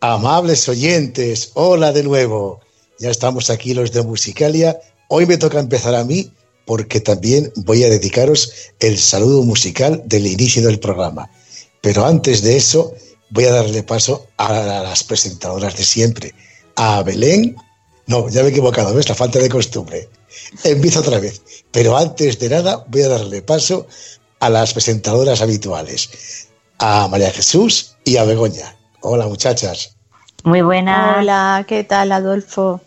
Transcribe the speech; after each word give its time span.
Amables 0.00 0.68
oyentes, 0.68 1.50
hola 1.54 1.92
de 1.92 2.04
nuevo. 2.04 2.60
Ya 3.00 3.10
estamos 3.10 3.50
aquí 3.50 3.74
los 3.74 3.90
de 3.90 4.04
Musicalia. 4.04 4.78
Hoy 5.08 5.26
me 5.26 5.38
toca 5.38 5.58
empezar 5.58 5.96
a 5.96 6.04
mí 6.04 6.32
porque 6.66 7.00
también 7.00 7.52
voy 7.56 7.82
a 7.82 7.88
dedicaros 7.88 8.52
el 8.78 8.96
saludo 8.96 9.42
musical 9.42 10.04
del 10.06 10.28
inicio 10.28 10.64
del 10.64 10.78
programa. 10.78 11.28
Pero 11.80 12.06
antes 12.06 12.42
de 12.42 12.56
eso, 12.56 12.94
voy 13.30 13.46
a 13.46 13.52
darle 13.52 13.82
paso 13.82 14.28
a 14.36 14.52
las 14.52 15.02
presentadoras 15.02 15.76
de 15.76 15.82
siempre. 15.82 16.32
A 16.76 17.02
Belén. 17.02 17.56
No, 18.06 18.28
ya 18.28 18.42
me 18.42 18.48
he 18.48 18.50
equivocado, 18.52 18.94
¿ves? 18.94 19.08
La 19.08 19.16
falta 19.16 19.40
de 19.40 19.48
costumbre. 19.48 20.08
Empiezo 20.62 21.00
otra 21.00 21.18
vez. 21.18 21.42
Pero 21.72 21.98
antes 21.98 22.38
de 22.38 22.50
nada, 22.50 22.84
voy 22.86 23.02
a 23.02 23.08
darle 23.08 23.42
paso 23.42 23.88
a 24.38 24.48
las 24.48 24.72
presentadoras 24.74 25.40
habituales. 25.40 26.46
A 26.78 27.08
María 27.08 27.32
Jesús 27.32 27.96
y 28.04 28.16
a 28.16 28.22
Begoña. 28.22 28.77
Hola, 29.10 29.26
muchachas. 29.26 29.96
Muy 30.44 30.60
buena. 30.60 31.16
Hola, 31.18 31.64
¿qué 31.66 31.82
tal, 31.82 32.12
Adolfo? 32.12 32.82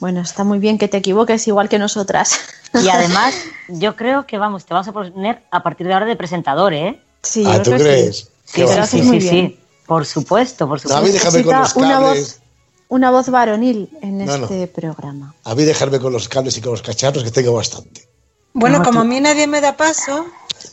Bueno, 0.00 0.20
está 0.20 0.42
muy 0.42 0.58
bien 0.58 0.76
que 0.76 0.88
te 0.88 0.96
equivoques 0.96 1.46
igual 1.46 1.68
que 1.68 1.78
nosotras. 1.78 2.36
Y 2.74 2.88
además, 2.92 3.32
yo 3.68 3.94
creo 3.94 4.26
que 4.26 4.38
vamos, 4.38 4.64
te 4.64 4.74
vamos 4.74 4.88
a 4.88 4.92
poner 4.92 5.40
a 5.52 5.62
partir 5.62 5.86
de 5.86 5.94
ahora 5.94 6.06
de 6.06 6.16
presentador, 6.16 6.74
¿eh? 6.74 7.00
Sí, 7.22 7.44
ah, 7.46 7.62
¿tú 7.62 7.70
crees? 7.70 8.28
Sí, 8.44 8.64
sí, 8.66 9.02
sí, 9.04 9.20
sí, 9.20 9.60
por 9.86 10.04
supuesto, 10.04 10.66
por 10.66 10.80
supuesto. 10.80 11.00
a 11.00 11.06
mí 11.06 11.12
déjame 11.12 11.44
con 11.44 11.56
los 11.56 11.74
cables. 11.74 11.88
Una 11.88 12.00
voz, 12.00 12.40
una 12.88 13.10
voz 13.12 13.28
varonil 13.30 13.88
en 14.02 14.20
este 14.20 14.66
programa. 14.66 15.32
A 15.44 15.54
mí 15.54 15.62
dejarme 15.62 16.00
con 16.00 16.12
los 16.12 16.28
cables 16.28 16.58
y 16.58 16.60
con 16.60 16.72
los 16.72 16.82
cacharros 16.82 17.22
que 17.22 17.30
tengo 17.30 17.52
bastante. 17.52 18.08
Bueno, 18.52 18.82
como 18.82 19.02
a 19.02 19.04
mí 19.04 19.20
nadie 19.20 19.46
me 19.46 19.60
da 19.60 19.76
paso, 19.76 20.26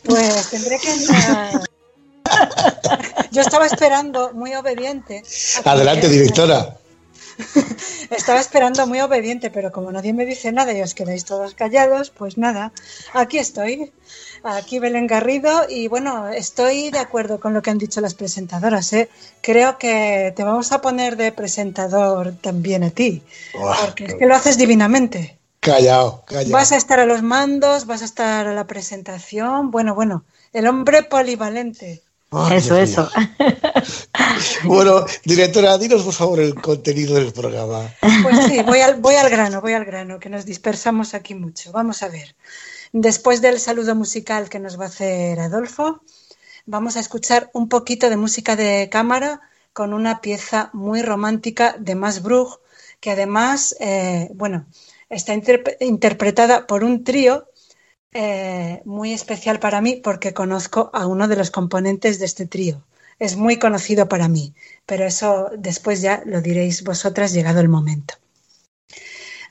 pues 0.03 0.49
tendré 0.49 0.79
que 0.79 0.89
Yo 3.31 3.41
estaba 3.41 3.65
esperando, 3.65 4.33
muy 4.33 4.53
obediente. 4.55 5.23
Adelante, 5.63 6.09
directora. 6.09 6.79
Estaba 8.09 8.39
esperando 8.39 8.85
muy 8.87 8.99
obediente, 9.01 9.49
pero 9.49 9.71
como 9.71 9.91
nadie 9.91 10.13
me 10.13 10.25
dice 10.25 10.51
nada 10.51 10.73
y 10.73 10.81
os 10.81 10.93
quedáis 10.93 11.25
todos 11.25 11.53
callados, 11.53 12.09
pues 12.09 12.37
nada, 12.37 12.71
aquí 13.13 13.37
estoy, 13.37 13.91
aquí 14.43 14.79
Belén 14.79 15.07
Garrido 15.07 15.65
y 15.69 15.87
bueno, 15.87 16.29
estoy 16.29 16.91
de 16.91 16.99
acuerdo 16.99 17.39
con 17.39 17.53
lo 17.53 17.61
que 17.61 17.69
han 17.69 17.77
dicho 17.77 18.01
las 18.01 18.13
presentadoras. 18.13 18.91
¿eh? 18.93 19.09
Creo 19.41 19.77
que 19.77 20.33
te 20.35 20.43
vamos 20.43 20.71
a 20.71 20.81
poner 20.81 21.15
de 21.17 21.31
presentador 21.31 22.33
también 22.41 22.83
a 22.83 22.89
ti, 22.89 23.23
porque 23.53 24.05
es 24.05 24.15
que 24.15 24.25
lo 24.25 24.35
haces 24.35 24.57
divinamente. 24.57 25.37
Callado, 25.61 26.23
callado. 26.25 26.53
Vas 26.53 26.71
a 26.71 26.77
estar 26.77 26.99
a 26.99 27.05
los 27.05 27.21
mandos, 27.21 27.85
vas 27.85 28.01
a 28.01 28.05
estar 28.05 28.47
a 28.47 28.53
la 28.53 28.65
presentación, 28.65 29.71
bueno, 29.71 29.93
bueno, 29.93 30.23
el 30.53 30.67
hombre 30.67 31.03
polivalente 31.03 32.01
eso, 32.51 32.77
eso. 32.77 33.09
bueno, 34.63 35.05
directora, 35.25 35.77
dinos 35.77 36.03
por 36.03 36.13
favor 36.13 36.39
el 36.39 36.55
contenido 36.55 37.15
del 37.15 37.33
programa. 37.33 37.93
Pues 38.23 38.45
sí, 38.45 38.61
voy 38.63 38.79
al, 38.81 38.99
voy 38.99 39.15
al 39.15 39.29
grano, 39.29 39.61
voy 39.61 39.73
al 39.73 39.85
grano, 39.85 40.19
que 40.19 40.29
nos 40.29 40.45
dispersamos 40.45 41.13
aquí 41.13 41.33
mucho. 41.33 41.71
Vamos 41.71 42.03
a 42.03 42.09
ver. 42.09 42.35
Después 42.91 43.41
del 43.41 43.59
saludo 43.59 43.95
musical 43.95 44.49
que 44.49 44.59
nos 44.59 44.79
va 44.79 44.85
a 44.85 44.87
hacer 44.87 45.39
Adolfo, 45.39 46.01
vamos 46.65 46.97
a 46.97 46.99
escuchar 46.99 47.49
un 47.53 47.69
poquito 47.69 48.09
de 48.09 48.17
música 48.17 48.55
de 48.55 48.89
cámara 48.91 49.41
con 49.73 49.93
una 49.93 50.21
pieza 50.21 50.69
muy 50.73 51.01
romántica 51.01 51.75
de 51.79 51.95
Mas 51.95 52.21
Brug, 52.21 52.59
que 52.99 53.11
además, 53.11 53.75
eh, 53.79 54.29
bueno, 54.33 54.65
está 55.09 55.33
interpretada 55.79 56.67
por 56.67 56.83
un 56.83 57.03
trío 57.03 57.48
eh, 58.11 58.81
muy 58.85 59.13
especial 59.13 59.59
para 59.59 59.81
mí 59.81 59.95
porque 59.97 60.33
conozco 60.33 60.89
a 60.93 61.05
uno 61.05 61.27
de 61.27 61.35
los 61.35 61.51
componentes 61.51 62.19
de 62.19 62.25
este 62.25 62.47
trío. 62.47 62.83
Es 63.19 63.35
muy 63.35 63.59
conocido 63.59 64.07
para 64.07 64.27
mí, 64.27 64.53
pero 64.85 65.05
eso 65.05 65.49
después 65.57 66.01
ya 66.01 66.23
lo 66.25 66.41
diréis 66.41 66.83
vosotras 66.83 67.33
llegado 67.33 67.59
el 67.59 67.69
momento. 67.69 68.15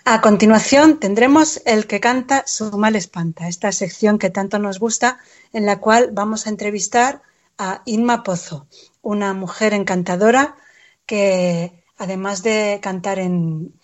A 0.05 0.23
continuación 0.23 0.99
tendremos 0.99 1.61
el 1.67 1.87
que 1.87 2.01
canta 2.01 2.45
su 2.47 2.77
mal 2.79 2.97
espanta, 2.97 3.47
esta 3.47 3.71
sección 3.73 4.19
que 4.19 4.31
tanto 4.31 4.59
nos 4.59 4.79
gusta, 4.79 5.19
en 5.53 5.67
la 5.67 5.81
cual 5.81 6.11
vamos 6.13 6.47
a 6.47 6.51
entrevistar 6.51 7.21
a 7.59 7.83
Inma 7.85 8.23
Pozo, 8.23 8.67
una 9.03 9.35
mujer 9.35 9.75
encantadora 9.75 10.57
que 11.05 11.85
además 11.99 12.43
de 12.43 12.79
cantar 12.83 13.19
en, 13.19 13.75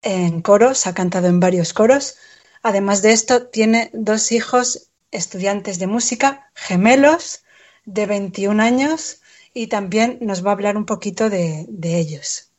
en 0.00 0.40
coros, 0.40 0.86
ha 0.86 0.94
cantado 0.94 1.26
en 1.26 1.40
varios 1.40 1.74
coros, 1.74 2.16
Además 2.64 3.02
de 3.02 3.12
esto, 3.12 3.46
tiene 3.48 3.90
dos 3.92 4.32
hijos 4.32 4.88
estudiantes 5.10 5.78
de 5.78 5.86
música, 5.86 6.50
gemelos, 6.54 7.44
de 7.84 8.06
21 8.06 8.62
años, 8.62 9.20
y 9.52 9.66
también 9.66 10.16
nos 10.22 10.42
va 10.42 10.48
a 10.48 10.54
hablar 10.54 10.78
un 10.78 10.86
poquito 10.86 11.28
de, 11.28 11.68
ellos. 11.82 12.50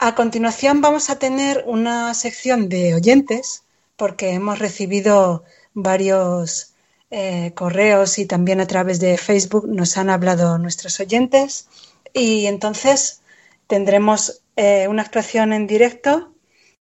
A 0.00 0.16
continuación 0.16 0.80
vamos 0.80 1.10
a 1.10 1.20
tener 1.20 1.62
una 1.68 2.12
sección 2.14 2.68
de 2.68 2.96
oyentes, 2.96 3.62
porque 3.94 4.30
hemos 4.30 4.58
recibido 4.58 5.44
varios 5.72 6.74
eh, 7.12 7.52
correos 7.54 8.18
y 8.18 8.26
también 8.26 8.60
a 8.60 8.66
través 8.66 8.98
de 8.98 9.16
Facebook 9.16 9.68
nos 9.68 9.96
han 9.96 10.10
hablado 10.10 10.58
nuestros 10.58 10.98
oyentes. 10.98 11.68
Y 12.12 12.46
entonces 12.46 13.20
tendremos 13.68 14.42
eh, 14.56 14.88
una 14.88 15.02
actuación 15.02 15.52
en 15.52 15.68
directo 15.68 16.32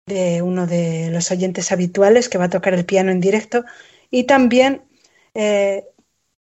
de 0.06 0.42
uno 0.42 0.66
de 0.66 1.10
los 1.10 1.30
oyentes 1.30 1.72
habituales 1.72 2.28
que 2.28 2.38
va 2.38 2.44
a 2.44 2.50
tocar 2.50 2.74
el 2.74 2.84
piano 2.84 3.10
en 3.10 3.20
directo 3.20 3.64
y 4.10 4.24
también 4.24 4.82
eh, 5.34 5.84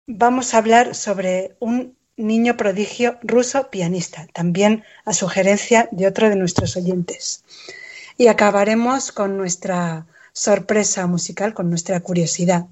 vamos 0.06 0.54
a 0.54 0.58
hablar 0.58 0.94
sobre 0.94 1.56
un 1.60 1.96
niño 2.16 2.56
prodigio 2.56 3.18
ruso 3.22 3.70
pianista, 3.70 4.26
también 4.32 4.84
a 5.04 5.12
sugerencia 5.12 5.88
de 5.90 6.06
otro 6.06 6.28
de 6.28 6.36
nuestros 6.36 6.76
oyentes. 6.76 7.44
Y 8.16 8.28
acabaremos 8.28 9.12
con 9.12 9.36
nuestra 9.36 10.06
sorpresa 10.32 11.06
musical, 11.06 11.54
con 11.54 11.68
nuestra 11.68 12.00
curiosidad. 12.00 12.66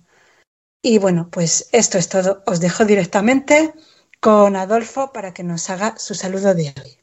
Y 0.81 0.99
bueno, 0.99 1.29
pues 1.31 1.69
esto 1.73 1.99
es 1.99 2.09
todo. 2.09 2.43
Os 2.47 2.61
dejo 2.61 2.85
directamente 2.85 3.73
con 4.21 4.55
Adolfo 4.57 5.13
para 5.13 5.35
que 5.35 5.43
nos 5.43 5.69
haga 5.71 5.97
su 5.99 6.15
saludo 6.15 6.55
de 6.55 6.73
hoy. 6.81 6.99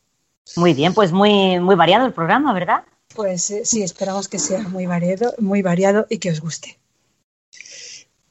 Muy 0.56 0.74
bien, 0.74 0.94
pues 0.94 1.12
muy, 1.12 1.60
muy 1.60 1.76
variado 1.76 2.06
el 2.06 2.14
programa, 2.14 2.54
¿verdad? 2.54 2.84
Pues 3.16 3.50
eh, 3.50 3.62
sí, 3.66 3.82
esperamos 3.82 4.28
que 4.28 4.40
sea 4.40 4.62
muy 4.68 4.86
variado, 4.86 5.34
muy 5.40 5.62
variado 5.62 6.06
y 6.10 6.20
que 6.20 6.32
os 6.32 6.42
guste. 6.42 6.78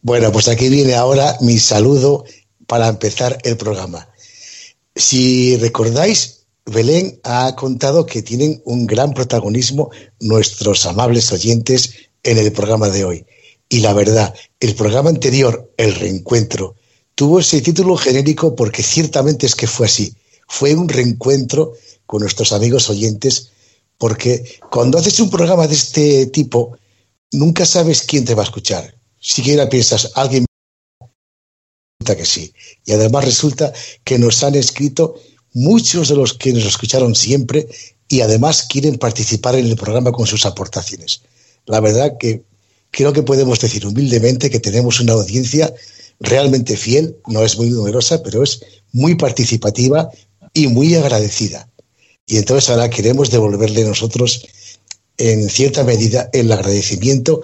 Bueno, 0.03 0.31
pues 0.33 0.49
aquí 0.49 0.69
viene 0.69 0.95
ahora 0.95 1.37
mi 1.41 1.59
saludo 1.59 2.25
para 2.67 2.89
empezar 2.89 3.39
el 3.43 3.57
programa. 3.57 4.09
Si 4.95 5.57
recordáis, 5.57 6.47
Belén 6.65 7.21
ha 7.25 7.55
contado 7.57 8.07
que 8.07 8.23
tienen 8.23 8.63
un 8.65 8.87
gran 8.87 9.15
protagonismo 9.15 9.91
nuestros 10.21 10.87
amables 10.87 11.33
oyentes 11.33 11.95
en 12.23 12.39
el 12.39 12.53
programa 12.53 12.89
de 12.89 13.05
hoy. 13.05 13.27
Y 13.69 13.81
la 13.81 13.93
verdad, 13.93 14.35
el 14.61 14.75
programa 14.75 15.11
anterior, 15.11 15.73
El 15.77 15.95
Reencuentro, 15.95 16.77
tuvo 17.15 17.41
ese 17.41 17.61
título 17.61 17.97
genérico 17.97 18.55
porque 18.55 18.83
ciertamente 18.83 19.47
es 19.47 19.55
que 19.55 19.67
fue 19.67 19.87
así. 19.87 20.15
Fue 20.47 20.75
un 20.75 20.89
reencuentro 20.89 21.75
con 22.07 22.21
nuestros 22.21 22.53
amigos 22.53 22.89
oyentes 22.89 23.51
porque 23.99 24.61
cuando 24.71 24.99
haces 24.99 25.21
un 25.21 25.29
programa 25.29 25.67
de 25.67 25.75
este 25.75 26.27
tipo, 26.27 26.79
nunca 27.33 27.67
sabes 27.67 28.03
quién 28.03 28.25
te 28.25 28.35
va 28.35 28.43
a 28.43 28.47
escuchar. 28.47 28.95
Siquiera 29.21 29.69
piensas, 29.69 30.13
alguien 30.15 30.47
que 32.17 32.25
sí. 32.25 32.53
Y 32.85 32.93
además 32.93 33.25
resulta 33.25 33.73
que 34.05 34.19
nos 34.19 34.43
han 34.43 34.55
escrito 34.55 35.21
muchos 35.53 36.09
de 36.09 36.17
los 36.17 36.35
que 36.35 36.53
nos 36.53 36.65
escucharon 36.65 37.15
siempre 37.15 37.69
y 38.09 38.21
además 38.21 38.67
quieren 38.69 38.97
participar 38.97 39.57
en 39.57 39.67
el 39.67 39.77
programa 39.77 40.13
con 40.13 40.27
sus 40.27 40.47
aportaciones. 40.47 41.23
La 41.67 41.81
verdad 41.81 42.17
que 42.19 42.43
creo 42.91 43.13
que 43.13 43.23
podemos 43.23 43.61
decir 43.61 43.87
humildemente 43.87 44.51
que 44.51 44.61
tenemos 44.61 45.01
una 45.01 45.15
audiencia 45.15 45.75
realmente 46.21 46.77
fiel, 46.77 47.17
no 47.27 47.45
es 47.45 47.59
muy 47.59 47.71
numerosa, 47.71 48.23
pero 48.23 48.43
es 48.43 48.61
muy 48.93 49.15
participativa 49.15 50.09
y 50.55 50.69
muy 50.69 50.95
agradecida. 50.95 51.69
Y 52.29 52.37
entonces 52.37 52.69
ahora 52.69 52.91
queremos 52.91 53.31
devolverle 53.31 53.85
nosotros, 53.85 54.47
en 55.17 55.49
cierta 55.49 55.83
medida, 55.83 56.29
el 56.33 56.53
agradecimiento, 56.53 57.41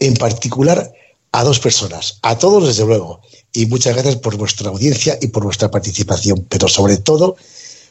en 0.00 0.14
particular 0.14 0.92
a 1.30 1.44
dos 1.44 1.60
personas, 1.60 2.18
a 2.22 2.38
todos 2.38 2.66
desde 2.66 2.86
luego, 2.86 3.20
y 3.52 3.66
muchas 3.66 3.94
gracias 3.94 4.16
por 4.16 4.36
vuestra 4.36 4.70
audiencia 4.70 5.18
y 5.20 5.28
por 5.28 5.44
vuestra 5.44 5.70
participación, 5.70 6.46
pero 6.48 6.68
sobre 6.68 6.96
todo 6.96 7.36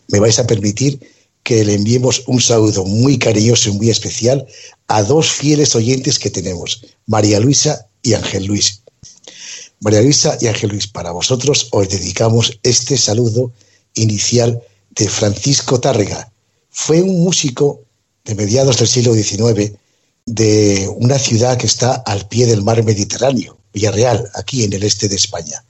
me 0.07 0.19
vais 0.19 0.39
a 0.39 0.47
permitir 0.47 1.00
que 1.44 1.63
le 1.63 1.75
enviemos 1.75 2.24
un 2.25 2.41
saludo 2.41 2.83
muy 2.83 3.19
cariñoso 3.19 3.69
y 3.69 3.74
muy 3.74 3.89
especial 3.89 4.47
a 4.88 5.03
dos 5.03 5.29
fieles 5.29 5.75
oyentes 5.75 6.18
que 6.18 6.31
tenemos, 6.31 6.83
María 7.06 7.39
Luisa 7.39 7.88
y 8.01 8.13
Ángel 8.13 8.45
Luis. 8.45 8.81
María 9.81 10.01
Luisa 10.01 10.38
y 10.41 10.47
Ángel 10.47 10.71
Luis, 10.71 10.88
para 10.88 11.12
vosotros 11.12 11.68
os 11.71 11.89
dedicamos 11.89 12.59
este 12.63 12.97
saludo 12.97 13.51
inicial 13.94 14.63
de 14.95 15.10
Francisco 15.10 15.80
Tárrega. 15.80 16.31
Fue 16.69 17.01
un 17.01 17.24
músico 17.24 17.81
de 18.24 18.36
mediados 18.36 18.78
del 18.78 18.88
siglo 18.88 19.13
XIX 19.13 19.74
de 20.25 20.90
una 20.95 21.19
ciudad 21.19 21.57
que 21.57 21.68
está 21.68 21.95
al 22.06 22.28
pie 22.28 22.45
del 22.45 22.63
mar 22.63 22.84
Mediterráneo, 22.84 23.57
Villarreal, 23.74 24.30
aquí 24.36 24.63
en 24.63 24.74
el 24.74 24.84
este 24.84 25.10
de 25.10 25.16
España. 25.16 25.63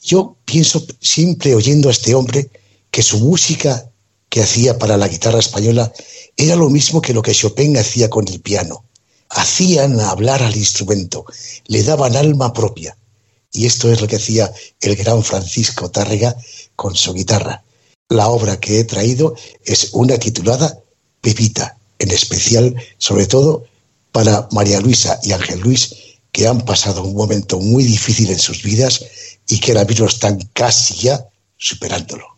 Yo 0.00 0.36
pienso 0.44 0.84
siempre 1.00 1.54
oyendo 1.54 1.88
a 1.88 1.92
este 1.92 2.14
hombre 2.14 2.50
que 2.90 3.02
su 3.02 3.18
música 3.18 3.90
que 4.28 4.42
hacía 4.42 4.78
para 4.78 4.96
la 4.96 5.08
guitarra 5.08 5.38
española 5.38 5.92
era 6.36 6.56
lo 6.56 6.70
mismo 6.70 7.00
que 7.00 7.14
lo 7.14 7.22
que 7.22 7.34
Chopin 7.34 7.76
hacía 7.76 8.08
con 8.10 8.26
el 8.28 8.40
piano. 8.40 8.84
Hacían 9.30 10.00
hablar 10.00 10.42
al 10.42 10.56
instrumento, 10.56 11.24
le 11.66 11.82
daban 11.82 12.16
alma 12.16 12.52
propia. 12.52 12.96
Y 13.52 13.66
esto 13.66 13.90
es 13.90 14.00
lo 14.00 14.08
que 14.08 14.16
hacía 14.16 14.52
el 14.80 14.96
gran 14.96 15.22
Francisco 15.22 15.90
Tárrega 15.90 16.36
con 16.76 16.94
su 16.94 17.14
guitarra. 17.14 17.64
La 18.14 18.28
obra 18.28 18.60
que 18.60 18.78
he 18.78 18.84
traído 18.84 19.34
es 19.64 19.90
una 19.92 20.16
titulada 20.18 20.78
Pepita, 21.20 21.76
en 21.98 22.12
especial, 22.12 22.76
sobre 22.96 23.26
todo, 23.26 23.64
para 24.12 24.46
María 24.52 24.80
Luisa 24.80 25.18
y 25.24 25.32
Ángel 25.32 25.58
Luis, 25.58 25.92
que 26.30 26.46
han 26.46 26.60
pasado 26.60 27.02
un 27.02 27.16
momento 27.16 27.58
muy 27.58 27.82
difícil 27.82 28.30
en 28.30 28.38
sus 28.38 28.62
vidas 28.62 29.04
y 29.48 29.58
que 29.58 29.72
ahora 29.72 29.84
mismo 29.84 30.06
están 30.06 30.38
casi 30.52 30.94
ya 30.94 31.26
superándolo. 31.56 32.33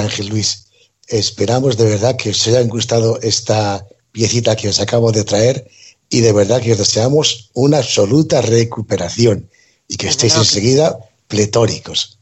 Ángel 0.00 0.28
Luis, 0.28 0.66
esperamos 1.08 1.76
de 1.76 1.84
verdad 1.84 2.16
que 2.16 2.30
os 2.30 2.46
haya 2.46 2.62
gustado 2.62 3.20
esta 3.20 3.86
piecita 4.12 4.56
que 4.56 4.68
os 4.68 4.80
acabo 4.80 5.12
de 5.12 5.24
traer 5.24 5.68
y 6.08 6.20
de 6.20 6.32
verdad 6.32 6.60
que 6.60 6.72
os 6.72 6.78
deseamos 6.78 7.50
una 7.54 7.78
absoluta 7.78 8.42
recuperación 8.42 9.48
y 9.88 9.96
que 9.96 10.08
estéis 10.08 10.36
enseguida 10.36 10.98
pletóricos. 11.28 12.18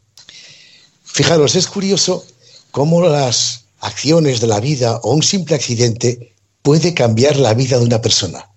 Fijaros, 1.02 1.56
es 1.56 1.66
curioso 1.66 2.24
cómo 2.70 3.02
las 3.02 3.64
acciones 3.80 4.40
de 4.40 4.46
la 4.46 4.60
vida 4.60 5.00
o 5.02 5.12
un 5.12 5.22
simple 5.22 5.56
accidente 5.56 6.34
puede 6.62 6.94
cambiar 6.94 7.36
la 7.36 7.54
vida 7.54 7.78
de 7.78 7.84
una 7.84 8.00
persona. 8.00 8.48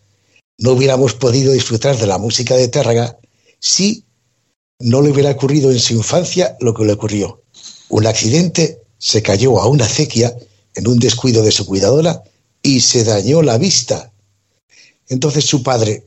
No 0.59 0.71
hubiéramos 0.71 1.15
podido 1.15 1.51
disfrutar 1.51 1.97
de 1.97 2.07
la 2.07 2.19
música 2.19 2.55
de 2.55 2.67
Térraga 2.67 3.17
si 3.59 4.05
no 4.79 5.01
le 5.01 5.09
hubiera 5.09 5.31
ocurrido 5.31 5.71
en 5.71 5.79
su 5.79 5.93
infancia 5.93 6.57
lo 6.59 6.73
que 6.73 6.85
le 6.85 6.93
ocurrió. 6.93 7.41
Un 7.89 8.05
accidente 8.05 8.82
se 9.03 9.21
cayó 9.21 9.59
a 9.59 9.67
una 9.67 9.83
acequia 9.83 10.33
en 10.75 10.87
un 10.87 10.97
descuido 10.97 11.43
de 11.43 11.51
su 11.51 11.65
cuidadora 11.65 12.23
y 12.61 12.79
se 12.79 13.03
dañó 13.03 13.41
la 13.41 13.57
vista. 13.57 14.13
Entonces 15.09 15.43
su 15.43 15.61
padre, 15.61 16.05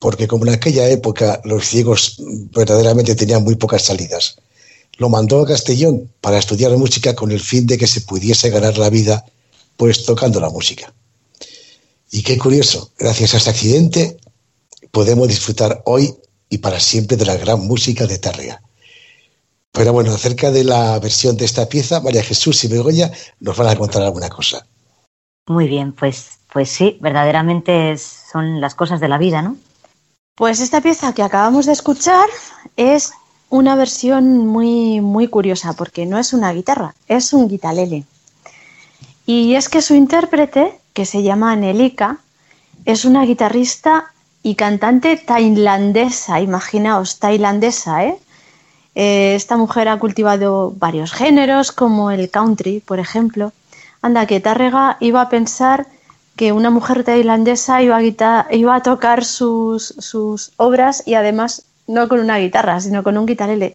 porque 0.00 0.26
como 0.26 0.44
en 0.44 0.52
aquella 0.52 0.88
época 0.88 1.40
los 1.44 1.64
ciegos 1.64 2.16
verdaderamente 2.52 3.14
tenían 3.14 3.44
muy 3.44 3.54
pocas 3.54 3.82
salidas, 3.82 4.34
lo 4.98 5.08
mandó 5.08 5.40
a 5.40 5.46
Castellón 5.46 6.10
para 6.20 6.38
estudiar 6.38 6.76
música 6.76 7.14
con 7.14 7.30
el 7.30 7.38
fin 7.38 7.68
de 7.68 7.78
que 7.78 7.86
se 7.86 8.00
pudiese 8.00 8.50
ganar 8.50 8.78
la 8.78 8.90
vida 8.90 9.24
pues 9.76 10.04
tocando 10.04 10.40
la 10.40 10.50
música. 10.50 10.92
Y 12.10 12.22
qué 12.22 12.36
curioso, 12.36 12.90
gracias 12.98 13.34
a 13.34 13.36
este 13.36 13.50
accidente 13.50 14.16
podemos 14.90 15.28
disfrutar 15.28 15.82
hoy 15.86 16.12
y 16.50 16.58
para 16.58 16.80
siempre 16.80 17.16
de 17.16 17.26
la 17.26 17.36
gran 17.36 17.60
música 17.60 18.08
de 18.08 18.18
Tárrega. 18.18 18.60
Pero 19.74 19.92
bueno, 19.92 20.12
acerca 20.12 20.52
de 20.52 20.62
la 20.62 20.96
versión 21.00 21.36
de 21.36 21.44
esta 21.44 21.68
pieza, 21.68 22.00
María 22.00 22.22
Jesús 22.22 22.62
y 22.62 22.68
Begoña 22.68 23.10
nos 23.40 23.56
van 23.56 23.66
a 23.66 23.76
contar 23.76 24.02
alguna 24.02 24.28
cosa. 24.28 24.64
Muy 25.48 25.66
bien, 25.66 25.92
pues, 25.92 26.38
pues 26.52 26.70
sí, 26.70 26.96
verdaderamente 27.00 27.98
son 27.98 28.60
las 28.60 28.76
cosas 28.76 29.00
de 29.00 29.08
la 29.08 29.18
vida, 29.18 29.42
¿no? 29.42 29.56
Pues 30.36 30.60
esta 30.60 30.80
pieza 30.80 31.12
que 31.12 31.24
acabamos 31.24 31.66
de 31.66 31.72
escuchar 31.72 32.28
es 32.76 33.14
una 33.50 33.74
versión 33.74 34.46
muy, 34.46 35.00
muy 35.00 35.26
curiosa, 35.26 35.72
porque 35.72 36.06
no 36.06 36.18
es 36.18 36.32
una 36.32 36.52
guitarra, 36.52 36.94
es 37.08 37.32
un 37.32 37.48
guitalele. 37.48 38.04
Y 39.26 39.56
es 39.56 39.68
que 39.68 39.82
su 39.82 39.96
intérprete, 39.96 40.78
que 40.92 41.04
se 41.04 41.24
llama 41.24 41.50
Anelika, 41.50 42.20
es 42.84 43.04
una 43.04 43.24
guitarrista 43.24 44.12
y 44.40 44.54
cantante 44.54 45.16
tailandesa, 45.16 46.40
imaginaos, 46.40 47.18
tailandesa, 47.18 48.04
¿eh? 48.04 48.18
¿Eh? 48.94 49.34
Esta 49.34 49.56
mujer 49.56 49.88
ha 49.88 49.98
cultivado 49.98 50.72
varios 50.76 51.12
géneros, 51.12 51.72
como 51.72 52.10
el 52.10 52.30
country, 52.30 52.80
por 52.80 52.98
ejemplo. 52.98 53.52
Anda, 54.02 54.26
que 54.26 54.40
Tárrega 54.40 54.96
iba 55.00 55.22
a 55.22 55.28
pensar 55.28 55.86
que 56.36 56.52
una 56.52 56.70
mujer 56.70 57.04
tailandesa 57.04 57.82
iba 57.82 57.96
a, 57.96 58.46
iba 58.52 58.74
a 58.74 58.82
tocar 58.82 59.24
sus, 59.24 59.94
sus, 59.98 60.52
obras 60.56 61.02
y 61.06 61.14
además 61.14 61.64
no 61.86 62.08
con 62.08 62.20
una 62.20 62.38
guitarra, 62.38 62.80
sino 62.80 63.02
con 63.02 63.16
un 63.16 63.26
guitarele. 63.26 63.74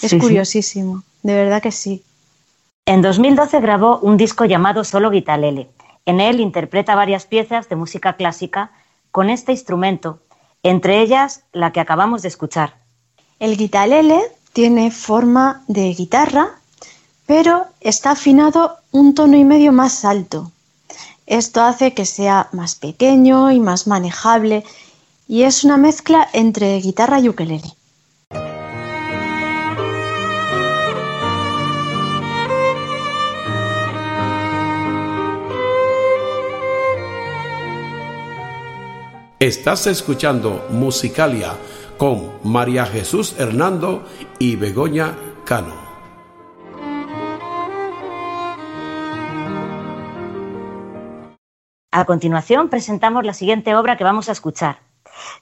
Es 0.00 0.14
curiosísimo, 0.14 1.02
de 1.22 1.34
verdad 1.34 1.62
que 1.62 1.72
sí. 1.72 2.02
En 2.86 3.00
2012 3.00 3.60
grabó 3.60 3.98
un 4.00 4.16
disco 4.16 4.44
llamado 4.44 4.84
Solo 4.84 5.10
Guitalele. 5.10 5.70
En 6.04 6.20
él 6.20 6.40
interpreta 6.40 6.94
varias 6.94 7.24
piezas 7.24 7.68
de 7.68 7.76
música 7.76 8.14
clásica 8.14 8.72
con 9.10 9.30
este 9.30 9.52
instrumento, 9.52 10.18
entre 10.62 11.00
ellas 11.00 11.44
la 11.52 11.72
que 11.72 11.80
acabamos 11.80 12.22
de 12.22 12.28
escuchar. 12.28 12.76
El 13.38 13.56
guitalele 13.56 14.20
tiene 14.54 14.92
forma 14.92 15.64
de 15.66 15.92
guitarra, 15.92 16.60
pero 17.26 17.66
está 17.80 18.12
afinado 18.12 18.76
un 18.92 19.12
tono 19.14 19.36
y 19.36 19.44
medio 19.44 19.72
más 19.72 20.04
alto. 20.04 20.52
Esto 21.26 21.62
hace 21.62 21.92
que 21.92 22.06
sea 22.06 22.48
más 22.52 22.76
pequeño 22.76 23.50
y 23.50 23.58
más 23.58 23.88
manejable 23.88 24.64
y 25.26 25.42
es 25.42 25.64
una 25.64 25.76
mezcla 25.76 26.28
entre 26.32 26.78
guitarra 26.78 27.18
y 27.18 27.28
ukelele. 27.28 27.74
Estás 39.40 39.88
escuchando 39.88 40.64
Musicalia 40.70 41.54
con 41.96 42.32
María 42.42 42.86
Jesús 42.86 43.38
Hernando 43.38 44.04
y 44.38 44.56
Begoña 44.56 45.14
Cano. 45.44 45.74
A 51.90 52.04
continuación 52.06 52.70
presentamos 52.70 53.24
la 53.24 53.34
siguiente 53.34 53.76
obra 53.76 53.96
que 53.96 54.02
vamos 54.02 54.28
a 54.28 54.32
escuchar. 54.32 54.80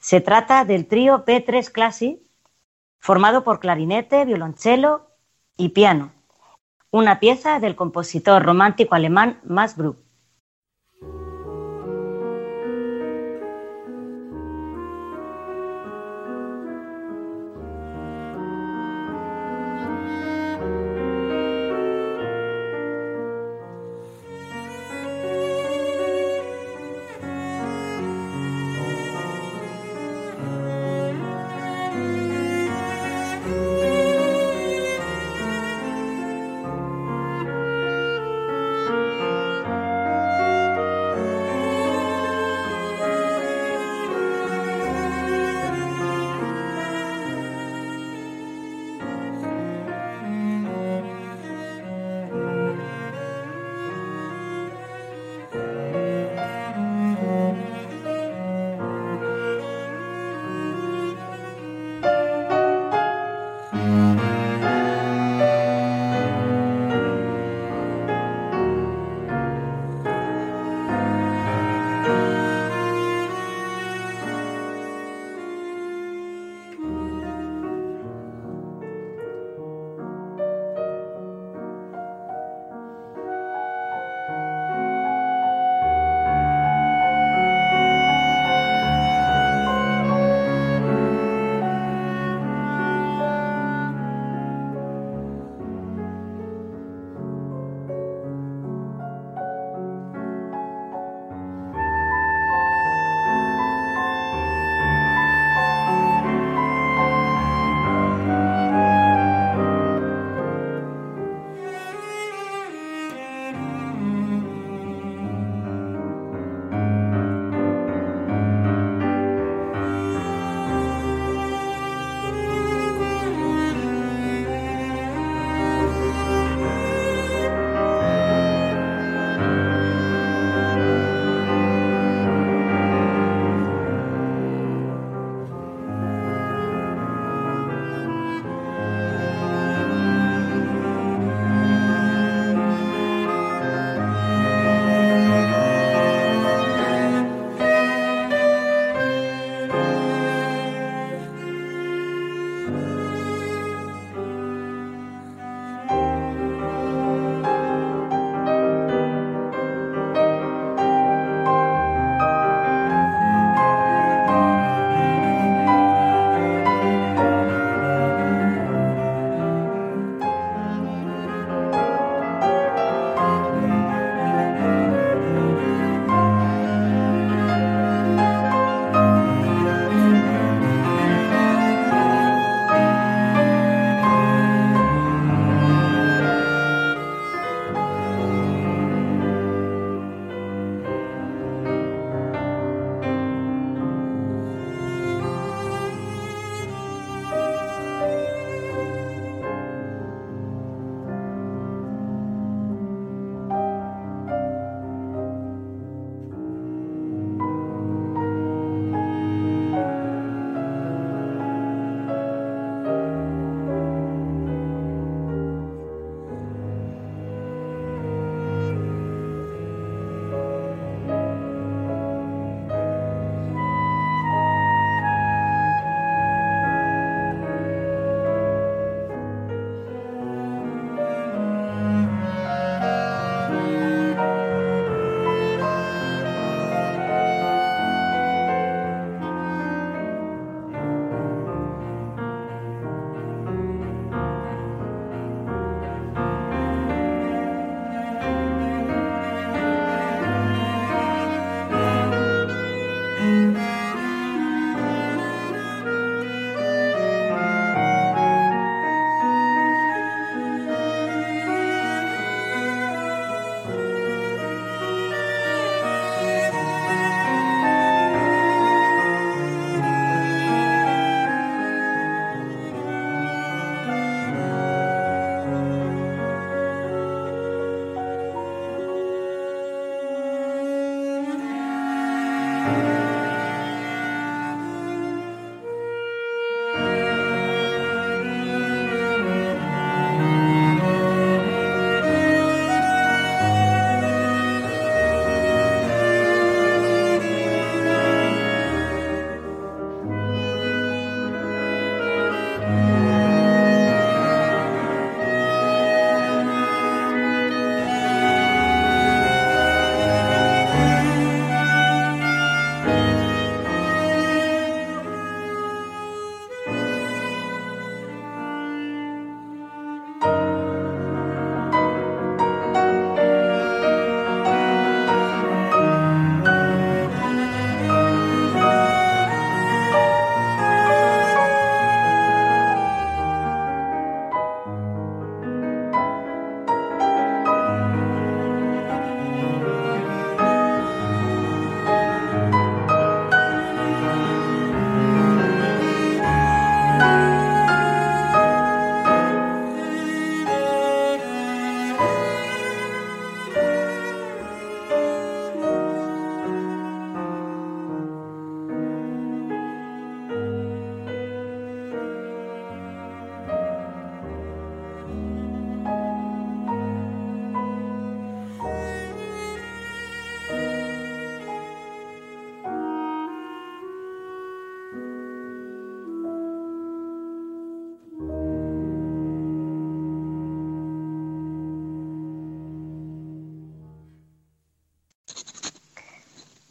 Se 0.00 0.20
trata 0.20 0.66
del 0.66 0.86
trío 0.86 1.24
P3 1.24 1.72
Classic, 1.72 2.20
formado 2.98 3.42
por 3.42 3.58
clarinete, 3.58 4.26
violonchelo 4.26 5.08
y 5.56 5.70
piano, 5.70 6.12
una 6.90 7.20
pieza 7.20 7.58
del 7.58 7.74
compositor 7.74 8.42
romántico 8.42 8.94
alemán 8.94 9.40
Max 9.44 9.76
Bruch. 9.76 10.01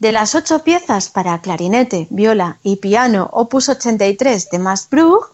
De 0.02 0.10
las 0.10 0.34
ocho 0.34 0.64
piezas 0.64 1.10
para 1.10 1.40
clarinete, 1.40 2.08
viola 2.10 2.58
y 2.64 2.74
piano 2.74 3.30
opus 3.32 3.68
83 3.68 4.50
de 4.50 4.58
Max 4.58 4.88
Bruch, 4.90 5.26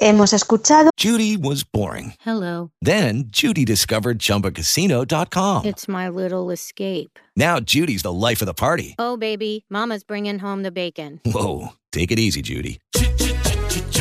hemos 0.00 0.32
escuchado 0.32 0.90
Judy 1.00 1.36
was 1.36 1.62
boring. 1.62 2.12
Hello. 2.26 2.72
Then 2.84 3.26
Judy 3.30 3.64
discovered 3.64 4.18
ChumbaCasino.com. 4.18 5.64
It's 5.64 5.86
my 5.86 6.08
little 6.08 6.50
escape. 6.50 7.20
Now 7.36 7.60
Judy's 7.60 8.02
the 8.02 8.12
life 8.12 8.42
of 8.42 8.46
the 8.46 8.52
party. 8.52 8.96
Oh, 8.98 9.16
baby, 9.16 9.64
Mama's 9.70 10.02
bringing 10.02 10.40
home 10.40 10.64
the 10.64 10.72
bacon. 10.72 11.20
Whoa, 11.24 11.68
take 11.92 12.10
it 12.10 12.18
easy, 12.18 12.42
Judy. 12.42 12.80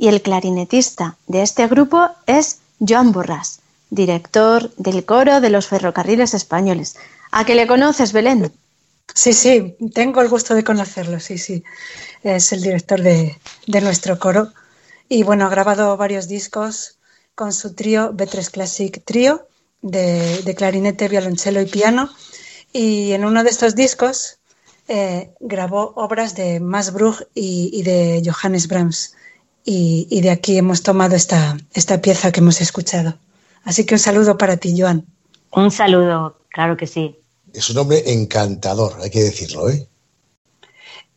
y 0.00 0.08
el 0.08 0.22
clarinetista 0.22 1.18
de 1.26 1.42
este 1.42 1.66
grupo 1.66 2.08
es 2.26 2.60
Joan 2.80 3.12
Borràs, 3.12 3.58
director 3.90 4.74
del 4.76 5.04
coro 5.04 5.42
de 5.42 5.50
los 5.50 5.66
ferrocarriles 5.66 6.32
españoles. 6.32 6.96
¿A 7.30 7.44
qué 7.44 7.54
le 7.54 7.66
conoces, 7.66 8.14
Belén? 8.14 8.50
Sí, 9.14 9.34
sí, 9.34 9.76
tengo 9.92 10.22
el 10.22 10.30
gusto 10.30 10.54
de 10.54 10.64
conocerlo, 10.64 11.20
sí, 11.20 11.36
sí. 11.36 11.62
Es 12.22 12.50
el 12.52 12.62
director 12.62 13.02
de, 13.02 13.36
nuestro 13.66 14.18
coro. 14.18 14.54
Y 15.06 15.22
bueno, 15.22 15.44
ha 15.44 15.50
grabado 15.50 15.94
varios 15.98 16.28
discos 16.28 16.96
con 17.34 17.52
su 17.52 17.74
trío 17.74 18.14
B3 18.14 18.50
Classic 18.50 19.04
Trío 19.04 19.46
de, 19.82 20.54
clarinete, 20.56 21.08
violonchelo 21.08 21.60
y 21.60 21.66
piano. 21.66 22.08
Y 22.72 23.12
en 23.12 23.26
uno 23.26 23.44
de 23.44 23.50
estos 23.50 23.74
discos 23.74 24.38
eh, 24.88 25.30
grabó 25.40 25.92
obras 25.96 26.34
de 26.34 26.58
Max 26.58 26.90
Bruch 26.90 27.26
y 27.34 27.82
de 27.82 28.22
Johannes 28.24 28.66
Brahms. 28.66 29.14
Y, 29.64 30.06
y, 30.10 30.22
de 30.22 30.30
aquí 30.30 30.56
hemos 30.56 30.82
tomado 30.82 31.14
esta, 31.14 31.56
esta 31.74 32.00
pieza 32.00 32.32
que 32.32 32.40
hemos 32.40 32.60
escuchado. 32.60 33.14
Así 33.64 33.84
que 33.84 33.94
un 33.94 33.98
saludo 33.98 34.38
para 34.38 34.56
ti, 34.56 34.74
Joan. 34.78 35.04
Un 35.52 35.70
saludo, 35.70 36.38
claro 36.48 36.76
que 36.76 36.86
sí. 36.86 37.16
Es 37.52 37.68
un 37.70 37.78
hombre 37.78 38.12
encantador, 38.12 38.96
hay 39.02 39.10
que 39.10 39.20
decirlo, 39.20 39.68
¿eh? 39.68 39.86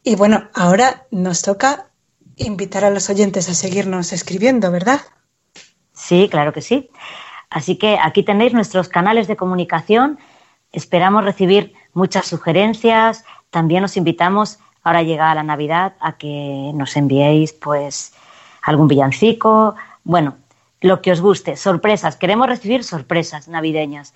Y 0.03 0.15
bueno, 0.15 0.49
ahora 0.53 1.07
nos 1.11 1.41
toca 1.41 1.87
invitar 2.35 2.83
a 2.83 2.89
los 2.89 3.09
oyentes 3.09 3.49
a 3.49 3.53
seguirnos 3.53 4.11
escribiendo, 4.11 4.71
¿verdad? 4.71 5.01
Sí, 5.93 6.27
claro 6.29 6.51
que 6.51 6.61
sí. 6.61 6.89
Así 7.49 7.77
que 7.77 7.97
aquí 8.01 8.23
tenéis 8.23 8.53
nuestros 8.53 8.89
canales 8.89 9.27
de 9.27 9.37
comunicación. 9.37 10.19
Esperamos 10.71 11.23
recibir 11.23 11.73
muchas 11.93 12.25
sugerencias. 12.25 13.23
También 13.51 13.83
os 13.83 13.95
invitamos, 13.95 14.59
ahora 14.81 15.03
llega 15.03 15.33
la 15.35 15.43
Navidad, 15.43 15.93
a 15.99 16.17
que 16.17 16.71
nos 16.73 16.97
enviéis 16.97 17.53
pues 17.53 18.12
algún 18.63 18.87
villancico, 18.87 19.75
bueno, 20.03 20.37
lo 20.81 21.01
que 21.01 21.11
os 21.11 21.21
guste, 21.21 21.55
sorpresas. 21.57 22.15
Queremos 22.15 22.47
recibir 22.47 22.83
sorpresas 22.83 23.47
navideñas 23.47 24.13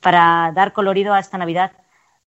para 0.00 0.52
dar 0.54 0.72
colorido 0.72 1.14
a 1.14 1.20
esta 1.20 1.38
Navidad, 1.38 1.72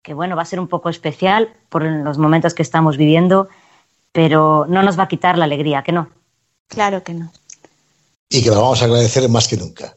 que 0.01 0.13
bueno, 0.13 0.35
va 0.35 0.41
a 0.41 0.45
ser 0.45 0.59
un 0.59 0.67
poco 0.67 0.89
especial 0.89 1.53
por 1.69 1.83
los 1.83 2.17
momentos 2.17 2.53
que 2.53 2.63
estamos 2.63 2.97
viviendo, 2.97 3.49
pero 4.11 4.65
no 4.67 4.81
nos 4.81 4.97
va 4.97 5.03
a 5.03 5.07
quitar 5.07 5.37
la 5.37 5.45
alegría, 5.45 5.83
que 5.83 5.91
no. 5.91 6.09
Claro 6.67 7.03
que 7.03 7.13
no. 7.13 7.31
Y 8.29 8.43
que 8.43 8.49
lo 8.49 8.61
vamos 8.61 8.81
a 8.81 8.85
agradecer 8.85 9.27
más 9.29 9.47
que 9.47 9.57
nunca. 9.57 9.96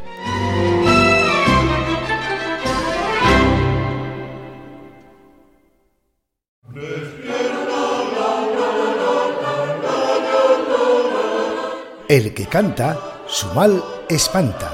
El 12.11 12.33
que 12.33 12.45
canta, 12.45 12.99
su 13.25 13.47
mal 13.53 13.81
espanta. 14.09 14.69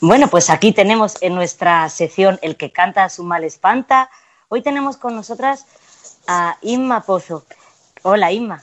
Bueno, 0.00 0.28
pues 0.28 0.48
aquí 0.48 0.70
tenemos 0.70 1.20
en 1.22 1.34
nuestra 1.34 1.88
sección 1.88 2.38
El 2.40 2.56
que 2.56 2.70
canta 2.70 3.08
su 3.08 3.24
mal 3.24 3.42
espanta. 3.42 4.10
Hoy 4.48 4.62
tenemos 4.62 4.96
con 4.96 5.16
nosotras 5.16 5.66
a 6.28 6.56
Inma 6.62 7.00
Pozo. 7.00 7.44
Hola, 8.02 8.30
Inma. 8.30 8.62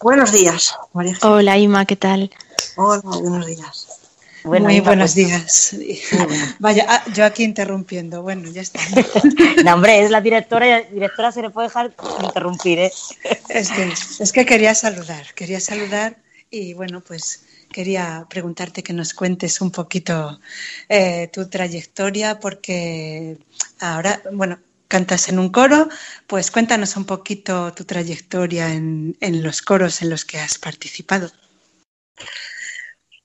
Buenos 0.00 0.32
días, 0.32 0.76
María. 0.92 1.16
Hola, 1.22 1.56
Inma, 1.56 1.86
¿qué 1.86 1.96
tal? 1.96 2.30
Hola, 2.76 3.00
buenos 3.04 3.46
días. 3.46 4.03
Bueno, 4.44 4.66
Muy 4.66 4.80
buenos 4.80 5.14
pues- 5.14 5.26
días. 5.26 5.76
Vaya, 6.58 6.84
ah, 6.86 7.02
yo 7.14 7.24
aquí 7.24 7.44
interrumpiendo. 7.44 8.22
Bueno, 8.22 8.50
ya 8.50 8.60
está. 8.60 8.80
No, 9.64 9.74
hombre, 9.74 10.04
es 10.04 10.10
la 10.10 10.20
directora 10.20 10.66
y 10.66 10.70
la 10.70 10.82
directora 10.90 11.32
se 11.32 11.40
le 11.40 11.48
puede 11.48 11.68
dejar 11.68 11.94
interrumpir, 12.22 12.78
¿eh? 12.78 12.92
Es 13.48 13.70
que, 13.70 13.92
es 14.20 14.32
que 14.32 14.44
quería 14.44 14.74
saludar, 14.74 15.32
quería 15.34 15.60
saludar 15.60 16.18
y 16.50 16.74
bueno, 16.74 17.00
pues 17.00 17.46
quería 17.72 18.26
preguntarte 18.28 18.82
que 18.82 18.92
nos 18.92 19.14
cuentes 19.14 19.62
un 19.62 19.70
poquito 19.70 20.38
eh, 20.90 21.30
tu 21.32 21.48
trayectoria 21.48 22.38
porque 22.38 23.38
ahora, 23.80 24.20
bueno, 24.32 24.58
cantas 24.88 25.28
en 25.30 25.38
un 25.38 25.48
coro, 25.48 25.88
pues 26.26 26.50
cuéntanos 26.50 26.96
un 26.96 27.06
poquito 27.06 27.72
tu 27.72 27.84
trayectoria 27.84 28.72
en, 28.74 29.16
en 29.20 29.42
los 29.42 29.62
coros 29.62 30.02
en 30.02 30.10
los 30.10 30.26
que 30.26 30.38
has 30.38 30.58
participado. 30.58 31.30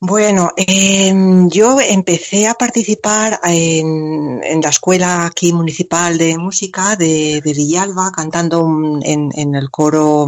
Bueno, 0.01 0.51
eh, 0.55 1.13
yo 1.47 1.77
empecé 1.81 2.47
a 2.47 2.53
participar 2.53 3.37
en, 3.43 4.61
la 4.61 4.69
escuela 4.69 5.25
aquí 5.25 5.51
municipal 5.51 6.17
de 6.17 6.37
música 6.37 6.95
de, 6.95 7.41
Villalba, 7.43 8.09
cantando 8.11 8.65
en, 9.03 9.29
en, 9.35 9.55
el 9.55 9.69
coro 9.69 10.25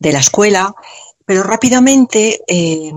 de 0.00 0.12
la 0.12 0.18
escuela, 0.18 0.74
pero 1.26 1.42
rápidamente 1.42 2.40
eh, 2.46 2.92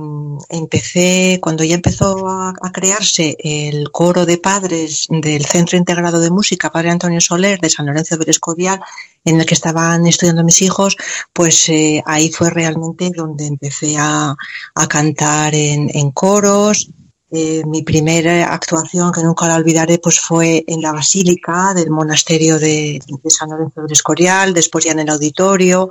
empecé, 0.50 1.40
cuando 1.42 1.64
ya 1.64 1.74
empezó 1.74 2.30
a, 2.30 2.54
crearse 2.72 3.36
el 3.40 3.92
coro 3.92 4.28
de 4.28 4.38
padres 4.38 5.08
del 5.10 5.44
Centro 5.46 5.80
Integrado 5.80 6.20
de 6.20 6.30
Música, 6.30 6.72
Padre 6.72 6.92
Antonio 6.92 7.20
Soler, 7.20 7.60
de 7.60 7.72
San 7.72 7.88
Lorenzo 7.88 8.18
del 8.18 8.30
Escorial, 8.30 8.80
en 9.26 9.40
el 9.40 9.48
que 9.48 9.56
estaban 9.56 10.06
estudiando 10.06 10.44
mis 10.44 10.62
hijos, 10.62 10.96
pues 11.34 11.68
eh, 11.70 12.04
ahí 12.06 12.30
fue 12.30 12.52
realmente 12.52 13.10
donde 13.10 13.48
empecé 13.48 13.96
a, 13.98 14.36
a 14.76 14.88
cantar 14.88 15.56
en, 15.56 15.90
en 15.92 16.12
coros. 16.12 16.88
Eh, 17.32 17.64
mi 17.66 17.82
primera 17.82 18.54
actuación, 18.54 19.12
que 19.12 19.24
nunca 19.24 19.48
la 19.48 19.56
olvidaré, 19.56 19.98
pues 19.98 20.20
fue 20.20 20.64
en 20.68 20.82
la 20.84 20.92
Basílica 20.92 21.74
del 21.74 21.90
Monasterio 21.90 22.60
de, 22.60 23.00
de 23.08 23.30
San 23.30 23.50
Lorenzo 23.50 23.82
del 23.82 23.92
Escorial, 23.92 24.54
después 24.54 24.86
ya 24.86 24.92
en 24.92 25.00
el 25.00 25.10
auditorio. 25.10 25.90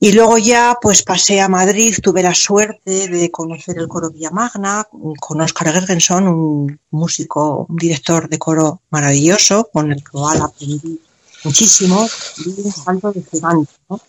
Y 0.00 0.12
luego 0.12 0.38
ya 0.38 0.78
pues 0.80 1.02
pasé 1.02 1.40
a 1.40 1.48
Madrid, 1.48 1.96
tuve 2.00 2.22
la 2.22 2.34
suerte 2.34 3.08
de 3.08 3.30
conocer 3.32 3.78
el 3.78 3.88
coro 3.88 4.10
Villamagna 4.10 4.86
con 5.18 5.40
Oscar 5.40 5.72
Gergenson, 5.72 6.28
un 6.28 6.80
músico, 6.90 7.66
un 7.68 7.76
director 7.76 8.28
de 8.28 8.38
coro 8.38 8.82
maravilloso, 8.90 9.68
con 9.72 9.90
el 9.90 10.08
cual 10.08 10.42
aprendí 10.42 11.00
muchísimo, 11.42 12.08
y 12.46 12.60
un 12.60 12.72
salto 12.72 13.12
de 13.12 13.22
gigante, 13.22 13.72
¿no? 13.88 14.00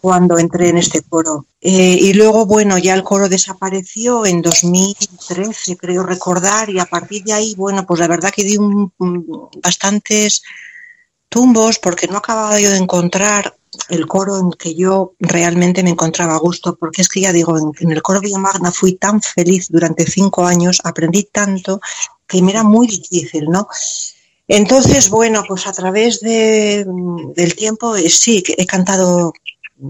cuando 0.00 0.38
entré 0.38 0.68
en 0.68 0.78
este 0.78 1.02
coro. 1.02 1.46
Eh, 1.60 1.98
y 1.98 2.12
luego, 2.12 2.44
bueno, 2.44 2.76
ya 2.76 2.94
el 2.94 3.02
coro 3.02 3.28
desapareció 3.28 4.26
en 4.26 4.42
2013, 4.42 5.78
creo 5.78 6.02
recordar, 6.02 6.68
y 6.68 6.78
a 6.78 6.84
partir 6.84 7.24
de 7.24 7.32
ahí, 7.32 7.54
bueno, 7.56 7.86
pues 7.86 8.00
la 8.00 8.08
verdad 8.08 8.30
que 8.30 8.44
di 8.44 8.58
un, 8.58 8.92
un, 8.98 9.48
bastantes 9.62 10.42
tumbos 11.30 11.78
porque 11.78 12.06
no 12.06 12.18
acababa 12.18 12.60
yo 12.60 12.70
de 12.70 12.76
encontrar 12.76 13.54
el 13.88 14.06
coro 14.06 14.38
en 14.38 14.50
que 14.52 14.74
yo 14.74 15.14
realmente 15.18 15.82
me 15.82 15.90
encontraba 15.90 16.34
a 16.34 16.38
gusto, 16.38 16.76
porque 16.76 17.02
es 17.02 17.08
que 17.08 17.20
ya 17.20 17.32
digo, 17.32 17.56
en, 17.58 17.90
el 17.90 18.02
coro 18.02 18.20
Villamagna 18.20 18.72
fui 18.72 18.94
tan 18.94 19.20
feliz 19.20 19.68
durante 19.70 20.06
cinco 20.06 20.46
años, 20.46 20.80
aprendí 20.84 21.28
tanto 21.30 21.80
que 22.26 22.42
me 22.42 22.52
era 22.52 22.62
muy 22.62 22.86
difícil, 22.86 23.46
¿no? 23.48 23.68
Entonces, 24.46 25.08
bueno, 25.08 25.42
pues 25.46 25.66
a 25.66 25.72
través 25.72 26.20
de, 26.20 26.84
del 27.34 27.54
tiempo 27.54 27.96
eh, 27.96 28.10
sí, 28.10 28.42
he 28.46 28.66
cantado 28.66 29.32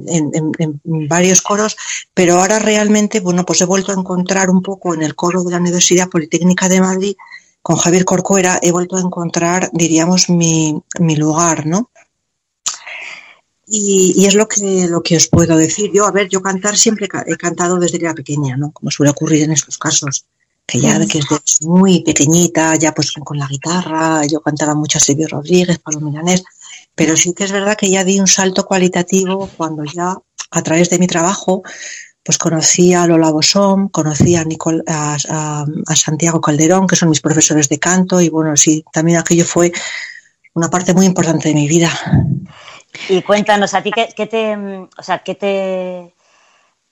en, 0.06 0.52
varios 0.84 1.42
coros, 1.42 1.76
pero 2.14 2.40
ahora 2.40 2.58
realmente, 2.58 3.20
bueno, 3.20 3.44
pues 3.44 3.60
he 3.60 3.64
vuelto 3.64 3.92
a 3.92 3.96
encontrar 3.98 4.50
un 4.50 4.62
poco 4.62 4.94
en 4.94 5.02
el 5.02 5.14
coro 5.14 5.42
de 5.42 5.50
la 5.50 5.58
Universidad 5.58 6.08
Politécnica 6.08 6.68
de 6.68 6.80
Madrid, 6.80 7.16
con 7.62 7.76
Javier 7.76 8.04
Corcuera, 8.04 8.58
he 8.62 8.72
vuelto 8.72 8.96
a 8.96 9.00
encontrar, 9.00 9.70
diríamos, 9.72 10.28
mi, 10.28 10.82
mi 11.00 11.16
lugar, 11.16 11.66
¿no? 11.66 11.90
Y, 13.66 14.14
y, 14.16 14.26
es 14.26 14.34
lo 14.34 14.46
que, 14.46 14.86
lo 14.88 15.02
que 15.02 15.16
os 15.16 15.28
puedo 15.28 15.56
decir. 15.56 15.90
Yo, 15.92 16.06
a 16.06 16.10
ver, 16.10 16.28
yo 16.28 16.42
cantar 16.42 16.76
siempre 16.76 17.08
he 17.26 17.36
cantado 17.36 17.78
desde 17.78 17.98
que 17.98 18.04
era 18.04 18.14
pequeña, 18.14 18.56
¿no? 18.56 18.72
Como 18.72 18.90
suele 18.90 19.10
ocurrir 19.10 19.42
en 19.44 19.52
estos 19.52 19.78
casos. 19.78 20.26
Que 20.66 20.80
ya 20.80 20.98
que 21.06 21.18
es 21.18 21.26
muy 21.62 22.02
pequeñita, 22.02 22.74
ya 22.76 22.94
pues 22.94 23.12
con 23.12 23.38
la 23.38 23.46
guitarra, 23.46 24.24
yo 24.24 24.40
cantaba 24.40 24.74
mucho 24.74 24.96
a 24.96 25.00
Silvio 25.00 25.28
Rodríguez, 25.28 25.78
Pablo 25.78 26.00
Milanés, 26.00 26.42
pero 26.94 27.16
sí 27.18 27.34
que 27.34 27.44
es 27.44 27.52
verdad 27.52 27.76
que 27.76 27.90
ya 27.90 28.02
di 28.02 28.18
un 28.18 28.26
salto 28.26 28.64
cualitativo 28.64 29.50
cuando 29.58 29.84
ya, 29.84 30.16
a 30.50 30.62
través 30.62 30.88
de 30.88 30.98
mi 30.98 31.06
trabajo, 31.06 31.62
pues 32.22 32.38
conocí 32.38 32.94
a 32.94 33.06
Lola 33.06 33.30
Bosón, 33.30 33.88
conocí 33.90 34.36
a, 34.36 34.44
Nicol, 34.44 34.82
a, 34.86 35.18
a, 35.28 35.66
a 35.86 35.96
Santiago 35.96 36.40
Calderón, 36.40 36.86
que 36.86 36.96
son 36.96 37.10
mis 37.10 37.20
profesores 37.20 37.68
de 37.68 37.78
canto, 37.78 38.22
y 38.22 38.30
bueno, 38.30 38.56
sí, 38.56 38.82
también 38.90 39.18
aquello 39.18 39.44
fue 39.44 39.70
una 40.54 40.70
parte 40.70 40.94
muy 40.94 41.04
importante 41.04 41.48
de 41.48 41.54
mi 41.54 41.68
vida. 41.68 41.90
Y 43.08 43.22
cuéntanos 43.22 43.74
a 43.74 43.82
ti 43.82 43.90
qué, 43.90 44.08
qué 44.16 44.26
te, 44.26 44.56
o 44.56 45.02
sea, 45.02 45.18
qué 45.18 45.34
te, 45.34 46.14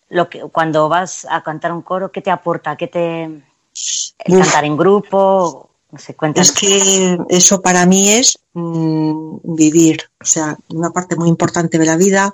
lo 0.09 0.29
que 0.29 0.41
cuando 0.43 0.89
vas 0.89 1.27
a 1.31 1.43
cantar 1.43 1.73
un 1.73 1.83
coro, 1.83 2.13
qué 2.13 2.21
te 2.21 2.31
aporta, 2.31 2.77
qué 2.77 2.89
te, 2.89 3.25
el 3.25 4.39
cantar 4.39 4.65
en 4.65 4.77
grupo, 4.77 5.71
no 5.91 5.99
sé, 5.99 6.15
cuéntanos. 6.15 6.51
Es 6.51 6.55
que 6.55 7.19
eso 7.29 7.63
para 7.63 7.87
mí 7.87 8.11
es 8.11 8.39
mmm, 8.53 9.39
vivir, 9.43 10.11
o 10.21 10.25
sea, 10.25 10.57
una 10.69 10.91
parte 10.91 11.17
muy 11.17 11.29
importante 11.29 11.79
de 11.79 11.87
la 11.87 11.97
vida, 11.97 12.33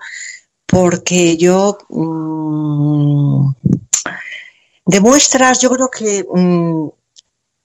porque 0.67 1.37
yo 1.37 1.79
mmm, 1.89 3.51
de 4.87 5.01
muestras, 5.01 5.61
yo 5.61 5.71
creo 5.71 5.91
que, 5.91 6.27
mmm, 6.33 6.89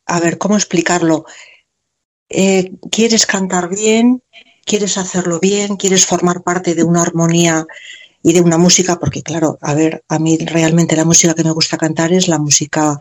a 0.05 0.19
ver, 0.19 0.37
¿cómo 0.37 0.55
explicarlo? 0.55 1.25
Eh, 2.29 2.73
quieres 2.91 3.25
cantar 3.25 3.69
bien, 3.69 4.21
quieres 4.65 4.97
hacerlo 4.97 5.39
bien, 5.39 5.75
quieres 5.75 6.05
formar 6.05 6.41
parte 6.43 6.75
de 6.75 6.83
una 6.83 7.01
armonía 7.01 7.65
y 8.21 8.33
de 8.33 8.41
una 8.41 8.57
música, 8.57 8.97
porque 8.97 9.21
claro, 9.21 9.57
a 9.61 9.73
ver, 9.73 10.03
a 10.07 10.17
mí 10.19 10.37
realmente 10.37 10.95
la 10.95 11.05
música 11.05 11.33
que 11.33 11.43
me 11.43 11.51
gusta 11.51 11.77
cantar 11.77 12.13
es 12.13 12.27
la 12.27 12.39
música 12.39 12.97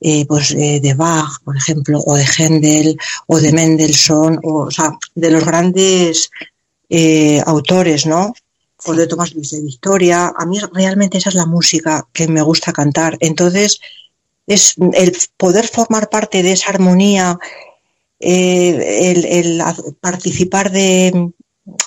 eh, 0.00 0.26
pues 0.26 0.50
eh, 0.50 0.80
de 0.80 0.94
Bach, 0.94 1.40
por 1.44 1.56
ejemplo, 1.56 2.00
o 2.04 2.16
de 2.16 2.24
Händel, 2.24 2.98
o 3.28 3.40
de 3.40 3.52
Mendelssohn, 3.52 4.40
o, 4.42 4.70
sea, 4.70 4.98
de 5.14 5.30
los 5.30 5.44
grandes 5.44 6.30
eh, 6.90 7.40
autores, 7.46 8.04
¿no? 8.04 8.34
O 8.84 8.94
de 8.94 9.06
Tomás 9.06 9.34
Luis 9.34 9.50
de 9.52 9.62
Victoria. 9.62 10.32
A 10.36 10.44
mí 10.44 10.58
realmente 10.72 11.18
esa 11.18 11.30
es 11.30 11.34
la 11.34 11.46
música 11.46 12.06
que 12.12 12.28
me 12.28 12.42
gusta 12.42 12.72
cantar. 12.72 13.16
Entonces, 13.20 13.80
es 14.46 14.74
el 14.92 15.16
poder 15.36 15.66
formar 15.66 16.10
parte 16.10 16.42
de 16.42 16.52
esa 16.52 16.70
armonía, 16.70 17.38
eh, 18.20 19.12
el, 19.30 19.62
participar 20.00 20.70
de, 20.70 21.30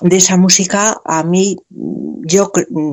de, 0.01 0.17
esa 0.17 0.37
música, 0.37 1.01
a 1.03 1.23
mí, 1.23 1.57
yo, 1.69 2.51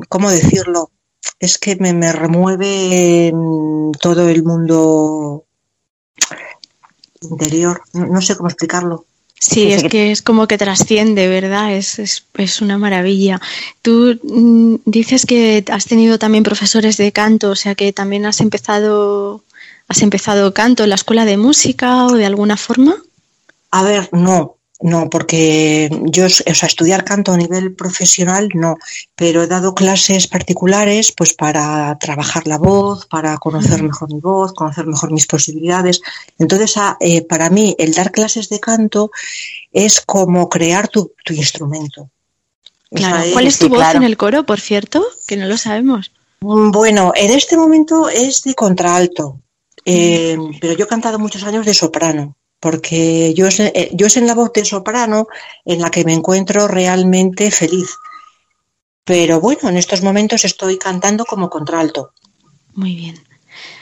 ¿cómo 0.09 0.29
decirlo? 0.29 0.91
Es 1.39 1.57
que 1.57 1.75
me, 1.75 1.93
me 1.93 2.11
remueve 2.11 3.31
todo 3.99 4.29
el 4.29 4.43
mundo 4.43 5.45
interior, 7.21 7.81
no, 7.93 8.07
no 8.07 8.21
sé 8.21 8.35
cómo 8.35 8.49
explicarlo. 8.49 9.05
Sí, 9.39 9.71
es 9.71 9.83
que 9.83 10.11
es 10.11 10.23
como 10.23 10.47
que 10.47 10.57
trasciende, 10.57 11.27
¿verdad? 11.27 11.75
Es, 11.75 11.99
es, 11.99 12.25
es 12.33 12.59
una 12.59 12.79
maravilla. 12.79 13.39
Tú 13.83 14.19
mm, 14.23 14.77
dices 14.85 15.27
que 15.27 15.63
has 15.71 15.85
tenido 15.85 16.17
también 16.17 16.43
profesores 16.43 16.97
de 16.97 17.11
canto, 17.11 17.51
o 17.51 17.55
sea 17.55 17.75
que 17.75 17.93
también 17.93 18.25
has 18.25 18.41
empezado 18.41 19.43
¿Has 19.87 20.01
empezado 20.01 20.53
canto 20.53 20.83
en 20.83 20.89
la 20.89 20.95
escuela 20.95 21.23
de 21.23 21.37
música 21.37 22.07
o 22.07 22.13
de 22.13 22.25
alguna 22.25 22.57
forma? 22.57 22.97
A 23.71 23.83
ver, 23.83 24.09
no, 24.11 24.57
no, 24.79 25.09
porque 25.09 25.89
yo, 26.03 26.25
o 26.25 26.29
sea, 26.29 26.67
estudiar 26.67 27.03
canto 27.03 27.31
a 27.31 27.37
nivel 27.37 27.73
profesional 27.73 28.49
no, 28.53 28.77
pero 29.15 29.41
he 29.41 29.47
dado 29.47 29.73
clases 29.73 30.27
particulares 30.27 31.11
pues 31.11 31.33
para 31.33 31.97
trabajar 31.97 32.45
la 32.45 32.59
voz, 32.59 33.07
para 33.07 33.37
conocer 33.39 33.81
mejor 33.81 34.13
mi 34.13 34.19
voz, 34.19 34.53
conocer 34.53 34.85
mejor 34.85 35.11
mis 35.11 35.25
posibilidades. 35.25 36.01
Entonces, 36.37 36.75
eh, 36.99 37.23
para 37.23 37.49
mí, 37.49 37.75
el 37.79 37.93
dar 37.93 38.11
clases 38.11 38.49
de 38.49 38.59
canto 38.59 39.09
es 39.73 39.99
como 40.01 40.47
crear 40.47 40.89
tu, 40.89 41.11
instrumento. 41.29 42.09
¿Cuál 43.33 43.47
es 43.47 43.57
tu 43.57 43.69
voz 43.69 43.95
en 43.95 44.03
el 44.03 44.15
coro, 44.15 44.45
por 44.45 44.59
cierto? 44.59 45.03
Que 45.25 45.37
no 45.37 45.47
lo 45.47 45.57
sabemos. 45.57 46.11
Mm, 46.41 46.69
bueno, 46.69 47.13
en 47.15 47.31
este 47.31 47.57
momento 47.57 48.09
es 48.09 48.43
de 48.43 48.53
contralto, 48.53 49.41
eh, 49.85 50.37
pero 50.61 50.73
yo 50.73 50.85
he 50.85 50.87
cantado 50.87 51.17
muchos 51.17 51.43
años 51.43 51.65
de 51.65 51.73
soprano 51.73 52.35
porque 52.59 53.33
yo 53.33 53.47
es, 53.47 53.59
eh, 53.59 53.89
yo 53.93 54.07
es 54.07 54.17
en 54.17 54.27
la 54.27 54.35
voz 54.35 54.51
de 54.53 54.65
soprano 54.65 55.27
en 55.65 55.81
la 55.81 55.89
que 55.89 56.03
me 56.03 56.13
encuentro 56.13 56.67
realmente 56.67 57.51
feliz. 57.51 57.95
Pero 59.03 59.39
bueno, 59.39 59.69
en 59.69 59.77
estos 59.77 60.01
momentos 60.01 60.43
estoy 60.43 60.77
cantando 60.77 61.23
como 61.25 61.49
contralto. 61.49 62.11
Muy 62.73 62.95
bien. 62.95 63.15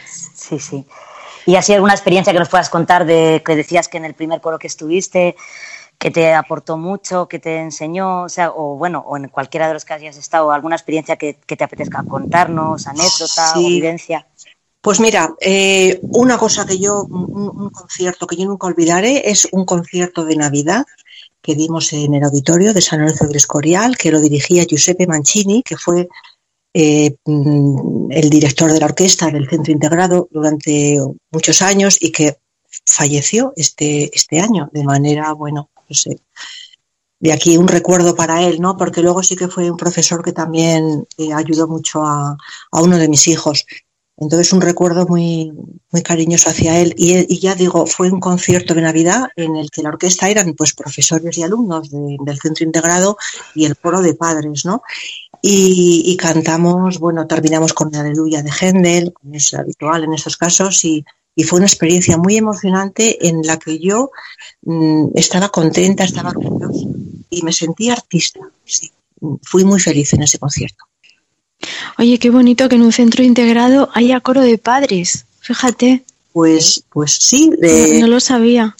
Sí, 0.05 0.59
sí. 0.59 0.85
¿Y 1.45 1.55
así 1.55 1.73
alguna 1.73 1.93
experiencia 1.93 2.33
que 2.33 2.39
nos 2.39 2.49
puedas 2.49 2.69
contar 2.69 3.05
de 3.05 3.41
que 3.45 3.55
decías 3.55 3.87
que 3.87 3.97
en 3.97 4.05
el 4.05 4.13
primer 4.13 4.41
coro 4.41 4.59
que 4.59 4.67
estuviste, 4.67 5.35
que 5.97 6.11
te 6.11 6.33
aportó 6.33 6.77
mucho, 6.77 7.27
que 7.27 7.39
te 7.39 7.57
enseñó, 7.57 8.23
o 8.23 8.29
sea, 8.29 8.51
o 8.51 8.75
bueno, 8.75 9.03
o 9.07 9.17
en 9.17 9.29
cualquiera 9.29 9.67
de 9.67 9.73
los 9.73 9.85
que 9.85 9.93
hayas 9.93 10.17
estado, 10.17 10.51
alguna 10.51 10.75
experiencia 10.75 11.15
que, 11.15 11.33
te 11.33 11.63
apetezca 11.63 12.03
contarnos, 12.03 12.87
anécdota 12.87 13.53
o 13.55 13.59
vivencia? 13.59 14.27
Pues 14.85 14.99
mira, 14.99 15.33
eh, 15.41 15.99
una 16.03 16.37
cosa 16.37 16.63
que 16.63 16.77
yo, 16.77 17.05
un, 17.05 17.71
concierto 17.71 18.27
que 18.27 18.35
yo 18.35 18.45
nunca 18.45 18.67
olvidaré 18.67 19.31
es 19.31 19.47
un 19.51 19.65
concierto 19.65 20.23
de 20.23 20.35
Navidad 20.35 20.85
que 21.41 21.55
dimos 21.55 21.91
en 21.93 22.13
el 22.13 22.23
auditorio 22.23 22.71
de 22.71 22.83
San 22.83 22.99
Lorenzo 22.99 23.25
del 23.25 23.37
Escorial, 23.37 23.97
que 23.97 24.11
lo 24.11 24.21
dirigía 24.21 24.63
Giuseppe 24.63 25.07
Mancini, 25.07 25.63
que 25.63 25.75
fue 25.75 26.07
eh, 26.75 27.15
mm, 27.25 28.11
el 28.11 28.29
director 28.29 28.71
de 28.71 28.79
la 28.79 28.85
orquesta 28.85 29.31
del 29.31 29.49
Centro 29.49 29.73
Integrado 29.73 30.27
durante 30.29 30.99
muchos 31.31 31.63
años 31.63 31.97
y 31.99 32.11
que 32.11 32.37
falleció 32.85 33.53
este, 33.55 34.15
este 34.15 34.39
año 34.39 34.69
de 34.71 34.83
manera, 34.83 35.33
bueno, 35.33 35.71
no 35.89 35.95
sé, 35.95 36.19
de 37.19 37.33
aquí 37.33 37.57
un 37.57 37.67
recuerdo 37.67 38.15
para 38.15 38.43
él, 38.43 38.61
¿no? 38.61 38.77
Porque 38.77 39.01
luego 39.01 39.23
sí 39.23 39.35
que 39.35 39.47
fue 39.47 39.71
un 39.71 39.77
profesor 39.77 40.23
que 40.23 40.31
también 40.31 41.07
eh, 41.17 41.33
ayudó 41.33 41.67
mucho 41.67 42.03
a, 42.05 42.37
a, 42.71 42.81
uno 42.83 42.99
de 42.99 43.09
mis 43.09 43.27
hijos. 43.27 43.65
Entonces 44.17 44.53
un 44.53 44.61
recuerdo 44.61 45.05
muy, 45.07 45.51
muy 45.91 46.01
cariñoso 46.01 46.49
hacia 46.49 46.79
él. 46.79 46.93
Y, 46.97 47.39
ya 47.39 47.55
digo, 47.55 47.85
fue 47.85 48.11
un 48.11 48.19
concierto 48.19 48.73
de 48.73 48.81
Navidad 48.81 49.29
en 49.35 49.55
el 49.57 49.69
que 49.69 49.81
la 49.81 49.89
orquesta 49.89 50.29
eran 50.29 50.53
pues 50.53 50.73
profesores 50.73 51.37
y 51.37 51.43
alumnos 51.43 51.89
del 51.91 52.39
centro 52.39 52.65
integrado 52.65 53.17
y 53.53 53.65
el 53.65 53.75
coro 53.75 54.01
de 54.01 54.13
padres, 54.13 54.65
¿no? 54.65 54.83
Y, 55.41 56.15
cantamos, 56.17 56.97
bueno, 56.97 57.27
terminamos 57.27 57.73
con 57.73 57.91
la 57.91 57.99
Aleluya 57.99 58.41
de 58.41 58.49
Händel, 58.49 59.13
es 59.31 59.53
habitual 59.53 60.05
en 60.05 60.13
estos 60.13 60.37
casos, 60.37 60.83
y, 60.85 61.05
fue 61.45 61.57
una 61.57 61.67
experiencia 61.67 62.17
muy 62.17 62.37
emocionante 62.37 63.27
en 63.27 63.41
la 63.41 63.59
que 63.59 63.77
yo 63.77 64.09
mm, 64.61 65.07
estaba 65.15 65.49
contenta, 65.49 66.05
estaba 66.05 66.29
orgullosa 66.29 66.87
y 67.29 67.41
me 67.43 67.51
sentí 67.51 67.89
artista. 67.89 68.39
Sí, 68.63 68.89
fui 69.43 69.65
muy 69.65 69.81
feliz 69.81 70.13
en 70.13 70.23
ese 70.23 70.39
concierto. 70.39 70.85
Oye, 71.97 72.19
qué 72.19 72.29
bonito 72.29 72.67
que 72.69 72.75
en 72.75 72.81
un 72.81 72.91
centro 72.91 73.23
integrado 73.23 73.89
haya 73.93 74.19
coro 74.19 74.41
de 74.41 74.57
padres. 74.57 75.25
Fíjate. 75.39 76.03
Pues, 76.33 76.83
pues 76.89 77.13
sí. 77.13 77.49
no, 77.99 78.07
lo 78.07 78.19
sabía. 78.19 78.75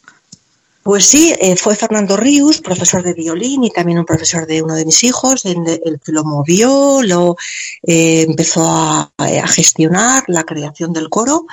Pues 0.84 1.08
sí, 1.08 1.34
eh, 1.40 1.56
fue 1.56 1.76
Fernando 1.76 2.16
Ríos, 2.16 2.62
profesor 2.62 3.02
de 3.02 3.14
violín 3.14 3.64
y 3.64 3.72
también 3.72 3.98
un 3.98 4.06
profesor 4.06 4.46
de 4.46 4.62
uno 4.62 4.76
de 4.76 4.86
mis 4.86 5.04
hijos, 5.04 5.46
el, 5.46 5.64
que 6.04 6.12
lo 6.12 6.24
movió, 6.24 7.02
lo 7.02 7.38
eh, 7.82 8.26
empezó 8.28 8.64
a, 8.68 9.12
gestionar 9.48 10.26
la 10.28 10.44
creación 10.44 10.94
del 10.94 11.10
coro 11.10 11.48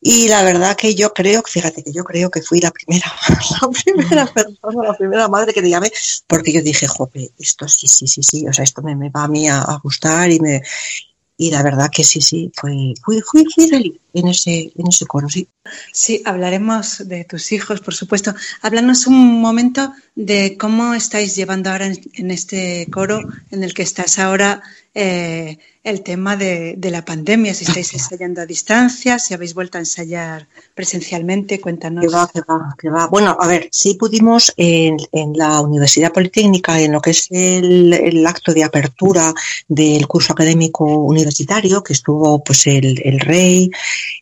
y 0.00 0.28
la 0.28 0.42
verdad 0.42 0.76
que 0.76 0.94
yo 0.94 1.12
creo, 1.12 1.42
fíjate 1.42 1.84
que 1.84 1.92
yo 1.92 2.04
creo 2.04 2.30
que 2.30 2.40
fui 2.40 2.58
la 2.60 2.70
primera, 2.70 3.06
la 3.60 3.68
primera 3.68 4.26
persona, 4.26 4.88
la 4.88 4.96
primera 4.96 5.28
madre 5.28 5.52
que 5.52 5.60
te 5.60 5.68
llamé, 5.68 5.92
porque 6.26 6.52
yo 6.52 6.62
dije, 6.62 6.86
jope, 6.86 7.30
esto 7.38 7.68
sí, 7.68 7.86
sí, 7.86 8.06
sí, 8.06 8.22
sí, 8.22 8.48
o 8.48 8.52
sea, 8.52 8.64
esto 8.64 8.80
me, 8.82 8.96
me 8.96 9.10
va 9.10 9.24
a 9.24 9.28
mí 9.28 9.48
a, 9.48 9.78
gustar 9.82 10.30
y 10.30 10.40
me, 10.40 10.62
y 11.36 11.50
la 11.50 11.62
verdad 11.62 11.90
que 11.92 12.04
sí, 12.04 12.20
sí, 12.20 12.50
fui, 12.54 12.94
fui, 13.04 13.20
fui, 13.20 13.44
feliz 13.68 13.99
en 14.14 14.28
ese, 14.28 14.72
en 14.76 14.88
ese 14.88 15.06
coro, 15.06 15.28
sí. 15.28 15.48
Sí, 15.92 16.22
hablaremos 16.24 17.06
de 17.06 17.24
tus 17.24 17.52
hijos, 17.52 17.80
por 17.80 17.94
supuesto. 17.94 18.34
Háblanos 18.62 19.06
un 19.06 19.40
momento 19.40 19.92
de 20.14 20.56
cómo 20.58 20.94
estáis 20.94 21.36
llevando 21.36 21.70
ahora 21.70 21.86
en, 21.86 22.30
este 22.30 22.86
coro 22.90 23.22
en 23.50 23.62
el 23.62 23.74
que 23.74 23.82
estás 23.82 24.18
ahora 24.18 24.62
eh, 24.94 25.58
el 25.82 26.02
tema 26.02 26.36
de, 26.36 26.76
la 26.90 27.04
pandemia, 27.04 27.54
si 27.54 27.64
estáis 27.64 27.94
ensayando 27.94 28.42
a 28.42 28.46
distancia, 28.46 29.18
si 29.18 29.32
habéis 29.32 29.54
vuelto 29.54 29.78
a 29.78 29.80
ensayar 29.80 30.46
presencialmente, 30.74 31.58
cuéntanos. 31.58 32.04
Bueno, 33.10 33.36
a 33.40 33.46
ver, 33.46 33.68
sí 33.72 33.94
pudimos 33.94 34.52
en, 34.56 34.98
la 35.34 35.60
Universidad 35.60 36.12
Politécnica, 36.12 36.78
en 36.80 36.92
lo 36.92 37.00
que 37.00 37.10
es 37.10 37.28
el, 37.30 38.26
acto 38.26 38.52
de 38.52 38.64
apertura 38.64 39.32
del 39.68 40.06
curso 40.06 40.34
académico 40.34 40.84
universitario, 40.84 41.82
que 41.82 41.94
estuvo 41.94 42.44
pues 42.44 42.66
el, 42.66 43.20
rey 43.20 43.70
eh, 43.70 43.70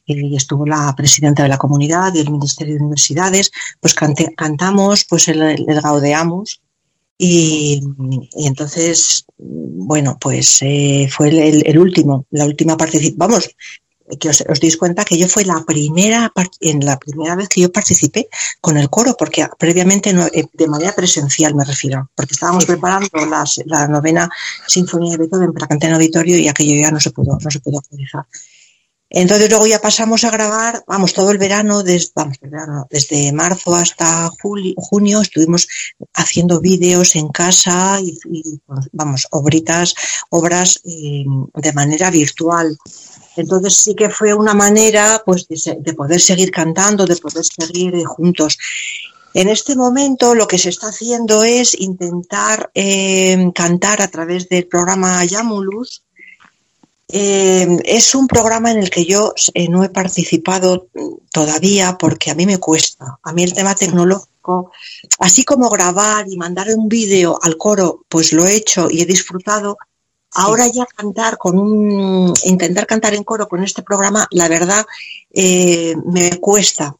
y 0.06 0.36
estuvo 0.36 0.66
la 0.66 0.94
presidenta 0.96 1.42
de 1.42 1.48
la 1.48 1.58
comunidad 1.58 2.14
y 2.14 2.20
el 2.20 2.30
Ministerio 2.30 2.74
de 2.74 2.80
Universidades, 2.80 3.50
pues 3.80 3.94
cantamos 3.94 5.04
pues 5.04 5.28
el, 5.28 5.42
el 5.42 5.80
Gaudeamus, 5.80 6.60
y, 7.20 7.82
entonces, 8.36 9.24
bueno, 9.36 10.16
pues 10.20 10.58
eh, 10.62 11.08
fue 11.10 11.28
el, 11.28 11.78
último, 11.78 12.26
la 12.30 12.44
última 12.44 12.76
participación. 12.76 13.18
Vamos, 13.18 13.50
que 14.20 14.28
os, 14.30 14.40
os 14.48 14.60
deis 14.60 14.76
cuenta 14.76 15.04
que 15.04 15.18
yo 15.18 15.26
fue 15.28 15.44
la 15.44 15.64
primera, 15.66 16.32
en 16.60 16.86
la 16.86 16.96
primera 16.96 17.34
vez 17.34 17.48
que 17.48 17.60
yo 17.60 17.72
participé 17.72 18.28
con 18.60 18.78
el 18.78 18.88
coro, 18.88 19.16
porque 19.18 19.46
previamente 19.58 20.12
no, 20.12 20.26
eh, 20.26 20.46
de 20.52 20.68
manera 20.68 20.94
presencial 20.94 21.56
me 21.56 21.64
refiero, 21.64 22.08
porque 22.14 22.34
estábamos 22.34 22.64
preparando 22.64 23.08
la 23.66 23.88
novena 23.88 24.30
sinfonía 24.66 25.12
de 25.12 25.18
Beethoven 25.18 25.52
para 25.52 25.66
cantar 25.66 25.90
en 25.90 25.96
auditorio 25.96 26.38
y 26.38 26.48
aquello 26.48 26.80
ya 26.80 26.92
no 26.92 27.00
se 27.00 27.10
pudo, 27.10 27.36
no 27.42 27.50
se 27.50 27.60
pudo 27.60 27.82
realizar. 27.90 28.24
Entonces 29.10 29.48
luego 29.48 29.66
ya 29.66 29.80
pasamos 29.80 30.24
a 30.24 30.30
grabar, 30.30 30.84
vamos, 30.86 31.14
todo 31.14 31.30
el 31.30 31.38
verano, 31.38 31.82
desde, 31.82 33.32
marzo 33.32 33.74
hasta 33.74 34.28
julio, 34.42 34.74
junio 34.76 35.22
estuvimos 35.22 35.66
haciendo 36.14 36.60
vídeos 36.60 37.16
en 37.16 37.28
casa 37.28 38.00
y, 38.02 38.18
vamos, 38.92 39.26
obritas, 39.30 39.94
obras 40.28 40.80
eh, 40.84 41.24
de 41.54 41.72
manera 41.72 42.10
virtual. 42.10 42.76
Entonces 43.36 43.76
sí 43.76 43.94
que 43.94 44.10
fue 44.10 44.34
una 44.34 44.52
manera 44.52 45.22
pues 45.24 45.46
de, 45.48 45.94
poder 45.94 46.20
seguir 46.20 46.50
cantando, 46.50 47.06
de 47.06 47.16
poder 47.16 47.44
seguir 47.44 47.94
eh, 47.94 48.04
juntos. 48.04 48.58
En 49.32 49.48
este 49.48 49.76
momento 49.76 50.34
lo 50.34 50.46
que 50.46 50.58
se 50.58 50.70
está 50.70 50.88
haciendo 50.88 51.44
es 51.44 51.78
intentar 51.78 52.70
eh, 52.74 53.50
cantar 53.54 54.02
a 54.02 54.08
través 54.08 54.48
del 54.48 54.66
programa 54.66 55.24
Yamulus, 55.24 56.02
eh, 57.10 57.66
es 57.84 58.14
un 58.14 58.28
programa 58.28 58.70
en 58.70 58.78
el 58.78 58.90
que 58.90 59.06
yo 59.06 59.32
eh, 59.54 59.68
no 59.68 59.82
he 59.82 59.88
participado 59.88 60.88
todavía 61.32 61.96
porque 61.98 62.30
a 62.30 62.34
mí 62.34 62.44
me 62.44 62.58
cuesta. 62.58 63.18
A 63.22 63.32
mí 63.32 63.42
el 63.42 63.54
tema 63.54 63.74
tecnológico, 63.74 64.72
así 65.18 65.44
como 65.44 65.70
grabar 65.70 66.26
y 66.28 66.36
mandar 66.36 66.68
un 66.76 66.88
vídeo 66.88 67.38
al 67.42 67.56
coro, 67.56 68.04
pues 68.08 68.32
lo 68.32 68.46
he 68.46 68.54
hecho 68.54 68.88
y 68.90 69.00
he 69.00 69.06
disfrutado. 69.06 69.78
Ahora 70.32 70.66
ya 70.66 70.84
cantar 70.84 71.38
con 71.38 71.58
un, 71.58 72.34
intentar 72.44 72.86
cantar 72.86 73.14
en 73.14 73.24
coro 73.24 73.48
con 73.48 73.64
este 73.64 73.82
programa, 73.82 74.28
la 74.30 74.48
verdad, 74.48 74.84
eh, 75.32 75.96
me 76.04 76.38
cuesta. 76.38 76.94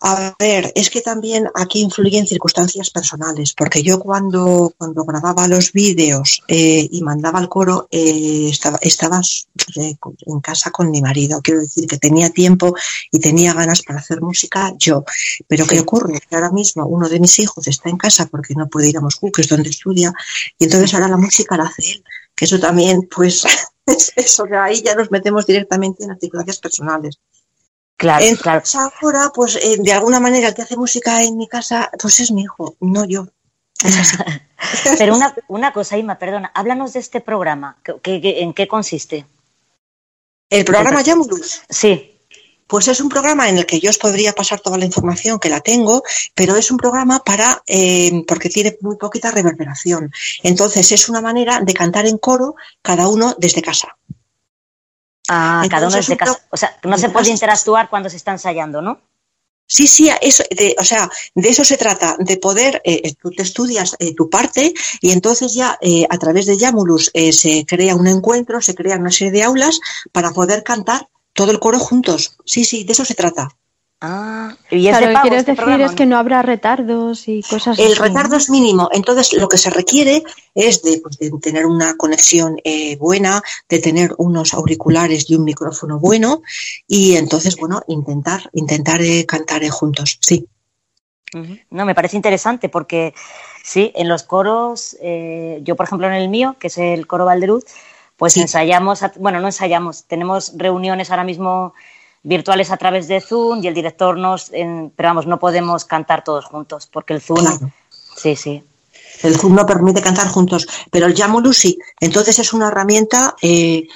A 0.00 0.34
ver, 0.38 0.72
es 0.76 0.90
que 0.90 1.00
también 1.00 1.48
aquí 1.54 1.80
influyen 1.80 2.26
circunstancias 2.26 2.90
personales, 2.90 3.52
porque 3.52 3.82
yo 3.82 3.98
cuando, 3.98 4.72
cuando 4.78 5.04
grababa 5.04 5.48
los 5.48 5.72
vídeos 5.72 6.42
eh, 6.46 6.88
y 6.90 7.02
mandaba 7.02 7.40
al 7.40 7.48
coro, 7.48 7.88
eh, 7.90 8.48
estaba, 8.48 8.78
estaba 8.80 9.20
eh, 9.76 9.96
en 10.26 10.40
casa 10.40 10.70
con 10.70 10.90
mi 10.90 11.02
marido. 11.02 11.40
Quiero 11.42 11.60
decir 11.60 11.88
que 11.88 11.98
tenía 11.98 12.30
tiempo 12.30 12.74
y 13.10 13.18
tenía 13.18 13.54
ganas 13.54 13.82
para 13.82 13.98
hacer 13.98 14.20
música 14.20 14.72
yo. 14.78 15.04
Pero 15.48 15.66
¿qué 15.66 15.80
ocurre? 15.80 16.20
Que 16.20 16.36
ahora 16.36 16.52
mismo 16.52 16.86
uno 16.86 17.08
de 17.08 17.18
mis 17.18 17.36
hijos 17.40 17.66
está 17.66 17.90
en 17.90 17.96
casa 17.96 18.26
porque 18.26 18.54
no 18.54 18.68
puede 18.68 18.90
ir 18.90 18.98
a 18.98 19.00
Moscú, 19.00 19.32
que 19.32 19.42
es 19.42 19.48
donde 19.48 19.70
estudia, 19.70 20.12
y 20.58 20.64
entonces 20.64 20.94
ahora 20.94 21.08
la 21.08 21.16
música 21.16 21.56
la 21.56 21.64
hace 21.64 21.90
él. 21.90 22.04
Que 22.36 22.44
eso 22.44 22.60
también, 22.60 23.08
pues, 23.12 23.44
eso 24.16 24.44
de 24.44 24.56
ahí 24.56 24.80
ya 24.80 24.94
nos 24.94 25.10
metemos 25.10 25.44
directamente 25.44 26.04
en 26.04 26.16
circunstancias 26.20 26.58
personales. 26.58 27.18
Claro, 27.98 28.24
claro. 28.40 28.62
ahora, 29.02 29.32
pues 29.34 29.56
eh, 29.56 29.76
de 29.80 29.92
alguna 29.92 30.20
manera 30.20 30.48
el 30.48 30.54
que 30.54 30.62
hace 30.62 30.76
música 30.76 31.20
en 31.24 31.36
mi 31.36 31.48
casa, 31.48 31.90
pues 32.00 32.20
es 32.20 32.30
mi 32.30 32.42
hijo, 32.42 32.76
no 32.78 33.04
yo. 33.04 33.26
Pero 34.98 35.16
una, 35.16 35.34
una 35.48 35.72
cosa, 35.72 35.98
Ima, 35.98 36.16
perdona, 36.16 36.52
háblanos 36.54 36.92
de 36.92 37.00
este 37.00 37.20
programa. 37.20 37.76
en 38.04 38.54
qué 38.54 38.68
consiste? 38.68 39.26
¿El 40.48 40.64
programa 40.64 41.02
Yamulus? 41.02 41.62
Sí. 41.68 42.14
Pues 42.68 42.86
es 42.86 43.00
un 43.00 43.08
programa 43.08 43.48
en 43.48 43.58
el 43.58 43.66
que 43.66 43.80
yo 43.80 43.90
os 43.90 43.98
podría 43.98 44.32
pasar 44.32 44.60
toda 44.60 44.78
la 44.78 44.84
información 44.84 45.40
que 45.40 45.48
la 45.48 45.60
tengo, 45.60 46.04
pero 46.34 46.54
es 46.54 46.70
un 46.70 46.76
programa 46.76 47.18
para, 47.24 47.62
eh, 47.66 48.22
porque 48.28 48.48
tiene 48.48 48.76
muy 48.80 48.96
poquita 48.96 49.32
reverberación. 49.32 50.12
Entonces 50.44 50.92
es 50.92 51.08
una 51.08 51.20
manera 51.20 51.60
de 51.62 51.74
cantar 51.74 52.06
en 52.06 52.18
coro 52.18 52.54
cada 52.80 53.08
uno 53.08 53.34
desde 53.38 53.60
casa. 53.60 53.96
Ah, 55.28 55.64
cada 55.70 55.86
uno 55.86 55.96
desde 55.96 56.16
casa. 56.16 56.40
O 56.50 56.56
sea, 56.56 56.76
no 56.84 56.96
se 56.96 57.10
puede 57.10 57.30
interactuar 57.30 57.88
cuando 57.88 58.08
se 58.08 58.16
está 58.16 58.32
ensayando, 58.32 58.80
¿no? 58.80 59.00
Sí, 59.70 59.86
sí, 59.86 60.10
eso, 60.22 60.42
de, 60.50 60.74
o 60.78 60.84
sea, 60.84 61.10
de 61.34 61.48
eso 61.50 61.62
se 61.62 61.76
trata, 61.76 62.16
de 62.18 62.38
poder, 62.38 62.80
eh, 62.84 63.12
tú 63.20 63.30
te 63.30 63.42
estudias 63.42 63.96
eh, 63.98 64.14
tu 64.14 64.30
parte 64.30 64.72
y 65.02 65.10
entonces 65.10 65.52
ya 65.52 65.76
eh, 65.82 66.06
a 66.08 66.16
través 66.16 66.46
de 66.46 66.56
Yamulus 66.56 67.10
eh, 67.12 67.34
se 67.34 67.66
crea 67.66 67.94
un 67.94 68.06
encuentro, 68.06 68.62
se 68.62 68.74
crea 68.74 68.96
una 68.96 69.10
serie 69.10 69.30
de 69.30 69.42
aulas 69.42 69.78
para 70.10 70.30
poder 70.30 70.64
cantar 70.64 71.08
todo 71.34 71.50
el 71.50 71.60
coro 71.60 71.78
juntos. 71.78 72.38
Sí, 72.46 72.64
sí, 72.64 72.84
de 72.84 72.92
eso 72.92 73.04
se 73.04 73.14
trata. 73.14 73.48
Ah, 74.00 74.54
y 74.70 74.86
es 74.86 74.96
Claro, 74.96 75.06
de 75.08 75.12
lo 75.12 75.18
que 75.18 75.22
quieres 75.22 75.38
este 75.40 75.50
decir 75.52 75.64
programa, 75.64 75.84
es 75.86 75.90
¿no? 75.90 75.96
que 75.96 76.06
no 76.06 76.18
habrá 76.18 76.42
retardos 76.42 77.26
y 77.26 77.42
cosas 77.42 77.78
El 77.80 77.92
así. 77.92 78.00
retardo 78.00 78.36
es 78.36 78.48
mínimo, 78.48 78.88
entonces 78.92 79.32
lo 79.32 79.48
que 79.48 79.58
se 79.58 79.70
requiere 79.70 80.22
es 80.54 80.82
de, 80.84 81.00
pues, 81.02 81.18
de 81.18 81.32
tener 81.42 81.66
una 81.66 81.96
conexión 81.96 82.58
eh, 82.62 82.96
buena, 82.96 83.42
de 83.68 83.80
tener 83.80 84.14
unos 84.18 84.54
auriculares 84.54 85.28
y 85.28 85.34
un 85.34 85.42
micrófono 85.42 85.98
bueno 85.98 86.42
y 86.86 87.16
entonces, 87.16 87.56
bueno, 87.56 87.82
intentar, 87.88 88.48
intentar 88.52 89.02
eh, 89.02 89.26
cantar 89.26 89.64
eh, 89.64 89.70
juntos, 89.70 90.18
sí. 90.20 90.46
No, 91.70 91.84
me 91.84 91.94
parece 91.94 92.16
interesante 92.16 92.68
porque 92.68 93.14
sí, 93.64 93.92
en 93.96 94.08
los 94.08 94.22
coros, 94.22 94.96
eh, 95.02 95.58
yo 95.62 95.74
por 95.74 95.86
ejemplo 95.86 96.06
en 96.06 96.14
el 96.14 96.28
mío, 96.28 96.54
que 96.60 96.68
es 96.68 96.78
el 96.78 97.06
coro 97.08 97.24
Valderuz, 97.24 97.64
pues 98.16 98.36
ensayamos, 98.36 99.02
a- 99.02 99.12
bueno, 99.16 99.40
no 99.40 99.46
ensayamos, 99.48 100.04
tenemos 100.04 100.52
reuniones 100.56 101.10
ahora 101.10 101.24
mismo 101.24 101.74
virtuales 102.28 102.70
a 102.70 102.76
través 102.76 103.08
de 103.08 103.20
Zoom 103.20 103.62
y 103.64 103.68
el 103.68 103.74
director 103.74 104.16
nos, 104.18 104.52
en- 104.52 104.92
pero 104.94 105.08
vamos, 105.08 105.26
no 105.26 105.38
podemos 105.38 105.84
cantar 105.84 106.22
todos 106.22 106.44
juntos 106.44 106.86
porque 106.92 107.14
el 107.14 107.20
Zoom, 107.22 107.40
Claro. 107.40 107.70
sí, 108.16 108.36
sí, 108.36 108.62
El 109.22 109.34
Zoom 109.36 109.54
no 109.54 109.64
permite 109.66 110.00
cantar 110.02 110.28
juntos, 110.28 110.68
pero 110.90 111.06
el 111.06 111.14
Yamulus 111.14 111.56
sí. 111.58 111.78
Entonces 112.00 112.38
es 112.38 112.52
una 112.52 112.68
herramienta, 112.68 113.34
eh, 113.42 113.86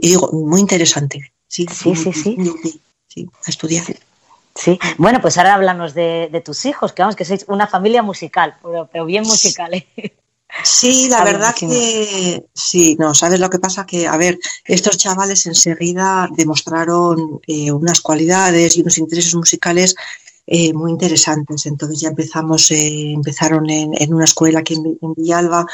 y 0.00 0.08
digo, 0.08 0.30
muy 0.32 0.60
interesante. 0.60 1.32
Sí, 1.46 1.66
Sí, 1.70 1.94
sí, 1.94 2.12
sí. 2.12 2.34
muy 2.36 2.48
útil, 2.48 2.80
sí, 3.06 3.28
a 3.46 3.50
estudiar. 3.50 3.84
sí. 4.54 4.78
Bueno, 4.98 5.20
pues 5.20 5.36
ahora 5.38 5.54
háblanos 5.54 5.94
de, 5.94 6.28
de 6.32 6.40
tus 6.40 6.64
hijos, 6.64 6.92
que 6.92 7.02
vamos, 7.02 7.14
que 7.16 7.24
sois 7.24 7.44
una 7.48 7.66
familia 7.68 8.02
musical, 8.02 8.56
pero, 8.62 8.88
pero 8.90 9.04
bien 9.04 9.24
musical, 9.24 9.74
¿eh? 9.74 9.86
Sí, 10.62 11.08
la 11.08 11.24
verdad 11.24 11.54
que 11.54 12.44
sí, 12.54 12.96
no, 12.98 13.14
¿sabes 13.14 13.40
lo 13.40 13.50
que 13.50 13.58
pasa? 13.58 13.84
Que, 13.84 14.06
a 14.06 14.16
ver, 14.16 14.38
estos 14.64 14.96
chavales 14.98 15.46
enseguida 15.46 16.28
demostraron 16.36 17.40
eh, 17.46 17.72
unas 17.72 18.00
cualidades 18.00 18.76
y 18.76 18.82
unos 18.82 18.98
intereses 18.98 19.34
musicales 19.34 19.94
eh, 20.46 20.72
muy 20.72 20.92
interesantes. 20.92 21.66
Entonces 21.66 22.00
ya 22.00 22.08
empezamos, 22.10 22.70
eh, 22.70 23.12
empezaron 23.12 23.68
en, 23.68 23.92
en 24.00 24.14
una 24.14 24.24
escuela 24.24 24.60
aquí 24.60 24.74
en, 24.74 24.82
Vi- 24.84 24.98
en 25.02 25.14
Villalba 25.14 25.66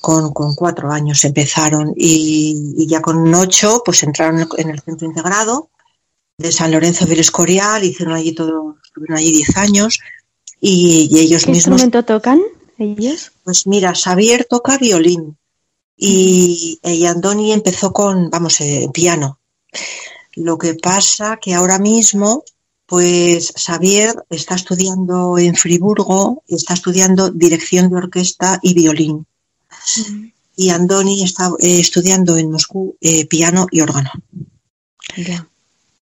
con, 0.00 0.32
con 0.32 0.54
cuatro 0.54 0.90
años 0.92 1.24
empezaron 1.24 1.92
y, 1.96 2.74
y 2.78 2.86
ya 2.86 3.00
con 3.02 3.34
ocho 3.34 3.82
pues 3.84 4.02
entraron 4.02 4.36
en 4.40 4.42
el- 4.42 4.60
en 4.60 4.70
el 4.70 4.80
centro 4.80 5.06
integrado 5.08 5.68
de 6.38 6.52
San 6.52 6.70
Lorenzo 6.70 7.06
del 7.06 7.18
Escorial, 7.20 7.82
hicieron 7.84 8.14
allí 8.14 8.32
todo, 8.34 8.76
estuvieron 8.84 9.18
allí 9.18 9.32
diez 9.32 9.56
años 9.56 9.98
y, 10.60 11.08
y 11.10 11.18
ellos 11.20 11.44
¿Qué 11.44 11.50
mismos 11.50 11.82
instrumento 11.82 12.04
tocan 12.04 12.40
ellos? 12.78 13.32
pues 13.44 13.66
mira, 13.66 13.94
Xavier 13.94 14.46
toca 14.48 14.78
violín 14.78 15.36
y, 15.96 16.78
y 16.82 17.06
Andoni 17.06 17.52
empezó 17.52 17.92
con, 17.92 18.30
vamos, 18.30 18.60
eh, 18.60 18.88
piano. 18.92 19.38
Lo 20.34 20.58
que 20.58 20.74
pasa 20.74 21.38
que 21.40 21.54
ahora 21.54 21.78
mismo, 21.78 22.44
pues 22.84 23.54
Xavier 23.56 24.14
está 24.28 24.54
estudiando 24.54 25.38
en 25.38 25.54
Friburgo, 25.54 26.42
está 26.46 26.74
estudiando 26.74 27.30
dirección 27.30 27.88
de 27.88 27.96
orquesta 27.96 28.60
y 28.62 28.74
violín. 28.74 29.26
Y 30.54 30.70
Andoni 30.70 31.22
está 31.22 31.50
eh, 31.58 31.80
estudiando 31.80 32.36
en 32.36 32.50
Moscú 32.50 32.96
eh, 33.00 33.26
piano 33.26 33.66
y 33.70 33.80
órgano. 33.80 34.10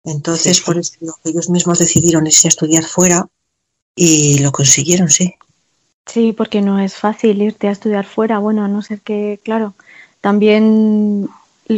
Entonces, 0.04 0.60
por 0.60 0.78
eso 0.78 0.94
ellos 1.24 1.48
mismos 1.48 1.78
decidieron 1.78 2.26
irse 2.26 2.48
a 2.48 2.50
estudiar 2.50 2.84
fuera 2.84 3.26
y 3.94 4.38
lo 4.38 4.52
consiguieron, 4.52 5.10
sí. 5.10 5.34
Sí, 6.06 6.32
porque 6.32 6.60
no 6.60 6.78
es 6.78 6.96
fácil 6.96 7.40
irte 7.42 7.68
a 7.68 7.72
estudiar 7.72 8.04
fuera, 8.04 8.38
bueno, 8.38 8.64
a 8.64 8.68
no 8.68 8.82
ser 8.82 9.00
que, 9.00 9.40
claro, 9.42 9.74
también 10.20 11.28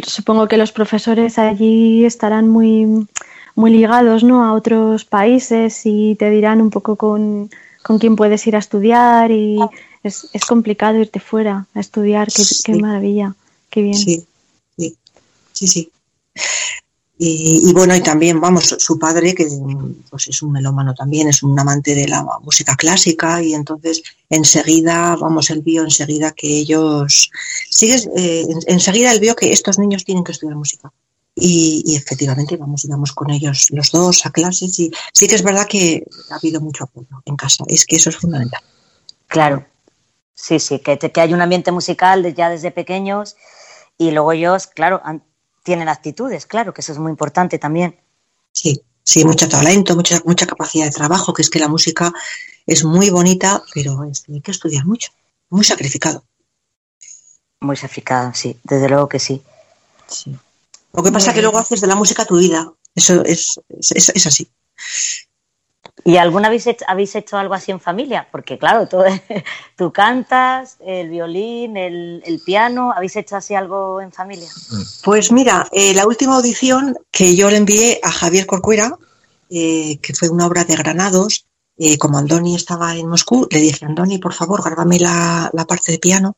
supongo 0.06 0.48
que 0.48 0.56
los 0.56 0.72
profesores 0.72 1.38
allí 1.38 2.04
estarán 2.04 2.48
muy, 2.48 3.06
muy 3.54 3.70
ligados, 3.70 4.24
¿no? 4.24 4.44
A 4.44 4.52
otros 4.52 5.04
países 5.04 5.82
y 5.84 6.16
te 6.16 6.30
dirán 6.30 6.60
un 6.60 6.70
poco 6.70 6.96
con, 6.96 7.50
con 7.82 7.98
quién 7.98 8.16
puedes 8.16 8.46
ir 8.46 8.56
a 8.56 8.60
estudiar 8.60 9.30
y 9.30 9.58
es, 10.02 10.28
es 10.32 10.44
complicado 10.44 10.98
irte 10.98 11.20
fuera 11.20 11.66
a 11.74 11.80
estudiar, 11.80 12.28
qué, 12.28 12.42
qué 12.64 12.74
maravilla, 12.74 13.34
qué 13.70 13.82
bien. 13.82 13.96
Sí, 13.96 14.26
sí, 14.76 14.96
sí, 15.52 15.66
sí. 15.68 15.90
Y, 17.18 17.62
y 17.64 17.72
bueno, 17.72 17.96
y 17.96 18.02
también, 18.02 18.40
vamos, 18.40 18.74
su 18.78 18.98
padre, 18.98 19.34
que 19.34 19.46
pues 20.10 20.28
es 20.28 20.42
un 20.42 20.52
melómano 20.52 20.94
también, 20.94 21.28
es 21.28 21.42
un 21.42 21.58
amante 21.58 21.94
de 21.94 22.06
la 22.06 22.22
música 22.42 22.76
clásica, 22.76 23.42
y 23.42 23.54
entonces 23.54 24.02
enseguida, 24.28 25.16
vamos, 25.16 25.48
él 25.48 25.62
vio 25.62 25.82
enseguida 25.82 26.32
que 26.32 26.46
ellos, 26.46 27.30
sigues, 27.70 28.06
eh, 28.16 28.42
en- 28.46 28.60
enseguida 28.74 29.12
él 29.12 29.20
vio 29.20 29.34
que 29.34 29.50
estos 29.50 29.78
niños 29.78 30.04
tienen 30.04 30.24
que 30.24 30.32
estudiar 30.32 30.56
música. 30.56 30.92
Y, 31.38 31.94
efectivamente, 31.96 32.56
vamos, 32.56 32.84
íbamos 32.84 33.12
con 33.12 33.30
ellos 33.30 33.66
los 33.70 33.90
dos 33.92 34.24
a 34.24 34.30
clases, 34.30 34.78
y 34.78 34.90
sí 35.12 35.26
que 35.26 35.34
es 35.36 35.42
verdad 35.42 35.66
que 35.66 36.04
ha 36.30 36.36
habido 36.36 36.60
mucho 36.60 36.84
apoyo 36.84 37.22
en 37.24 37.36
casa, 37.36 37.64
es 37.68 37.84
que 37.86 37.96
eso 37.96 38.10
es 38.10 38.16
fundamental. 38.16 38.62
Claro, 39.26 39.66
sí, 40.34 40.58
sí, 40.58 40.78
que, 40.80 40.98
que 40.98 41.20
hay 41.20 41.32
un 41.34 41.40
ambiente 41.42 41.72
musical 41.72 42.34
ya 42.34 42.48
desde 42.50 42.70
pequeños 42.70 43.36
y 43.98 44.10
luego 44.12 44.32
ellos, 44.32 44.66
claro, 44.66 45.00
han- 45.04 45.22
tienen 45.66 45.88
actitudes, 45.88 46.46
claro, 46.46 46.72
que 46.72 46.80
eso 46.80 46.92
es 46.92 46.98
muy 46.98 47.10
importante 47.10 47.58
también. 47.58 47.98
Sí, 48.52 48.80
sí, 49.02 49.24
mucho 49.24 49.48
talento, 49.48 49.96
mucha, 49.96 50.22
mucha 50.24 50.46
capacidad 50.46 50.84
de 50.86 50.92
trabajo, 50.92 51.34
que 51.34 51.42
es 51.42 51.50
que 51.50 51.58
la 51.58 51.66
música 51.68 52.12
es 52.66 52.84
muy 52.84 53.10
bonita, 53.10 53.62
pero 53.74 54.04
es- 54.04 54.22
hay 54.32 54.40
que 54.40 54.52
estudiar 54.52 54.86
mucho, 54.86 55.10
muy 55.50 55.64
sacrificado. 55.64 56.22
Muy 57.60 57.76
sacrificada, 57.76 58.32
sí, 58.32 58.56
desde 58.62 58.88
luego 58.88 59.08
que 59.08 59.18
sí. 59.18 59.42
Lo 60.92 61.02
que 61.02 61.10
pasa 61.10 61.30
es 61.30 61.34
que 61.34 61.42
luego 61.42 61.58
haces 61.58 61.80
de 61.80 61.88
la 61.88 61.96
música 61.96 62.24
tu 62.24 62.38
vida, 62.38 62.72
eso 62.94 63.24
es, 63.24 63.60
es, 63.68 63.90
es- 63.90 64.08
es 64.10 64.26
así. 64.26 64.48
¿Y 66.06 66.18
alguna 66.18 66.48
vez 66.48 66.68
hecho- 66.68 66.84
habéis 66.86 67.16
hecho 67.16 67.36
algo 67.36 67.54
así 67.54 67.72
en 67.72 67.80
familia? 67.80 68.28
Porque 68.30 68.58
claro, 68.58 68.86
tú, 68.86 68.98
cantas, 69.92 70.76
el 70.86 71.10
violín, 71.10 71.76
el, 71.76 72.40
piano, 72.46 72.92
¿habéis 72.92 73.16
hecho 73.16 73.34
así 73.34 73.56
algo 73.56 74.00
en 74.00 74.12
familia? 74.12 74.48
Pues 75.02 75.32
mira, 75.32 75.66
eh, 75.72 75.94
la 75.94 76.06
última 76.06 76.36
audición 76.36 76.96
que 77.10 77.34
yo 77.34 77.50
le 77.50 77.56
envié 77.56 77.98
a 78.04 78.12
Javier 78.12 78.46
Corcuera, 78.46 78.92
eh, 79.50 79.98
que 80.00 80.14
fue 80.14 80.28
una 80.28 80.46
obra 80.46 80.62
de 80.62 80.76
Granados, 80.76 81.46
eh, 81.76 81.98
como 81.98 82.18
Andoni 82.18 82.54
estaba 82.54 82.94
en 82.94 83.08
Moscú, 83.08 83.48
le 83.50 83.58
dije, 83.58 83.84
Andoni, 83.84 84.18
por 84.18 84.32
favor, 84.32 84.62
grábame 84.62 85.00
la, 85.00 85.50
parte 85.66 85.90
de 85.90 85.98
piano. 85.98 86.36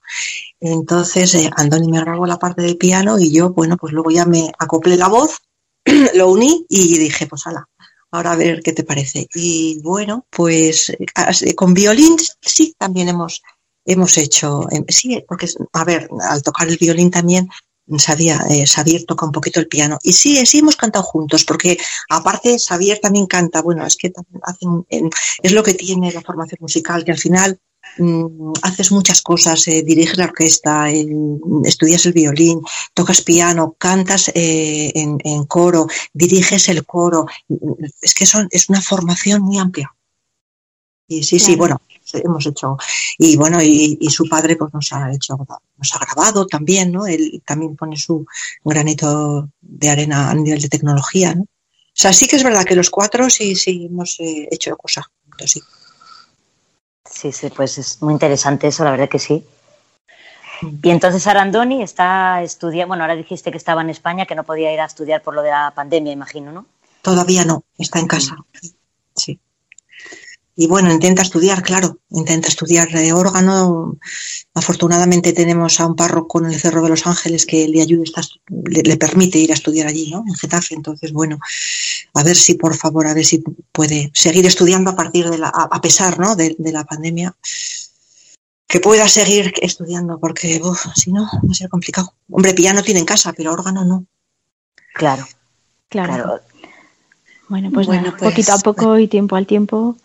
Entonces, 0.60 1.36
Andoni 1.56 1.88
me 1.88 2.00
grabó 2.00 2.26
la 2.26 2.38
parte 2.38 2.62
de 2.62 2.74
piano 2.74 3.18
y 3.18 3.30
yo, 3.32 3.50
bueno, 3.50 3.76
pues 3.76 3.92
luego 3.92 4.10
ya 4.10 4.24
me 4.24 4.50
acoplé 4.58 4.96
la 4.96 5.08
voz, 5.08 5.42
lo 6.14 6.30
uní 6.30 6.64
y 6.70 6.96
dije, 6.96 7.26
pues 7.26 7.46
ala, 7.46 7.68
ahora 8.10 8.32
a 8.32 8.36
ver 8.36 8.62
qué 8.62 8.72
te 8.72 8.84
parece. 8.84 9.28
Y 9.34 9.80
bueno, 9.82 10.26
pues 10.30 10.90
eh, 10.90 11.54
con 11.54 11.74
violín 11.74 12.16
sí 12.40 12.74
también 12.78 13.08
hemos, 13.08 13.42
hemos 13.84 14.16
hecho, 14.18 14.68
eh, 14.70 14.84
sí, 14.88 15.24
porque, 15.28 15.48
a 15.72 15.84
ver, 15.84 16.08
al 16.28 16.42
tocar 16.42 16.68
el 16.68 16.76
violín 16.78 17.10
también 17.10 17.48
sabía, 17.98 18.44
eh, 18.50 18.66
toca 19.06 19.24
un 19.24 19.32
poquito 19.32 19.60
el 19.60 19.68
piano. 19.68 19.98
Y 20.02 20.12
sí, 20.12 20.44
sí 20.44 20.58
hemos 20.58 20.76
cantado 20.76 21.04
juntos, 21.04 21.44
porque 21.44 21.78
aparte 22.10 22.58
Xavier 22.58 22.98
también 23.00 23.26
canta, 23.26 23.62
bueno, 23.62 23.86
es 23.86 23.96
que 23.96 24.12
hacen, 24.42 24.84
en- 24.90 25.10
es 25.42 25.52
lo 25.52 25.62
que 25.62 25.74
tiene 25.74 26.12
la 26.12 26.20
formación 26.20 26.58
musical, 26.60 27.04
que 27.04 27.12
al 27.12 27.18
final 27.18 27.58
mm, 27.98 28.52
haces 28.62 28.92
muchas 28.92 29.22
cosas, 29.22 29.66
eh, 29.68 29.82
diriges 29.82 30.18
la 30.18 30.24
orquesta, 30.24 30.90
estudias 31.64 32.06
el 32.06 32.12
violín, 32.12 32.60
tocas 32.94 33.20
piano, 33.20 33.74
cantas 33.78 34.28
eh, 34.34 34.92
en, 34.94 35.18
en 35.24 35.44
coro, 35.44 35.86
diriges 36.12 36.68
el 36.68 36.84
coro. 36.84 37.26
Es 38.00 38.14
que 38.14 38.26
son, 38.26 38.48
es 38.50 38.68
una 38.68 38.80
formación 38.80 39.42
muy 39.42 39.58
amplia. 39.58 39.92
Y 41.10 41.22
sí, 41.22 41.38
sí, 41.38 41.56
bueno, 41.56 41.80
hemos 42.12 42.46
hecho, 42.46 42.76
y 43.16 43.36
bueno, 43.36 43.62
y, 43.62 43.96
y 43.98 44.10
su 44.10 44.28
padre 44.28 44.56
pues 44.56 44.74
nos 44.74 44.92
ha 44.92 45.10
hecho, 45.10 45.38
nos 45.76 45.94
ha 45.94 45.98
grabado 45.98 46.46
también, 46.46 46.92
¿no? 46.92 47.06
Él 47.06 47.42
también 47.46 47.76
pone 47.76 47.96
su 47.96 48.26
granito 48.62 49.48
de 49.60 49.88
arena 49.88 50.30
a 50.30 50.34
nivel 50.34 50.60
de 50.60 50.68
tecnología, 50.68 51.34
¿no? 51.34 51.42
O 51.42 52.00
sea, 52.00 52.12
sí 52.12 52.28
que 52.28 52.36
es 52.36 52.44
verdad 52.44 52.64
que 52.64 52.76
los 52.76 52.90
cuatro 52.90 53.28
sí, 53.28 53.56
sí 53.56 53.86
hemos 53.86 54.20
eh, 54.20 54.46
hecho 54.52 54.76
cosas 54.76 55.06
juntos, 55.06 55.50
sí. 55.50 55.60
Sí, 57.10 57.32
sí, 57.32 57.50
pues 57.50 57.78
es 57.78 58.02
muy 58.02 58.12
interesante 58.12 58.68
eso, 58.68 58.84
la 58.84 58.92
verdad 58.92 59.08
que 59.08 59.18
sí. 59.18 59.46
Y 60.82 60.90
entonces 60.90 61.26
Arandoni 61.26 61.82
está 61.82 62.42
estudiando, 62.42 62.88
bueno, 62.88 63.04
ahora 63.04 63.14
dijiste 63.14 63.50
que 63.50 63.58
estaba 63.58 63.82
en 63.82 63.90
España, 63.90 64.26
que 64.26 64.34
no 64.34 64.44
podía 64.44 64.72
ir 64.72 64.80
a 64.80 64.86
estudiar 64.86 65.22
por 65.22 65.34
lo 65.34 65.42
de 65.42 65.50
la 65.50 65.72
pandemia, 65.74 66.12
imagino, 66.12 66.50
¿no? 66.50 66.66
todavía 67.08 67.44
no, 67.44 67.64
está 67.78 67.98
en 68.00 68.06
casa. 68.06 68.36
Sí. 69.16 69.40
Y 70.60 70.66
bueno, 70.66 70.92
intenta 70.92 71.22
estudiar, 71.22 71.62
claro, 71.62 71.98
intenta 72.10 72.48
estudiar 72.48 72.88
eh, 72.96 73.12
órgano. 73.12 73.96
Afortunadamente 74.54 75.32
tenemos 75.32 75.78
a 75.78 75.86
un 75.86 75.94
párroco 75.94 76.40
en 76.40 76.46
el 76.46 76.58
Cerro 76.60 76.82
de 76.82 76.88
los 76.88 77.06
Ángeles 77.06 77.46
que 77.46 77.68
le 77.68 77.80
ayuda, 77.80 78.02
está- 78.02 78.22
le, 78.48 78.82
le 78.82 78.96
permite 78.96 79.38
ir 79.38 79.52
a 79.52 79.54
estudiar 79.54 79.86
allí, 79.86 80.10
¿no? 80.10 80.24
En 80.26 80.34
Getafe. 80.34 80.74
Entonces, 80.74 81.12
bueno, 81.12 81.38
a 82.12 82.24
ver 82.24 82.34
si, 82.34 82.54
por 82.54 82.74
favor, 82.76 83.06
a 83.06 83.14
ver 83.14 83.24
si 83.24 83.38
puede 83.70 84.10
seguir 84.14 84.46
estudiando 84.46 84.90
a 84.90 84.96
partir 84.96 85.30
de 85.30 85.38
la, 85.38 85.46
a, 85.46 85.80
pesar, 85.80 86.18
¿no? 86.18 86.34
De, 86.34 86.56
de 86.58 86.72
la 86.72 86.82
pandemia. 86.84 87.36
Que 88.66 88.80
pueda 88.80 89.06
seguir 89.06 89.54
estudiando, 89.62 90.18
porque 90.18 90.60
uf, 90.62 90.86
si 90.96 91.12
no, 91.12 91.22
va 91.22 91.52
a 91.52 91.54
ser 91.54 91.68
complicado. 91.68 92.14
Hombre, 92.28 92.52
piano 92.52 92.82
tiene 92.82 92.98
en 92.98 93.06
casa, 93.06 93.32
pero 93.32 93.52
órgano 93.52 93.84
no. 93.84 94.06
Claro. 94.92 95.24
Claro. 95.88 96.40
Bueno, 97.48 97.70
pues 97.72 97.86
Bueno, 97.86 98.02
nada, 98.02 98.16
pues, 98.18 98.32
poquito 98.32 98.52
a 98.54 98.58
poco 98.58 98.98
y 98.98 99.06
tiempo 99.06 99.36
al 99.36 99.46
tiempo. 99.46 99.96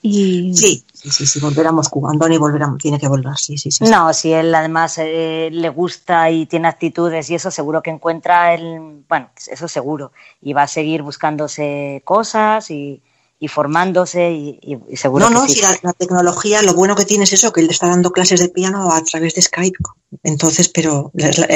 Y 0.00 0.54
Sí, 0.54 0.84
sí, 0.92 1.10
sí, 1.10 1.26
sí, 1.26 1.40
volver 1.40 1.66
a 1.66 1.72
Moscú. 1.72 2.06
Andoni 2.08 2.38
volverá, 2.38 2.72
tiene 2.80 2.98
que 2.98 3.08
volver, 3.08 3.36
sí, 3.36 3.58
sí, 3.58 3.70
sí. 3.70 3.84
No, 3.84 4.12
si 4.14 4.32
él 4.32 4.54
además 4.54 4.96
eh, 4.98 5.48
le 5.50 5.68
gusta 5.70 6.30
y 6.30 6.46
tiene 6.46 6.68
actitudes 6.68 7.28
y 7.30 7.34
eso, 7.34 7.50
seguro 7.50 7.82
que 7.82 7.90
encuentra 7.90 8.54
el. 8.54 9.02
Bueno, 9.08 9.30
eso 9.48 9.66
seguro. 9.66 10.12
Y 10.40 10.52
va 10.52 10.62
a 10.62 10.68
seguir 10.68 11.02
buscándose 11.02 12.00
cosas 12.04 12.70
y, 12.70 13.02
y 13.40 13.48
formándose 13.48 14.30
y, 14.30 14.58
y- 14.62 14.78
y 14.92 14.96
seguro 14.96 15.28
No, 15.28 15.40
no, 15.40 15.46
sí. 15.48 15.54
si 15.54 15.62
la, 15.62 15.76
la 15.82 15.92
tecnología, 15.92 16.62
lo 16.62 16.74
bueno 16.74 16.94
que 16.94 17.04
tiene 17.04 17.24
es 17.24 17.32
eso, 17.32 17.52
que 17.52 17.60
él 17.60 17.70
está 17.70 17.88
dando 17.88 18.12
clases 18.12 18.38
de 18.40 18.48
piano 18.50 18.92
a 18.92 19.02
través 19.02 19.34
de 19.34 19.42
Skype. 19.42 19.78
Entonces, 20.22 20.68
pero 20.68 21.10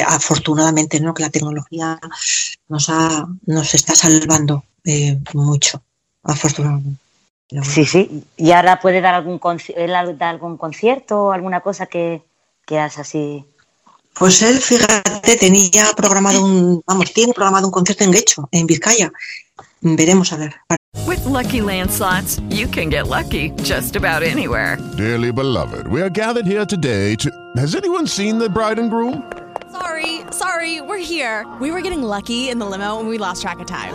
afortunadamente, 0.07 0.99
¿no? 1.01 1.15
Que 1.15 1.23
la 1.23 1.31
tecnología 1.31 1.99
nos 2.69 2.89
ha, 2.89 3.27
nos 3.47 3.75
está 3.75 3.95
salvando 3.95 4.65
eh, 4.85 5.19
mucho, 5.35 5.83
afortunadamente. 6.25 7.01
Sí, 7.63 7.85
sí. 7.85 8.25
Y 8.37 8.53
ahora 8.53 8.81
puede 8.81 9.01
dar 9.01 9.15
algún, 9.15 9.41
da 10.19 10.31
algún 10.31 10.57
concierto 10.57 11.25
o 11.25 11.33
alguna 11.33 11.61
cosa 11.61 11.87
que 11.87 12.23
quieras 12.65 12.99
así. 12.99 13.45
Pues 14.15 14.43
él, 14.43 14.59
fíjate, 14.59 15.37
tenía 15.37 15.87
programado 15.97 16.45
un, 16.45 16.83
vamos, 16.87 17.13
tiene 17.13 17.33
programado 17.33 17.67
un 17.67 17.73
concierto 17.73 18.05
en 18.05 18.13
Guecho, 18.13 18.49
en 18.53 18.67
Vizcaya. 18.67 19.11
Veremos 19.81 20.33
a 20.33 20.37
ver. 20.37 20.55
With 21.07 21.25
Lucky 21.25 21.63
Land 21.63 21.91
slots, 21.91 22.41
you 22.51 22.69
can 22.69 22.91
get 22.91 23.09
lucky 23.09 23.51
just 23.63 23.97
about 23.97 24.23
anywhere. 24.23 24.79
Dearly 24.97 25.33
beloved, 25.33 25.89
we 25.89 26.03
are 26.03 26.11
gathered 26.11 26.47
here 26.47 26.67
today 26.67 27.17
to. 27.17 27.31
Has 27.57 27.75
anyone 27.75 28.07
seen 28.07 28.39
the 28.39 28.49
bride 28.49 28.79
and 28.79 28.91
groom? 28.91 29.25
Sorry, 29.73 30.21
sorry, 30.31 30.81
we're 30.83 30.99
here. 30.99 31.47
We 31.61 31.71
were 31.71 31.81
getting 31.81 32.03
lucky 32.03 32.51
in 32.51 32.59
the 32.59 32.67
limo 32.67 33.01
and 33.01 33.09
we 33.09 33.19
lost 33.19 33.43
track 33.43 33.59
of 33.59 33.67
time. 33.67 33.95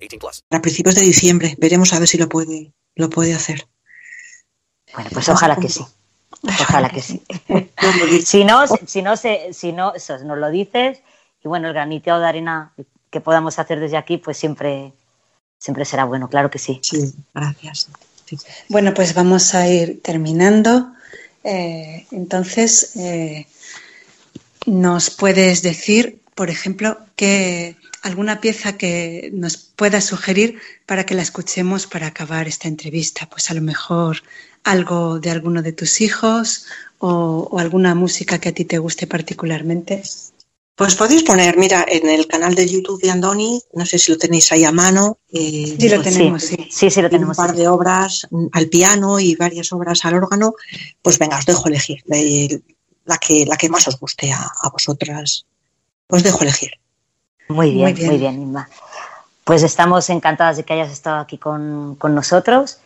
18 0.01 0.19
plus. 0.19 0.43
A 0.49 0.61
principios 0.61 0.95
de 0.95 1.01
diciembre, 1.01 1.55
veremos 1.57 1.93
a 1.93 1.99
ver 1.99 2.07
si 2.07 2.17
lo 2.17 2.27
puede, 2.27 2.73
lo 2.95 3.09
puede 3.09 3.33
hacer. 3.33 3.67
Bueno, 4.93 5.09
pues 5.13 5.29
ojalá 5.29 5.55
que 5.55 5.69
sí. 5.69 5.85
Ojalá 6.43 6.89
que 6.89 7.01
sí. 7.01 7.21
si 8.25 8.43
no, 8.43 8.65
si 8.67 9.01
no, 9.01 9.15
se, 9.15 9.53
si 9.53 9.71
no, 9.71 9.93
eso, 9.93 10.17
nos 10.19 10.37
lo 10.37 10.49
dices 10.49 10.99
y 11.43 11.47
bueno, 11.47 11.67
el 11.67 11.73
granito 11.73 12.19
de 12.19 12.25
arena 12.25 12.73
que 13.09 13.21
podamos 13.21 13.59
hacer 13.59 13.79
desde 13.79 13.97
aquí, 13.97 14.17
pues 14.17 14.37
siempre, 14.37 14.93
siempre 15.57 15.85
será 15.85 16.05
bueno, 16.05 16.29
claro 16.29 16.49
que 16.49 16.59
sí. 16.59 16.79
Sí, 16.81 17.13
gracias. 17.33 17.89
Bueno, 18.69 18.93
pues 18.93 19.13
vamos 19.13 19.53
a 19.53 19.67
ir 19.67 20.01
terminando. 20.01 20.93
Eh, 21.43 22.05
entonces, 22.11 22.95
eh, 22.95 23.47
¿nos 24.65 25.09
puedes 25.09 25.61
decir, 25.61 26.21
por 26.35 26.49
ejemplo, 26.49 26.97
que 27.15 27.75
alguna 28.01 28.41
pieza 28.41 28.77
que 28.77 29.29
nos 29.33 29.57
pueda 29.57 30.01
sugerir 30.01 30.59
para 30.85 31.05
que 31.05 31.15
la 31.15 31.21
escuchemos 31.21 31.87
para 31.87 32.07
acabar 32.07 32.47
esta 32.47 32.67
entrevista? 32.67 33.27
Pues 33.29 33.49
a 33.51 33.53
lo 33.53 33.61
mejor 33.61 34.23
algo 34.63 35.19
de 35.19 35.31
alguno 35.31 35.61
de 35.61 35.73
tus 35.73 36.01
hijos 36.01 36.65
o, 36.99 37.47
o 37.51 37.59
alguna 37.59 37.95
música 37.95 38.39
que 38.39 38.49
a 38.49 38.53
ti 38.53 38.65
te 38.65 38.77
guste 38.77 39.07
particularmente. 39.07 40.03
Pues 40.75 40.95
podéis 40.95 41.21
poner, 41.23 41.57
mira, 41.57 41.85
en 41.87 42.09
el 42.09 42.25
canal 42.27 42.55
de 42.55 42.67
YouTube 42.67 43.01
de 43.01 43.11
Andoni, 43.11 43.61
no 43.73 43.85
sé 43.85 43.99
si 43.99 44.11
lo 44.11 44.17
tenéis 44.17 44.51
ahí 44.51 44.63
a 44.65 44.71
mano. 44.71 45.19
eh, 45.31 45.75
Sí, 45.79 45.89
lo 45.89 46.01
pues 46.01 46.13
tenemos, 46.13 46.43
sí. 46.43 46.57
Sí, 46.71 46.89
sí, 46.89 47.01
lo 47.01 47.09
tenemos. 47.09 47.37
Un 47.37 47.45
par 47.45 47.55
de 47.55 47.67
obras 47.67 48.27
mm, 48.31 48.47
al 48.51 48.67
piano 48.67 49.19
y 49.19 49.35
varias 49.35 49.71
obras 49.73 50.03
al 50.05 50.15
órgano. 50.15 50.55
Pues 51.01 51.19
venga, 51.19 51.37
os 51.37 51.45
dejo 51.45 51.67
elegir. 51.67 52.03
La 53.05 53.17
que, 53.17 53.45
la 53.45 53.57
que 53.57 53.69
más 53.69 53.87
os 53.87 53.99
guste 53.99 54.31
a, 54.31 54.41
a 54.41 54.69
vosotras. 54.69 55.45
Os 56.07 56.23
dejo 56.23 56.41
elegir. 56.41 56.71
Muy 57.51 57.71
bien, 57.71 57.93
Muy 57.93 57.93
muy 57.93 58.17
bien. 58.17 58.19
bien, 58.19 58.41
Inma. 58.41 58.69
Pues 59.43 59.63
estamos 59.63 60.09
encantadas 60.09 60.57
de 60.57 60.63
que 60.63 60.73
hayas 60.73 60.91
estado 60.91 61.19
aquí 61.19 61.37
con, 61.37 61.95
con 61.95 62.15
nosotros 62.15 62.79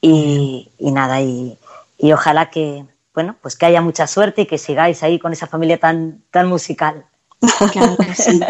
y, 0.00 0.70
y 0.78 0.90
nada, 0.92 1.20
y, 1.20 1.58
y 1.98 2.12
ojalá 2.12 2.50
que, 2.50 2.84
bueno, 3.14 3.36
pues 3.42 3.56
que 3.56 3.66
haya 3.66 3.80
mucha 3.80 4.06
suerte 4.06 4.42
y 4.42 4.46
que 4.46 4.58
sigáis 4.58 5.02
ahí 5.02 5.18
con 5.18 5.32
esa 5.32 5.46
familia 5.46 5.78
tan, 5.78 6.22
tan 6.30 6.48
musical. 6.48 7.04
Claro 7.72 7.96
que 7.96 8.14
sí. 8.14 8.40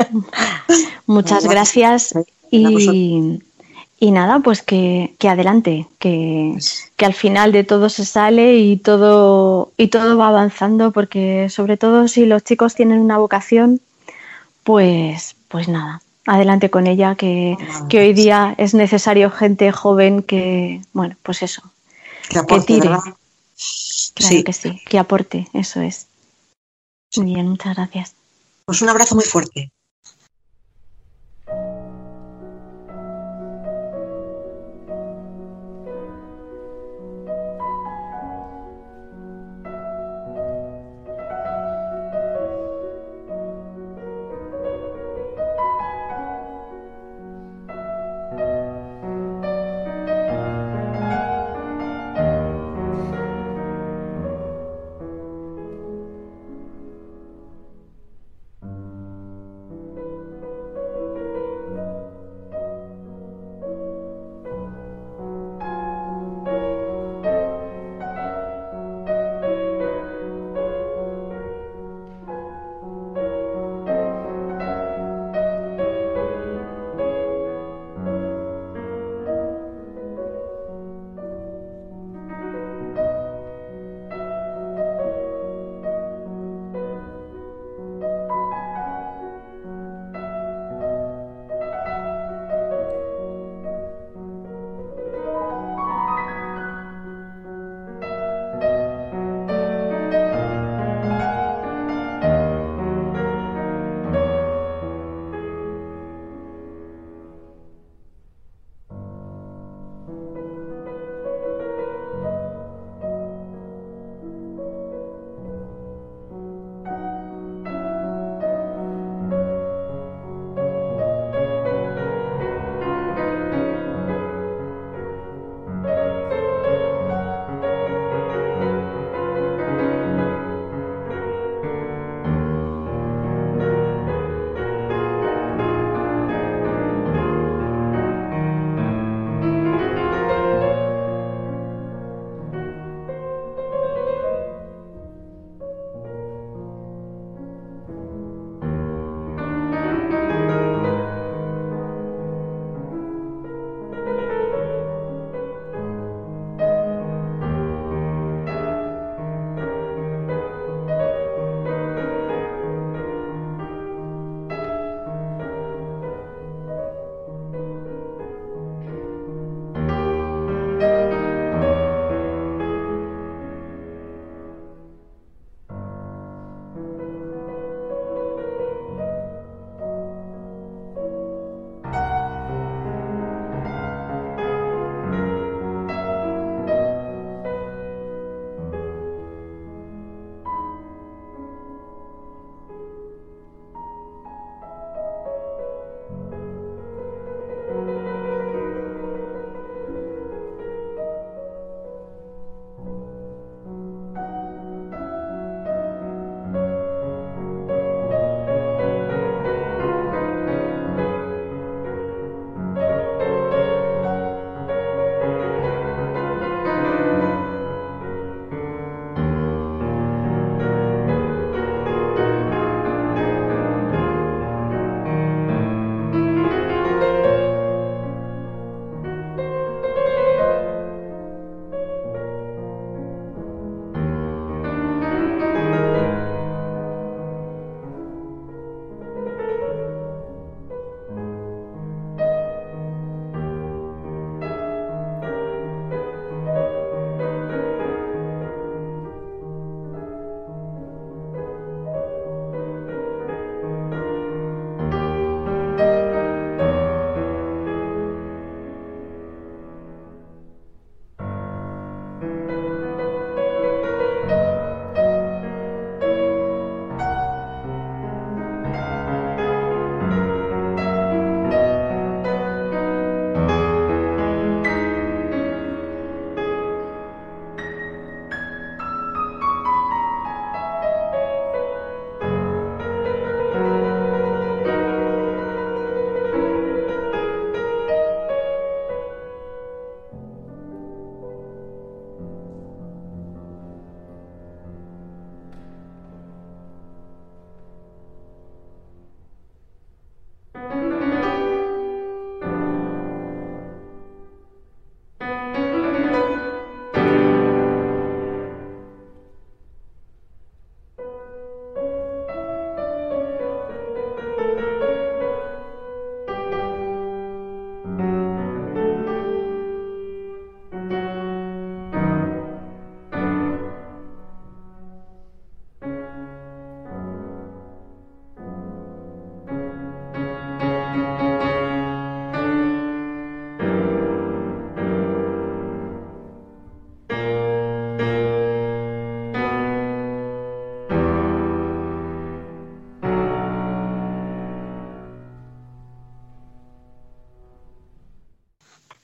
Muchas 1.07 1.45
gracias 1.47 2.14
y, 2.51 3.38
y 3.99 4.11
nada, 4.11 4.40
pues 4.40 4.62
que, 4.62 5.14
que 5.18 5.28
adelante, 5.28 5.86
que, 5.99 6.57
que 6.97 7.07
al 7.07 7.14
final 7.14 7.53
de 7.53 7.64
todo 7.64 7.88
se 7.88 8.05
sale 8.05 8.57
y 8.57 8.76
todo, 8.76 9.72
y 9.78 9.88
todo 9.88 10.16
va 10.18 10.28
avanzando 10.28 10.90
porque 10.93 11.49
sobre 11.49 11.76
todo 11.76 12.09
si 12.09 12.26
los 12.26 12.45
chicos 12.45 12.74
tienen 12.74 13.01
una 13.01 13.16
vocación, 13.18 13.80
pues, 14.65 15.37
pues 15.49 15.69
nada, 15.69 16.03
adelante 16.27 16.71
con 16.71 16.87
ella, 16.87 17.15
que, 17.15 17.57
que 17.89 17.99
hoy 18.01 18.13
día 18.13 18.55
es 18.59 18.75
necesario 18.75 19.31
gente 19.31 19.73
joven 19.73 20.23
que, 20.23 20.81
bueno, 20.93 21.17
pues 21.23 21.43
eso, 21.43 21.63
Que 22.29 22.39
aporte, 22.39 22.67
tire. 22.67 22.89
¿verdad? 22.89 23.03
Claro 23.03 23.17
Sí. 24.37 24.45
que 24.45 24.53
sí, 24.53 24.81
que 24.87 24.99
aporte, 24.99 25.49
eso 25.53 25.81
es. 25.81 26.07
Muy 27.17 27.35
bien, 27.35 27.49
muchas 27.49 27.77
gracias. 27.77 28.15
Pues 28.65 28.83
un 28.83 28.89
abrazo 28.89 29.15
muy 29.15 29.25
fuerte. 29.25 29.71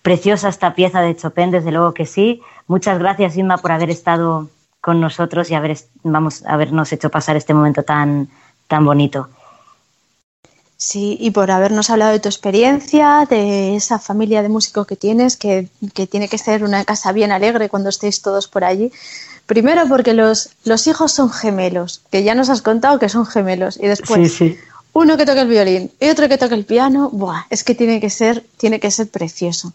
Preciosa 0.09 0.49
esta 0.49 0.75
pieza 0.75 1.03
de 1.03 1.15
Chopin, 1.15 1.51
desde 1.51 1.71
luego 1.71 1.93
que 1.93 2.07
sí. 2.07 2.41
Muchas 2.67 2.99
gracias, 2.99 3.37
Inma, 3.37 3.59
por 3.59 3.73
haber 3.73 3.91
estado 3.91 4.49
con 4.81 5.03
nosotros 5.03 5.51
y 5.51 5.55
haber, 5.55 5.77
vamos, 6.03 6.45
habernos 6.47 6.91
hecho 6.95 7.11
pasar 7.11 7.37
este 7.37 7.53
momento 7.53 7.83
tan, 7.83 8.27
tan 8.69 8.87
bonito. 8.87 9.29
Sí, 10.79 11.19
y 11.21 11.31
por 11.33 11.51
habernos 11.51 11.91
hablado 11.91 12.13
de 12.13 12.21
tu 12.21 12.29
experiencia, 12.31 13.27
de 13.29 13.77
esa 13.77 13.99
familia 13.99 14.41
de 14.41 14.49
músicos 14.49 14.87
que 14.87 14.97
tienes, 14.97 15.37
que, 15.37 15.69
que, 15.93 16.07
tiene 16.07 16.31
que 16.31 16.39
ser 16.39 16.65
una 16.65 16.87
casa 16.87 17.13
bien 17.13 17.31
alegre 17.31 17.69
cuando 17.69 17.91
estéis 17.91 18.23
todos 18.23 18.49
por 18.49 18.65
allí. 18.65 18.91
Primero 19.45 19.87
porque 19.89 20.15
los, 20.15 20.53
los 20.65 20.87
hijos 20.87 21.13
son 21.13 21.31
gemelos, 21.31 22.01
que 22.11 22.23
ya 22.25 22.35
nos 22.35 22.49
has 22.49 22.63
contado 22.63 22.99
que 22.99 23.11
son 23.11 23.27
gemelos. 23.27 23.77
Y 23.77 23.89
después, 23.89 24.33
Sí, 24.33 24.55
sí. 24.55 24.59
Uno 24.99 25.17
que 25.17 25.25
toca 25.27 25.43
el 25.43 25.49
violín 25.49 25.91
y 26.01 26.09
otro 26.09 26.29
que 26.29 26.39
toca 26.39 26.55
el 26.55 26.65
piano, 26.65 27.09
buah, 27.11 27.43
es 27.51 27.65
que 27.65 27.75
tiene 27.75 28.01
que 28.01 28.11
ser, 28.11 28.45
tiene 28.57 28.79
que 28.81 28.91
ser 28.91 29.09
precioso. 29.09 29.73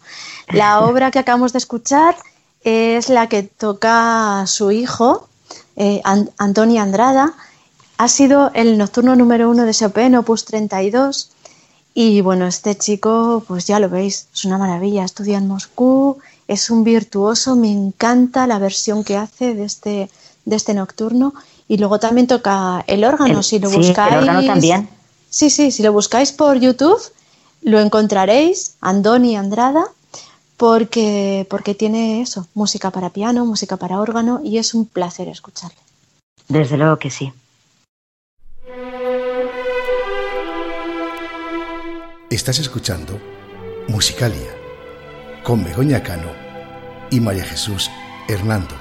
La 0.50 0.82
obra 0.88 1.12
que 1.12 1.20
acabamos 1.20 1.54
de 1.54 1.60
escuchar 1.60 2.16
es 2.64 3.10
la 3.10 3.28
que 3.28 3.44
toca 3.44 4.44
su 4.48 4.72
hijo, 4.72 5.28
eh, 5.76 6.02
An- 6.04 6.30
Antonio 6.38 6.82
Andrada. 6.82 7.34
Ha 7.98 8.08
sido 8.08 8.52
el 8.54 8.78
nocturno 8.78 9.16
número 9.16 9.50
uno 9.50 9.64
de 9.64 9.74
Chopin, 9.74 10.16
opus 10.16 10.46
32. 10.46 11.30
Y 11.96 12.22
bueno, 12.22 12.48
este 12.48 12.76
chico, 12.76 13.44
pues 13.48 13.66
ya 13.68 13.80
lo 13.80 13.88
veis, 13.90 14.28
es 14.34 14.46
una 14.46 14.58
maravilla. 14.58 15.04
Estudia 15.06 15.38
en 15.38 15.48
Moscú, 15.48 16.18
es 16.48 16.70
un 16.72 16.84
virtuoso, 16.84 17.56
me 17.56 17.72
encanta 17.72 18.48
la 18.48 18.58
versión 18.60 19.04
que 19.04 19.16
hace 19.16 19.54
de 19.54 19.66
este, 19.66 20.10
de 20.46 20.56
este 20.56 20.74
nocturno. 20.74 21.34
Y 21.68 21.78
luego 21.78 22.00
también 22.00 22.28
toca 22.28 22.84
el 22.88 23.04
órgano, 23.04 23.38
El- 23.40 23.44
si 23.44 23.60
lo 23.60 23.70
sí, 23.70 23.78
buscáis. 23.78 24.14
el 24.14 24.20
órgano 24.20 24.44
también. 24.46 24.90
Sí, 25.34 25.50
sí, 25.50 25.72
si 25.72 25.82
lo 25.82 25.92
buscáis 25.92 26.32
por 26.32 26.60
YouTube, 26.60 27.02
lo 27.64 27.80
encontraréis, 27.80 28.76
Andoni 28.82 29.36
Andrada, 29.36 29.86
porque, 30.58 31.48
porque 31.50 31.74
tiene 31.74 32.22
eso, 32.22 32.46
música 32.54 32.92
para 32.92 33.10
piano, 33.10 33.44
música 33.44 33.78
para 33.78 34.00
órgano 34.00 34.42
y 34.44 34.60
es 34.60 34.76
un 34.76 34.86
placer 34.86 35.28
escucharle. 35.30 35.80
Desde 36.48 36.78
luego 36.78 37.00
que 37.00 37.10
sí. 37.10 37.34
Estás 42.30 42.60
escuchando 42.60 43.20
Musicalia 43.88 44.56
con 45.44 45.64
Begoña 45.64 46.04
Cano 46.04 46.30
y 47.10 47.20
María 47.20 47.44
Jesús 47.44 47.90
Hernando. 48.28 48.76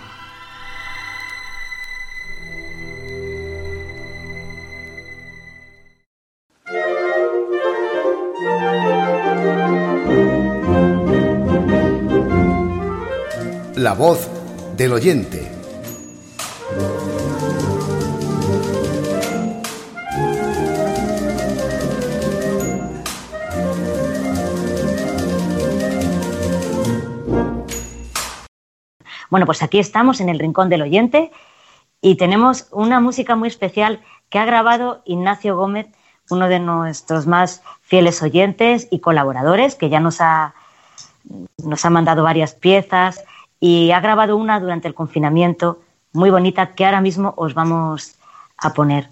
La 13.93 13.99
voz 13.99 14.27
del 14.75 14.91
oyente. 14.95 15.53
Bueno, 29.29 29.45
pues 29.45 29.63
aquí 29.63 29.79
estamos 29.79 30.23
en 30.23 30.31
el 30.31 30.39
Rincón 30.39 30.71
del 30.71 30.81
Oyente 30.81 31.31
y 32.01 32.15
tenemos 32.15 32.69
una 32.71 32.99
música 32.99 33.37
muy 33.37 33.49
especial 33.49 34.01
que 34.31 34.39
ha 34.39 34.47
grabado 34.47 35.03
Ignacio 35.05 35.55
Gómez, 35.55 35.89
uno 36.31 36.49
de 36.49 36.61
nuestros 36.61 37.27
más 37.27 37.63
fieles 37.83 38.23
oyentes 38.23 38.89
y 38.91 39.01
colaboradores, 39.01 39.75
que 39.75 39.91
ya 39.91 40.01
nos 40.01 40.23
ha, 40.23 40.55
nos 41.63 41.85
ha 41.85 41.91
mandado 41.91 42.23
varias 42.23 42.55
piezas 42.55 43.23
y 43.63 43.93
ha 43.93 44.01
grabado 44.01 44.37
una 44.37 44.59
durante 44.59 44.89
el 44.89 44.95
confinamiento 44.95 45.79
muy 46.13 46.31
bonita 46.31 46.75
que 46.75 46.85
ahora 46.85 47.01
mismo 47.01 47.33
os 47.37 47.55
vamos 47.55 48.17
a 48.59 48.75
poner. 48.75 49.09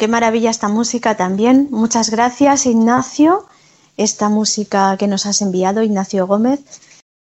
Qué 0.00 0.08
maravilla 0.08 0.48
esta 0.48 0.68
música 0.68 1.14
también. 1.14 1.68
Muchas 1.70 2.08
gracias, 2.08 2.64
Ignacio. 2.64 3.44
Esta 3.98 4.30
música 4.30 4.96
que 4.96 5.06
nos 5.06 5.26
has 5.26 5.42
enviado, 5.42 5.82
Ignacio 5.82 6.26
Gómez. 6.26 6.60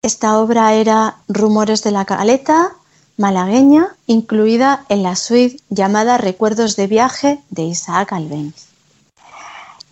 Esta 0.02 0.38
obra 0.40 0.74
era 0.74 1.16
Rumores 1.30 1.84
de 1.84 1.92
la 1.92 2.04
Caleta, 2.04 2.74
malagueña, 3.16 3.96
incluida 4.08 4.84
en 4.90 5.04
la 5.04 5.16
suite 5.16 5.64
llamada 5.70 6.18
Recuerdos 6.18 6.76
de 6.76 6.88
viaje 6.88 7.40
de 7.50 7.62
Isaac 7.62 8.12
Albeniz. 8.12 8.68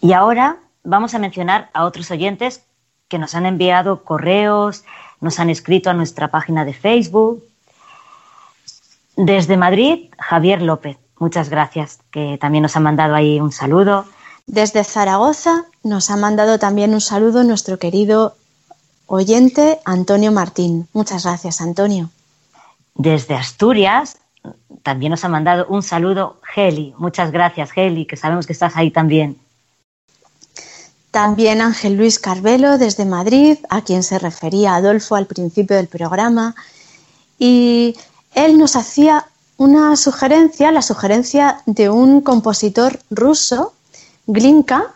Y 0.02 0.12
ahora 0.12 0.58
vamos 0.84 1.16
a 1.16 1.20
mencionar 1.20 1.70
a 1.74 1.86
otros 1.86 2.12
oyentes 2.12 2.64
que 3.08 3.18
nos 3.18 3.34
han 3.34 3.46
enviado 3.46 4.04
correos, 4.04 4.84
nos 5.22 5.40
han 5.40 5.50
escrito 5.50 5.90
a 5.90 5.94
nuestra 5.94 6.28
página 6.28 6.66
de 6.66 6.74
Facebook. 6.74 7.46
Desde 9.16 9.56
Madrid, 9.56 10.10
Javier 10.20 10.62
López, 10.62 10.98
muchas 11.20 11.50
gracias, 11.50 12.00
que 12.12 12.38
también 12.40 12.64
nos 12.64 12.76
ha 12.76 12.80
mandado 12.80 13.16
ahí 13.16 13.40
un 13.40 13.52
saludo. 13.52 14.06
Desde 14.46 14.84
Zaragoza 14.84 15.66
nos 15.84 16.10
ha 16.10 16.18
mandado 16.18 16.60
también 16.60 16.94
un 16.94 17.02
saludo 17.02 17.44
nuestro 17.44 17.80
querido 17.80 18.36
oyente 19.08 19.80
Antonio 19.86 20.32
Martín. 20.32 20.88
Muchas 20.94 21.24
gracias, 21.24 21.62
Antonio. 21.62 22.10
Desde 22.96 23.36
Asturias 23.36 24.18
también 24.84 25.12
nos 25.12 25.24
ha 25.24 25.30
mandado 25.30 25.66
un 25.68 25.82
saludo 25.82 26.38
Heli. 26.56 26.94
Muchas 26.98 27.32
gracias, 27.32 27.70
Heli, 27.76 28.06
que 28.06 28.18
sabemos 28.18 28.46
que 28.46 28.54
estás 28.54 28.76
ahí 28.76 28.92
también. 28.92 29.38
También 31.12 31.62
Ángel 31.62 31.96
Luis 31.96 32.20
Carvelo 32.20 32.78
desde 32.78 33.06
Madrid, 33.06 33.58
a 33.70 33.82
quien 33.82 34.04
se 34.04 34.20
refería 34.20 34.76
Adolfo 34.76 35.16
al 35.16 35.28
principio 35.28 35.78
del 35.78 35.88
programa. 35.88 36.56
Y 37.38 37.96
él 38.34 38.58
nos 38.58 38.76
hacía 38.76 39.28
una 39.58 39.96
sugerencia, 39.96 40.72
la 40.72 40.82
sugerencia 40.82 41.62
de 41.66 41.90
un 41.90 42.22
compositor 42.22 43.00
ruso, 43.10 43.74
Glinka, 44.28 44.94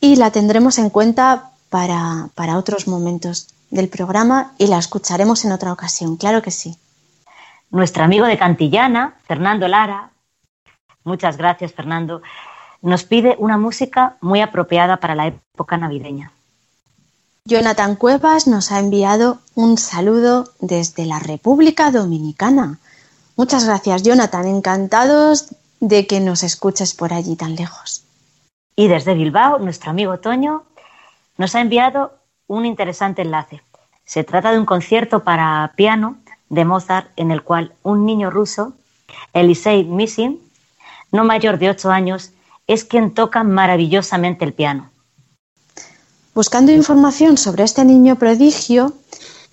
y 0.00 0.16
la 0.16 0.30
tendremos 0.30 0.78
en 0.78 0.90
cuenta 0.90 1.50
para, 1.70 2.28
para 2.34 2.58
otros 2.58 2.86
momentos 2.86 3.48
del 3.70 3.88
programa 3.88 4.52
y 4.58 4.66
la 4.66 4.78
escucharemos 4.78 5.44
en 5.44 5.52
otra 5.52 5.72
ocasión, 5.72 6.16
claro 6.16 6.42
que 6.42 6.50
sí. 6.50 6.76
Nuestro 7.70 8.04
amigo 8.04 8.26
de 8.26 8.38
Cantillana, 8.38 9.14
Fernando 9.26 9.66
Lara, 9.66 10.10
muchas 11.04 11.36
gracias 11.36 11.72
Fernando, 11.72 12.22
nos 12.82 13.04
pide 13.04 13.36
una 13.38 13.58
música 13.58 14.16
muy 14.20 14.40
apropiada 14.40 14.98
para 14.98 15.14
la 15.14 15.26
época 15.26 15.76
navideña. 15.76 16.30
Jonathan 17.44 17.94
Cuevas 17.94 18.46
nos 18.46 18.72
ha 18.72 18.80
enviado 18.80 19.38
un 19.54 19.78
saludo 19.78 20.50
desde 20.60 21.06
la 21.06 21.20
República 21.20 21.90
Dominicana. 21.90 22.78
Muchas 23.36 23.66
gracias, 23.66 24.02
Jonathan. 24.02 24.46
Encantados 24.46 25.54
de 25.80 26.06
que 26.06 26.20
nos 26.20 26.42
escuches 26.42 26.94
por 26.94 27.12
allí 27.12 27.36
tan 27.36 27.54
lejos. 27.54 28.02
Y 28.74 28.88
desde 28.88 29.14
Bilbao, 29.14 29.58
nuestro 29.58 29.90
amigo 29.90 30.18
Toño 30.18 30.64
nos 31.36 31.54
ha 31.54 31.60
enviado 31.60 32.14
un 32.46 32.64
interesante 32.64 33.20
enlace. 33.20 33.62
Se 34.06 34.24
trata 34.24 34.52
de 34.52 34.58
un 34.58 34.64
concierto 34.64 35.22
para 35.22 35.72
piano 35.76 36.16
de 36.48 36.64
Mozart 36.64 37.10
en 37.16 37.30
el 37.30 37.42
cual 37.42 37.74
un 37.82 38.06
niño 38.06 38.30
ruso, 38.30 38.72
Elisei 39.34 39.84
Missin, 39.84 40.40
no 41.12 41.24
mayor 41.24 41.58
de 41.58 41.68
ocho 41.68 41.90
años, 41.90 42.30
es 42.66 42.84
quien 42.84 43.12
toca 43.12 43.44
maravillosamente 43.44 44.46
el 44.46 44.54
piano. 44.54 44.90
Buscando 46.34 46.72
información 46.72 47.36
sobre 47.36 47.64
este 47.64 47.84
niño 47.84 48.16
prodigio, 48.16 48.94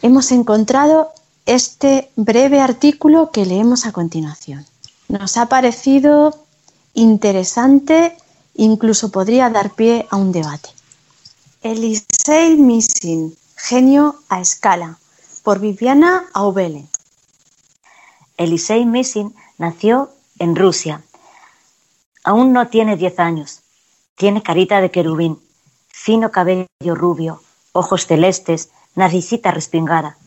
hemos 0.01 0.31
encontrado 0.31 1.11
este 1.45 2.09
breve 2.15 2.61
artículo 2.61 3.31
que 3.31 3.45
leemos 3.45 3.85
a 3.85 3.91
continuación. 3.91 4.65
Nos 5.07 5.37
ha 5.37 5.47
parecido 5.47 6.45
interesante, 6.93 8.17
incluso 8.55 9.11
podría 9.11 9.49
dar 9.49 9.71
pie 9.71 10.07
a 10.09 10.17
un 10.17 10.31
debate. 10.31 10.69
Elisei 11.61 12.55
Missin, 12.57 13.35
genio 13.55 14.15
a 14.29 14.41
escala, 14.41 14.97
por 15.43 15.59
Viviana 15.59 16.25
Aubele. 16.33 16.85
Elisei 18.37 18.85
Missin 18.85 19.33
nació 19.57 20.09
en 20.39 20.55
Rusia 20.55 21.03
Aún 22.23 22.53
no 22.53 22.67
tiene 22.69 22.95
diez 22.95 23.19
años. 23.19 23.59
Tiene 24.15 24.41
carita 24.41 24.79
de 24.79 24.91
querubín, 24.91 25.39
fino 25.89 26.31
cabello 26.31 26.67
rubio, 26.95 27.41
ojos 27.73 28.07
celestes, 28.07 28.69
naricita 28.95 29.51
respingada 29.51 30.17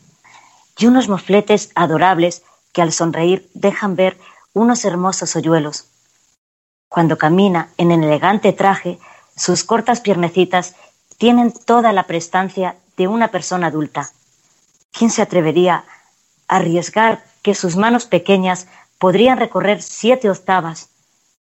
y 0.77 0.85
unos 0.85 1.09
mofletes 1.09 1.71
adorables 1.75 2.43
que 2.73 2.81
al 2.81 2.93
sonreír 2.93 3.49
dejan 3.53 3.95
ver 3.95 4.17
unos 4.53 4.85
hermosos 4.85 5.35
hoyuelos. 5.35 5.87
Cuando 6.89 7.17
camina 7.17 7.69
en 7.77 7.91
el 7.91 8.03
elegante 8.03 8.53
traje, 8.53 8.99
sus 9.35 9.63
cortas 9.63 10.01
piernecitas 10.01 10.75
tienen 11.17 11.51
toda 11.51 11.91
la 11.93 12.03
prestancia 12.03 12.77
de 12.95 13.07
una 13.07 13.29
persona 13.29 13.67
adulta. 13.67 14.11
¿Quién 14.91 15.11
se 15.11 15.21
atrevería 15.21 15.85
a 16.47 16.55
arriesgar 16.55 17.25
que 17.41 17.55
sus 17.55 17.75
manos 17.75 18.05
pequeñas 18.05 18.67
podrían 18.99 19.37
recorrer 19.37 19.81
siete 19.81 20.29
octavas 20.29 20.89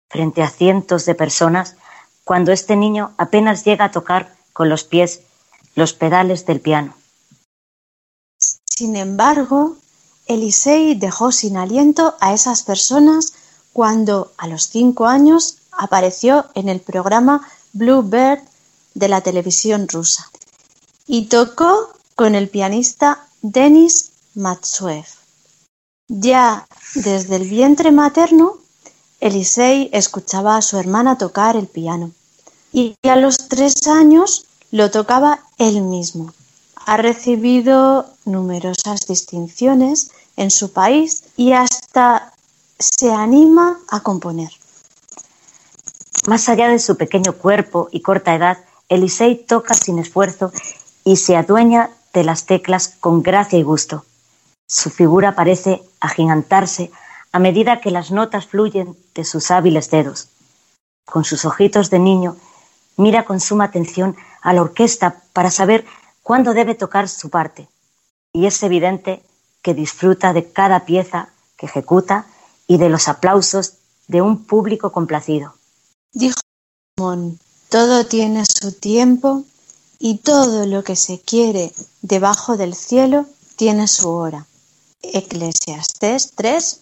frente 0.08 0.42
a 0.42 0.50
cientos 0.50 1.04
de 1.04 1.14
personas 1.14 1.76
cuando 2.24 2.52
este 2.52 2.76
niño 2.76 3.12
apenas 3.18 3.64
llega 3.64 3.86
a 3.86 3.90
tocar 3.90 4.34
con 4.52 4.68
los 4.68 4.84
pies 4.84 5.22
los 5.74 5.94
pedales 5.94 6.46
del 6.46 6.60
piano. 6.60 6.94
Sin 8.76 8.94
embargo, 8.94 9.76
Elisei 10.26 10.96
dejó 10.96 11.32
sin 11.32 11.56
aliento 11.56 12.14
a 12.20 12.34
esas 12.34 12.62
personas 12.62 13.32
cuando, 13.72 14.32
a 14.36 14.48
los 14.48 14.64
cinco 14.64 15.06
años, 15.06 15.56
apareció 15.72 16.44
en 16.54 16.68
el 16.68 16.80
programa 16.80 17.48
Blue 17.72 18.02
Bird 18.02 18.40
de 18.94 19.08
la 19.08 19.22
televisión 19.22 19.88
rusa 19.88 20.30
y 21.06 21.26
tocó 21.26 21.88
con 22.14 22.34
el 22.34 22.50
pianista 22.50 23.26
Denis 23.40 24.10
Matsuev. 24.34 25.06
Ya 26.08 26.66
desde 26.94 27.36
el 27.36 27.48
vientre 27.48 27.92
materno 27.92 28.58
Elisei 29.20 29.88
escuchaba 29.92 30.58
a 30.58 30.62
su 30.62 30.76
hermana 30.76 31.16
tocar 31.16 31.56
el 31.56 31.66
piano 31.66 32.10
y 32.72 32.94
a 33.04 33.16
los 33.16 33.38
tres 33.48 33.86
años 33.86 34.44
lo 34.70 34.90
tocaba 34.90 35.40
él 35.56 35.80
mismo. 35.80 36.32
Ha 36.86 36.96
recibido 36.98 38.06
numerosas 38.24 39.08
distinciones 39.08 40.12
en 40.36 40.52
su 40.52 40.72
país 40.72 41.24
y 41.36 41.50
hasta 41.50 42.32
se 42.78 43.12
anima 43.12 43.80
a 43.88 44.00
componer. 44.04 44.50
Más 46.28 46.48
allá 46.48 46.68
de 46.68 46.78
su 46.78 46.96
pequeño 46.96 47.32
cuerpo 47.32 47.88
y 47.90 48.02
corta 48.02 48.36
edad, 48.36 48.58
Elisei 48.88 49.34
toca 49.34 49.74
sin 49.74 49.98
esfuerzo 49.98 50.52
y 51.02 51.16
se 51.16 51.36
adueña 51.36 51.90
de 52.14 52.22
las 52.22 52.46
teclas 52.46 52.94
con 53.00 53.20
gracia 53.20 53.58
y 53.58 53.64
gusto. 53.64 54.04
Su 54.68 54.90
figura 54.90 55.34
parece 55.34 55.82
agigantarse 55.98 56.92
a 57.32 57.40
medida 57.40 57.80
que 57.80 57.90
las 57.90 58.12
notas 58.12 58.46
fluyen 58.46 58.96
de 59.12 59.24
sus 59.24 59.50
hábiles 59.50 59.90
dedos. 59.90 60.28
Con 61.04 61.24
sus 61.24 61.44
ojitos 61.46 61.90
de 61.90 61.98
niño, 61.98 62.36
mira 62.96 63.24
con 63.24 63.40
suma 63.40 63.64
atención 63.64 64.16
a 64.40 64.52
la 64.52 64.62
orquesta 64.62 65.22
para 65.32 65.50
saber 65.50 65.84
cuándo 66.26 66.54
debe 66.54 66.74
tocar 66.74 67.08
su 67.08 67.30
parte. 67.30 67.68
Y 68.32 68.46
es 68.46 68.60
evidente 68.64 69.22
que 69.62 69.74
disfruta 69.74 70.32
de 70.32 70.50
cada 70.50 70.84
pieza 70.84 71.28
que 71.56 71.66
ejecuta 71.66 72.26
y 72.66 72.78
de 72.78 72.88
los 72.88 73.06
aplausos 73.06 73.74
de 74.08 74.22
un 74.22 74.44
público 74.44 74.90
complacido. 74.90 75.54
Dijo 76.12 76.40
Mon, 76.98 77.38
todo 77.68 78.06
tiene 78.06 78.44
su 78.44 78.72
tiempo 78.72 79.44
y 80.00 80.18
todo 80.18 80.66
lo 80.66 80.82
que 80.82 80.96
se 80.96 81.20
quiere 81.20 81.72
debajo 82.02 82.56
del 82.56 82.74
cielo 82.74 83.26
tiene 83.54 83.86
su 83.86 84.10
hora. 84.10 84.48
Eclesiastés 85.02 86.32
3, 86.34 86.80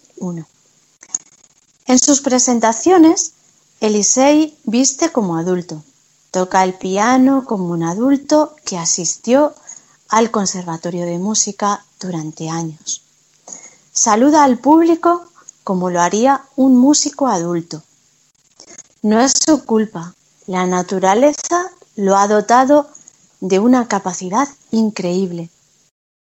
en 1.84 1.98
sus 1.98 2.22
presentaciones, 2.22 3.32
Elisei 3.80 4.56
viste 4.64 5.12
como 5.12 5.36
adulto, 5.36 5.84
toca 6.34 6.64
el 6.64 6.74
piano 6.74 7.44
como 7.44 7.68
un 7.68 7.84
adulto 7.84 8.56
que 8.64 8.76
asistió 8.76 9.54
al 10.08 10.32
Conservatorio 10.32 11.06
de 11.06 11.20
Música 11.20 11.84
durante 12.00 12.50
años. 12.50 13.02
Saluda 13.92 14.42
al 14.42 14.58
público 14.58 15.26
como 15.62 15.90
lo 15.90 16.00
haría 16.00 16.42
un 16.56 16.76
músico 16.76 17.28
adulto. 17.28 17.84
No 19.02 19.20
es 19.20 19.32
su 19.46 19.64
culpa, 19.64 20.12
la 20.48 20.66
naturaleza 20.66 21.70
lo 21.94 22.16
ha 22.16 22.26
dotado 22.26 22.88
de 23.38 23.60
una 23.60 23.86
capacidad 23.86 24.48
increíble, 24.72 25.50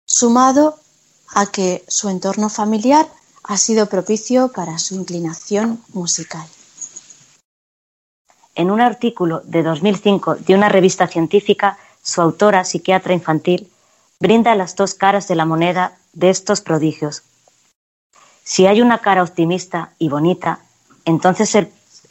sumado 0.05 0.81
a 1.29 1.47
que 1.47 1.85
su 1.87 2.09
entorno 2.09 2.49
familiar 2.49 3.09
ha 3.45 3.57
sido 3.57 3.87
propicio 3.87 4.51
para 4.51 4.81
su 4.81 4.97
inclinación 4.97 5.81
musical. 5.93 6.49
En 8.55 8.71
un 8.71 8.81
artículo 8.81 9.41
de 9.45 9.63
2005 9.63 10.37
de 10.37 10.55
una 10.55 10.69
revista 10.69 11.07
científica, 11.07 11.79
su 12.03 12.21
autora, 12.21 12.65
psiquiatra 12.65 13.15
infantil, 13.15 13.71
brinda 14.21 14.55
las 14.55 14.77
dos 14.77 14.95
caras 14.95 15.29
de 15.29 15.35
la 15.35 15.47
moneda 15.47 15.97
de 16.13 16.31
estos 16.31 16.61
prodigios. 16.61 17.23
Si 18.45 18.67
hay 18.67 18.81
una 18.81 18.99
cara 18.99 19.23
optimista 19.23 19.93
y 19.99 20.09
bonita, 20.09 20.61
entonces 21.05 21.55
el, 21.55 21.71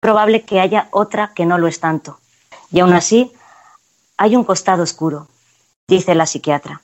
probable 0.00 0.44
que 0.44 0.60
haya 0.60 0.88
otra 0.90 1.32
que 1.34 1.46
no 1.46 1.58
lo 1.58 1.66
es 1.66 1.80
tanto. 1.80 2.18
Y 2.70 2.80
aún 2.80 2.92
así, 2.92 3.32
hay 4.16 4.36
un 4.36 4.44
costado 4.44 4.82
oscuro, 4.82 5.28
dice 5.86 6.14
la 6.14 6.26
psiquiatra. 6.26 6.82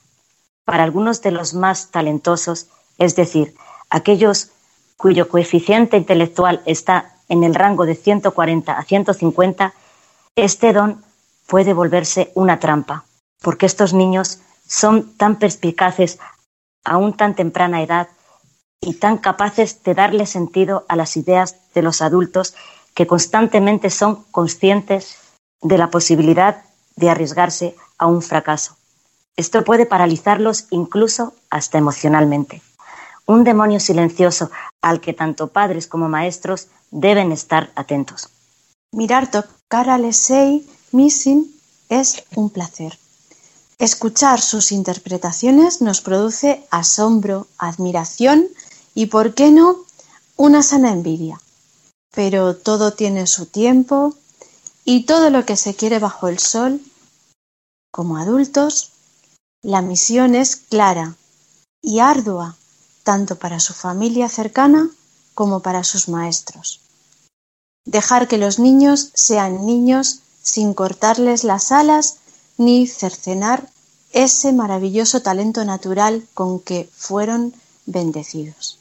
Para 0.65 0.83
algunos 0.83 1.21
de 1.21 1.31
los 1.31 1.53
más 1.53 1.91
talentosos, 1.91 2.67
es 2.97 3.15
decir, 3.15 3.55
aquellos 3.89 4.51
cuyo 4.97 5.29
coeficiente 5.29 5.97
intelectual 5.97 6.61
está 6.65 7.15
en 7.29 7.43
el 7.43 7.55
rango 7.55 7.85
de 7.85 7.95
140 7.95 8.77
a 8.77 8.83
150, 8.83 9.73
este 10.35 10.73
don 10.73 11.03
puede 11.47 11.73
volverse 11.73 12.31
una 12.35 12.59
trampa, 12.59 13.05
porque 13.41 13.65
estos 13.65 13.93
niños 13.93 14.39
son 14.67 15.15
tan 15.17 15.37
perspicaces 15.37 16.19
a 16.83 16.97
un 16.97 17.15
tan 17.15 17.35
temprana 17.35 17.81
edad 17.81 18.07
y 18.81 18.95
tan 18.95 19.17
capaces 19.17 19.83
de 19.83 19.93
darle 19.93 20.25
sentido 20.25 20.85
a 20.87 20.95
las 20.95 21.17
ideas 21.17 21.57
de 21.73 21.81
los 21.81 22.01
adultos 22.01 22.55
que 22.95 23.05
constantemente 23.05 23.91
son 23.91 24.23
conscientes 24.31 25.17
de 25.61 25.77
la 25.77 25.91
posibilidad 25.91 26.63
de 26.95 27.09
arriesgarse 27.09 27.75
a 27.97 28.07
un 28.07 28.21
fracaso. 28.21 28.77
Esto 29.35 29.63
puede 29.63 29.85
paralizarlos 29.85 30.65
incluso 30.71 31.33
hasta 31.49 31.77
emocionalmente. 31.77 32.61
Un 33.27 33.43
demonio 33.43 33.79
silencioso 33.79 34.49
al 34.81 35.01
que 35.01 35.13
tanto 35.13 35.47
padres 35.47 35.87
como 35.87 36.07
maestros 36.07 36.69
deben 36.89 37.31
estar 37.31 37.71
atentos. 37.75 38.29
Mirar 38.93 39.29
tocar 39.29 39.89
a 39.89 39.97
Lesey 39.97 40.65
Missing 40.93 41.53
es 41.89 42.23
un 42.35 42.49
placer. 42.49 42.97
Escuchar 43.77 44.39
sus 44.39 44.71
interpretaciones 44.71 45.81
nos 45.81 45.99
produce 45.99 46.65
asombro, 46.71 47.47
admiración 47.57 48.45
y, 48.93 49.07
por 49.07 49.33
qué 49.33 49.51
no, 49.51 49.79
una 50.37 50.63
sana 50.63 50.93
envidia 50.93 51.41
pero 52.15 52.55
todo 52.55 52.93
tiene 52.93 53.27
su 53.27 53.45
tiempo 53.45 54.15
y 54.85 55.03
todo 55.03 55.29
lo 55.29 55.45
que 55.45 55.57
se 55.57 55.75
quiere 55.75 55.99
bajo 55.99 56.27
el 56.27 56.39
sol, 56.39 56.81
como 57.91 58.17
adultos, 58.17 58.91
la 59.61 59.81
misión 59.81 60.35
es 60.35 60.55
clara 60.55 61.15
y 61.81 61.99
ardua, 61.99 62.55
tanto 63.03 63.35
para 63.35 63.59
su 63.59 63.73
familia 63.73 64.29
cercana 64.29 64.89
como 65.33 65.59
para 65.61 65.83
sus 65.83 66.07
maestros. 66.07 66.81
Dejar 67.85 68.27
que 68.27 68.37
los 68.37 68.57
niños 68.59 69.11
sean 69.13 69.65
niños 69.65 70.21
sin 70.41 70.73
cortarles 70.73 71.43
las 71.43 71.71
alas 71.71 72.17
ni 72.57 72.87
cercenar 72.87 73.69
ese 74.11 74.53
maravilloso 74.53 75.21
talento 75.21 75.65
natural 75.65 76.25
con 76.33 76.59
que 76.59 76.89
fueron 76.95 77.53
bendecidos. 77.85 78.79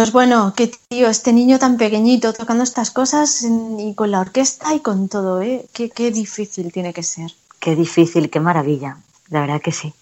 Pues 0.00 0.12
bueno, 0.12 0.54
qué 0.56 0.72
tío, 0.88 1.10
este 1.10 1.30
niño 1.30 1.58
tan 1.58 1.76
pequeñito 1.76 2.32
tocando 2.32 2.64
estas 2.64 2.90
cosas 2.90 3.42
y 3.42 3.92
con 3.92 4.10
la 4.10 4.20
orquesta 4.20 4.74
y 4.74 4.80
con 4.80 5.10
todo, 5.10 5.42
¿eh? 5.42 5.66
Qué, 5.74 5.90
qué 5.90 6.10
difícil 6.10 6.72
tiene 6.72 6.94
que 6.94 7.02
ser. 7.02 7.34
Qué 7.58 7.76
difícil, 7.76 8.30
qué 8.30 8.40
maravilla. 8.40 8.96
La 9.28 9.42
verdad 9.42 9.60
que 9.60 9.72
sí. 9.72 9.92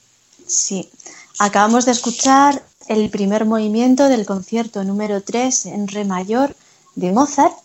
Sí. 0.47 0.89
Acabamos 1.41 1.85
de 1.85 1.91
escuchar 1.91 2.63
el 2.87 3.11
primer 3.11 3.45
movimiento 3.45 4.09
del 4.09 4.25
concierto 4.25 4.85
número 4.85 5.21
3 5.21 5.67
en 5.67 5.89
re 5.89 6.05
mayor 6.05 6.55
de 6.95 7.11
Mozart 7.11 7.57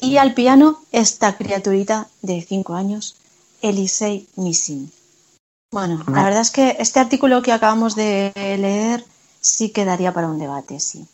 y 0.00 0.16
al 0.16 0.34
piano 0.34 0.80
esta 0.90 1.36
criaturita 1.36 2.08
de 2.22 2.42
5 2.42 2.74
años, 2.74 3.14
Elisei 3.62 4.26
Missing. 4.34 4.90
Bueno, 5.70 6.02
la 6.08 6.24
verdad 6.24 6.40
es 6.40 6.50
que 6.50 6.76
este 6.80 6.98
artículo 6.98 7.40
que 7.40 7.52
acabamos 7.52 7.94
de 7.94 8.32
leer 8.34 9.04
sí 9.40 9.70
quedaría 9.70 10.12
para 10.12 10.26
un 10.26 10.40
debate, 10.40 10.80
sí. 10.80 11.06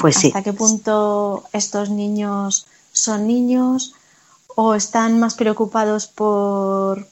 Pues 0.00 0.16
sí. 0.16 0.28
¿Hasta 0.28 0.42
qué 0.42 0.52
punto 0.52 1.44
estos 1.52 1.90
niños 1.90 2.66
son 2.92 3.26
niños 3.26 3.94
o 4.56 4.74
están 4.74 5.18
más 5.20 5.34
preocupados 5.34 6.06
por, 6.06 7.06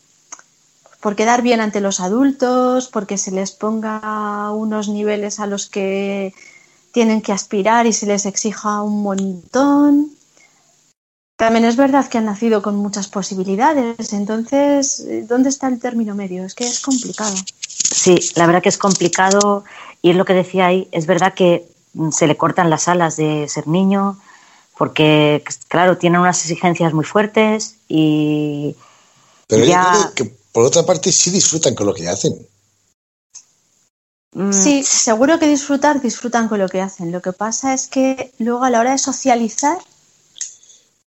por 1.00 1.16
quedar 1.16 1.42
bien 1.42 1.60
ante 1.60 1.80
los 1.80 2.00
adultos, 2.00 2.88
porque 2.88 3.18
se 3.18 3.30
les 3.30 3.52
ponga 3.52 4.50
unos 4.52 4.88
niveles 4.88 5.40
a 5.40 5.46
los 5.46 5.68
que 5.68 6.34
tienen 6.92 7.22
que 7.22 7.32
aspirar 7.32 7.86
y 7.86 7.92
se 7.92 8.06
les 8.06 8.26
exija 8.26 8.82
un 8.82 9.02
montón? 9.02 10.10
También 11.36 11.64
es 11.64 11.76
verdad 11.76 12.08
que 12.08 12.18
han 12.18 12.24
nacido 12.24 12.62
con 12.62 12.74
muchas 12.74 13.06
posibilidades, 13.06 14.12
entonces, 14.12 15.04
¿dónde 15.28 15.50
está 15.50 15.68
el 15.68 15.78
término 15.78 16.16
medio? 16.16 16.44
Es 16.44 16.54
que 16.54 16.66
es 16.66 16.80
complicado. 16.80 17.36
Sí, 17.58 18.18
la 18.34 18.46
verdad 18.46 18.60
que 18.60 18.68
es 18.70 18.78
complicado 18.78 19.62
y 20.02 20.10
es 20.10 20.16
lo 20.16 20.24
que 20.24 20.34
decía 20.34 20.66
ahí. 20.66 20.88
Es 20.90 21.06
verdad 21.06 21.34
que 21.34 21.68
se 22.12 22.26
le 22.26 22.36
cortan 22.36 22.70
las 22.70 22.88
alas 22.88 23.16
de 23.16 23.48
ser 23.48 23.66
niño 23.68 24.18
porque, 24.76 25.42
claro, 25.68 25.98
tienen 25.98 26.20
unas 26.20 26.40
exigencias 26.42 26.92
muy 26.94 27.04
fuertes 27.04 27.76
y 27.88 28.76
Pero 29.48 29.64
yo 29.64 29.70
ya... 29.70 29.90
creo 29.90 30.14
que 30.14 30.24
por 30.52 30.64
otra 30.64 30.84
parte 30.86 31.10
sí 31.12 31.30
disfrutan 31.30 31.74
con 31.74 31.86
lo 31.86 31.94
que 31.94 32.08
hacen. 32.08 32.34
mm, 34.32 34.52
Sí, 34.52 34.82
seguro 34.84 35.38
que 35.38 35.48
disfrutar, 35.48 36.00
disfrutan 36.00 36.48
con 36.48 36.58
lo 36.58 36.68
que 36.68 36.80
hacen. 36.80 37.10
Lo 37.12 37.20
que 37.22 37.32
pasa 37.32 37.74
es 37.74 37.88
que 37.88 38.32
luego 38.38 38.64
a 38.64 38.70
la 38.70 38.80
hora 38.80 38.92
de 38.92 38.98
socializar, 38.98 39.78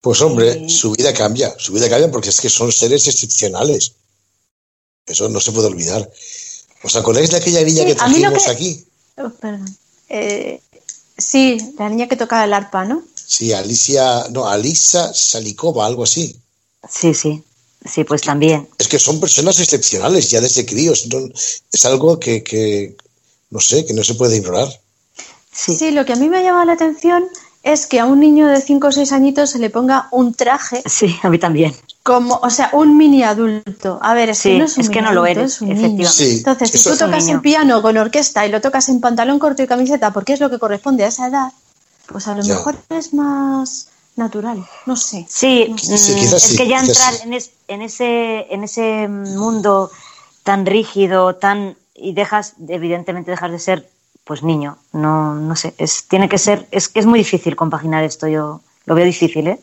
Pues 0.02 0.22
hombre, 0.22 0.70
su 0.70 0.92
vida 0.92 1.14
cambia, 1.14 1.54
su 1.60 1.74
vida 1.74 1.90
cambia 1.90 2.10
porque 2.10 2.30
es 2.30 2.40
que 2.40 2.50
son 2.50 2.72
seres 2.72 3.06
excepcionales. 3.08 3.94
Eso 5.06 5.28
no 5.28 5.40
se 5.42 5.52
puede 5.52 5.68
olvidar. 5.68 6.10
¿Os 6.84 6.96
acordáis 6.96 7.30
de 7.32 7.38
aquella 7.38 7.62
niña 7.64 7.84
Sí, 7.84 7.94
que 7.96 8.02
a 8.02 8.08
mí 8.08 8.20
lo 8.20 8.32
trajimos 8.32 8.44
que- 8.46 8.50
aquí? 8.52 8.88
oh, 9.18 9.30
perdón, 9.32 9.76
Eh, 10.08 10.62
sí, 11.20 11.74
la 11.78 11.90
niña 11.90 12.08
que 12.08 12.16
tocaba 12.16 12.44
el 12.46 12.54
arpa, 12.54 12.86
¿no? 12.86 13.04
Sí, 13.28 13.54
Alicia, 13.54 14.26
no, 14.32 14.48
Alisa 14.48 15.14
Salikova, 15.14 15.86
algo 15.86 16.04
así. 16.04 16.36
Sí, 16.90 17.14
sí, 17.14 17.44
sí, 17.86 18.04
pues 18.04 18.22
también. 18.22 18.68
Es 18.80 18.88
que 18.88 18.98
son 19.00 19.20
personas 19.20 19.60
excepcionales 19.60 20.32
ya 20.32 20.42
desde 20.42 20.66
críos. 20.66 21.08
no- 21.08 21.30
es 21.72 21.86
algo 21.86 22.20
que, 22.20 22.44
que, 22.44 22.96
no 23.52 23.60
sé, 23.60 23.86
que 23.86 23.94
no 23.94 24.04
se 24.04 24.16
puede 24.16 24.38
ignorar. 24.38 24.68
Sí. 25.52 25.92
lo 25.92 26.06
que 26.06 26.14
a 26.14 26.16
mí 26.16 26.30
me 26.30 26.38
ha 26.38 26.42
llamado 26.42 26.66
la 26.66 26.74
atención 26.74 27.26
es 27.64 27.86
que 27.86 28.00
a 28.00 28.06
un 28.06 28.20
niño 28.20 28.48
de 28.48 28.62
5 28.62 28.88
o 28.88 28.92
6 28.92 29.12
añitos 29.12 29.50
se 29.50 29.60
le 29.60 29.70
ponga 29.70 30.08
un 30.12 30.34
traje. 30.34 30.82
Sí, 30.90 31.16
a 31.22 31.30
mí 31.30 31.38
también. 31.38 31.76
Como, 32.10 32.40
o 32.42 32.50
sea, 32.50 32.72
un 32.74 32.98
mini 32.98 33.22
adulto. 33.24 34.00
A 34.02 34.16
ver, 34.16 34.30
es 34.30 34.40
Sí, 34.40 34.50
que 34.54 34.58
no 34.60 34.66
es 34.66 34.78
un 34.78 34.82
es 34.84 34.90
que 34.90 35.02
no 35.04 35.12
lo 35.14 35.28
eres, 35.28 35.54
es 35.54 35.62
un 35.62 35.68
niño. 35.70 35.80
efectivamente. 35.80 36.14
Sí, 36.26 36.38
Entonces, 36.40 36.72
si 36.72 36.90
tú 36.90 36.98
tocas 36.98 37.28
el 37.28 37.40
piano 37.40 37.82
con 37.84 37.96
orquesta 37.98 38.48
y 38.48 38.52
lo 38.52 38.62
tocas 38.62 38.90
en 38.90 39.00
pantalón 39.00 39.38
corto 39.38 39.62
y 39.62 39.68
camiseta 39.68 40.12
porque 40.12 40.34
es 40.34 40.40
lo 40.40 40.50
que 40.50 40.58
corresponde 40.58 41.04
a 41.04 41.08
esa 41.10 41.28
edad, 41.28 41.52
pues 42.08 42.28
a 42.28 42.34
lo 42.36 42.42
Ya. 42.42 42.56
mejor 42.56 42.76
es 42.90 43.14
más 43.14 43.90
natural. 44.16 44.66
No 44.88 44.96
sé. 44.96 45.28
Sí, 45.30 45.68
No 45.70 45.76
es 45.96 46.56
que 46.58 46.68
ya 46.68 46.80
entrar 46.80 47.14
en, 47.24 47.34
es- 47.34 47.52
en 47.68 47.82
ese 47.84 48.48
en 48.54 48.64
ese 48.64 49.08
mundo 49.08 49.92
tan 50.44 50.66
rígido, 50.66 51.36
tan 51.36 51.76
y 51.94 52.14
dejas 52.14 52.54
evidentemente 52.68 53.30
dejas 53.30 53.52
de 53.52 53.60
ser 53.60 53.90
pues 54.24 54.42
niño, 54.42 54.78
no 54.94 55.36
no 55.36 55.56
sé, 55.56 55.76
es 55.78 56.06
tiene 56.08 56.28
que 56.28 56.38
ser 56.40 56.68
es 56.72 56.88
que 56.88 57.00
es 57.02 57.06
muy 57.06 57.20
difícil 57.20 57.56
compaginar 57.56 58.04
esto, 58.04 58.28
yo 58.28 58.62
lo 58.86 58.96
veo 58.96 59.06
difícil, 59.06 59.48
¿eh? 59.48 59.60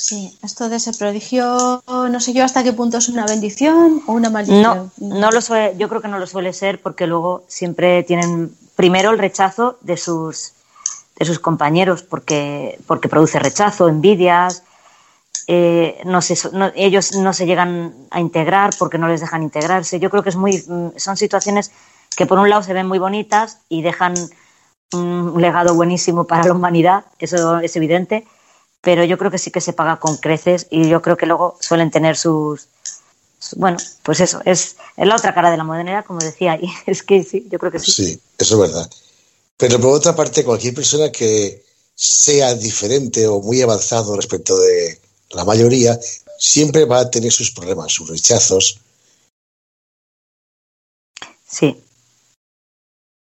Sí, 0.00 0.34
esto 0.42 0.68
de 0.70 0.76
ese 0.76 0.92
prodigio, 0.94 1.82
no 1.86 2.20
sé 2.20 2.32
yo 2.32 2.42
hasta 2.42 2.64
qué 2.64 2.72
punto 2.72 2.96
es 2.98 3.08
una 3.10 3.26
bendición 3.26 4.02
o 4.06 4.12
una 4.12 4.28
No, 4.28 4.32
maldición. 4.32 4.92
no 4.98 5.30
lo 5.30 5.40
suele, 5.42 5.76
yo 5.76 5.88
creo 5.90 6.00
que 6.00 6.08
no 6.08 6.18
lo 6.18 6.26
suele 6.26 6.52
ser 6.54 6.80
porque 6.80 7.06
luego 7.06 7.44
siempre 7.48 8.02
tienen 8.04 8.50
primero 8.76 9.10
el 9.10 9.18
rechazo 9.18 9.78
de 9.82 9.96
sus 9.96 10.52
de 11.18 11.26
sus 11.26 11.38
compañeros 11.38 12.02
porque 12.02 12.78
porque 12.86 13.10
produce 13.10 13.38
rechazo, 13.38 13.88
envidias, 13.88 14.62
eh, 15.46 16.00
no 16.06 16.20
no- 16.52 16.72
ellos 16.74 17.14
no 17.14 17.32
se 17.34 17.44
llegan 17.44 17.92
a 18.10 18.20
integrar 18.20 18.70
porque 18.78 18.96
no 18.96 19.06
les 19.06 19.20
dejan 19.20 19.42
integrarse. 19.42 20.00
Yo 20.00 20.08
creo 20.08 20.22
que 20.22 20.30
es 20.30 20.36
muy 20.36 20.64
mm, 20.66 20.92
son 20.96 21.16
situaciones 21.18 21.72
que 22.16 22.24
por 22.24 22.38
un 22.38 22.48
lado 22.48 22.62
se 22.62 22.72
ven 22.72 22.86
muy 22.88 22.98
bonitas 22.98 23.58
y 23.68 23.82
dejan 23.82 24.14
un 24.92 25.40
legado 25.40 25.74
buenísimo 25.74 26.24
para 26.24 26.44
la 26.46 26.52
humanidad, 26.54 27.04
eso 27.18 27.58
es 27.60 27.76
evidente, 27.76 28.26
pero 28.80 29.04
yo 29.04 29.18
creo 29.18 29.30
que 29.30 29.38
sí 29.38 29.50
que 29.50 29.60
se 29.60 29.72
paga 29.72 29.98
con 29.98 30.16
creces 30.16 30.66
y 30.70 30.88
yo 30.88 31.02
creo 31.02 31.16
que 31.16 31.26
luego 31.26 31.56
suelen 31.60 31.90
tener 31.90 32.16
sus, 32.16 32.68
su- 33.38 33.56
bueno, 33.56 33.76
pues 34.02 34.20
eso, 34.20 34.40
es, 34.44 34.76
es 34.96 35.06
la 35.06 35.16
otra 35.16 35.34
cara 35.34 35.50
de 35.50 35.56
la 35.56 35.64
modernidad, 35.64 36.04
como 36.04 36.20
decía, 36.20 36.56
y 36.60 36.70
es 36.86 37.02
que 37.02 37.22
sí, 37.22 37.46
yo 37.50 37.58
creo 37.58 37.72
que 37.72 37.78
sí. 37.78 37.92
Sí, 37.92 38.20
eso 38.38 38.54
es 38.54 38.70
verdad. 38.70 38.90
Pero 39.56 39.78
por 39.80 39.92
otra 39.94 40.16
parte, 40.16 40.44
cualquier 40.44 40.74
persona 40.74 41.12
que 41.12 41.62
sea 41.94 42.54
diferente 42.54 43.26
o 43.26 43.40
muy 43.40 43.60
avanzado 43.60 44.16
respecto 44.16 44.58
de 44.58 44.98
la 45.32 45.44
mayoría, 45.44 45.98
siempre 46.38 46.86
va 46.86 47.00
a 47.00 47.10
tener 47.10 47.30
sus 47.30 47.50
problemas, 47.50 47.92
sus 47.92 48.08
rechazos. 48.08 48.80
Sí. 51.46 51.76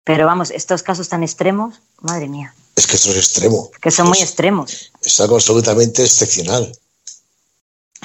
Pero 0.05 0.25
vamos, 0.25 0.49
estos 0.51 0.81
casos 0.81 1.09
tan 1.09 1.23
extremos, 1.23 1.81
madre 1.99 2.27
mía, 2.29 2.53
Es 2.79 2.87
que 2.87 2.95
esto 2.95 3.09
es 3.11 3.17
extremo. 3.17 3.69
que 3.81 3.91
son 3.91 4.07
muy 4.07 4.19
extremos. 4.19 4.91
Es 5.03 5.19
algo 5.19 5.35
absolutamente 5.35 6.01
excepcional. 6.01 6.71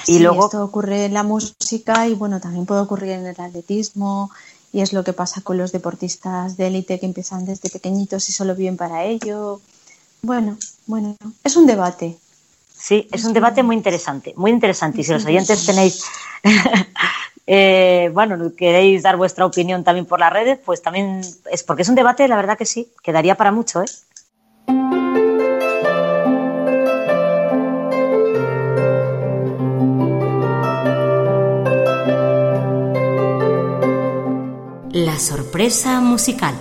Y 0.05 0.13
Sí, 0.15 0.19
luego- 0.19 0.45
esto 0.47 0.61
ocurre 0.65 1.05
en 1.05 1.13
la 1.13 1.23
música 1.23 2.07
y 2.09 2.13
bueno, 2.13 2.41
también 2.41 2.65
puede 2.65 2.81
ocurrir 2.81 3.11
en 3.11 3.25
el 3.25 3.39
atletismo 3.39 4.29
y 4.73 4.81
es 4.81 4.91
lo 4.91 5.05
que 5.05 5.13
pasa 5.13 5.39
con 5.39 5.57
los 5.57 5.71
deportistas 5.71 6.57
de 6.57 6.67
élite 6.67 6.99
que 6.99 7.05
empiezan 7.05 7.45
desde 7.45 7.69
pequeñitos 7.69 8.27
y 8.27 8.33
solo 8.33 8.53
viven 8.53 8.75
para 8.75 9.05
ello. 9.05 9.61
Bueno, 10.21 10.57
bueno, 10.87 11.15
es 11.45 11.55
un 11.55 11.65
debate. 11.67 12.17
Sí, 12.77 13.07
es 13.13 13.23
un 13.23 13.31
debate 13.31 13.63
muy 13.63 13.77
interesante, 13.77 14.33
muy 14.35 14.51
interesante. 14.51 14.99
Y 14.99 15.03
si 15.05 15.13
los 15.13 15.23
oyentes 15.25 15.65
tenéis, 15.65 16.03
eh, 17.47 18.09
bueno, 18.13 18.51
queréis 18.57 19.03
dar 19.03 19.15
vuestra 19.15 19.45
opinión 19.45 19.85
también 19.85 20.05
por 20.05 20.19
las 20.19 20.33
redes, 20.33 20.59
pues 20.65 20.81
también 20.81 21.21
es 21.49 21.63
porque 21.63 21.83
es 21.83 21.89
un 21.89 21.95
debate, 21.95 22.27
la 22.27 22.35
verdad 22.35 22.57
que 22.57 22.65
sí, 22.65 22.91
que 23.01 23.13
daría 23.13 23.35
para 23.35 23.53
mucho, 23.53 23.81
¿eh? 23.81 23.85
La 24.67 24.73
sorpresa 35.19 36.01
musical. 36.01 36.55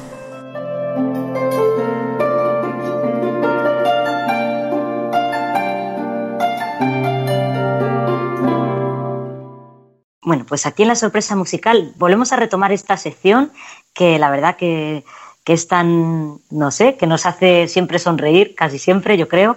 Bueno, 10.22 10.44
pues 10.46 10.66
aquí 10.66 10.82
en 10.82 10.88
la 10.88 10.96
sorpresa 10.96 11.36
musical 11.36 11.92
volvemos 11.96 12.32
a 12.32 12.36
retomar 12.36 12.72
esta 12.72 12.96
sección 12.96 13.52
que 13.92 14.18
la 14.18 14.30
verdad 14.30 14.56
que, 14.56 15.04
que 15.44 15.52
es 15.52 15.68
tan, 15.68 16.38
no 16.50 16.70
sé, 16.70 16.96
que 16.96 17.06
nos 17.06 17.26
hace 17.26 17.68
siempre 17.68 17.98
sonreír, 17.98 18.54
casi 18.54 18.78
siempre, 18.78 19.16
yo 19.18 19.28
creo. 19.28 19.56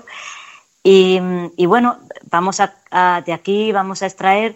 Y, 0.83 1.19
y 1.57 1.65
bueno, 1.65 1.97
vamos 2.29 2.59
a, 2.59 2.75
a- 2.91 3.21
de 3.25 3.33
aquí 3.33 3.71
vamos 3.71 4.01
a 4.01 4.05
extraer 4.05 4.55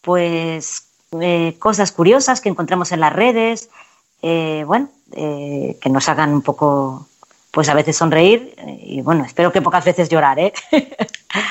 pues 0.00 0.88
eh, 1.20 1.56
cosas 1.58 1.92
curiosas 1.92 2.40
que 2.40 2.48
encontremos 2.48 2.92
en 2.92 3.00
las 3.00 3.12
redes, 3.12 3.68
eh, 4.22 4.64
bueno, 4.66 4.88
eh, 5.12 5.78
que 5.80 5.90
nos 5.90 6.08
hagan 6.08 6.32
un 6.32 6.42
poco, 6.42 7.06
pues 7.50 7.68
a 7.68 7.74
veces 7.74 7.96
sonreír 7.96 8.54
y 8.82 9.00
bueno, 9.02 9.24
espero 9.24 9.52
que 9.52 9.60
pocas 9.62 9.84
veces 9.84 10.08
llorar, 10.08 10.38
¿eh? 10.38 10.52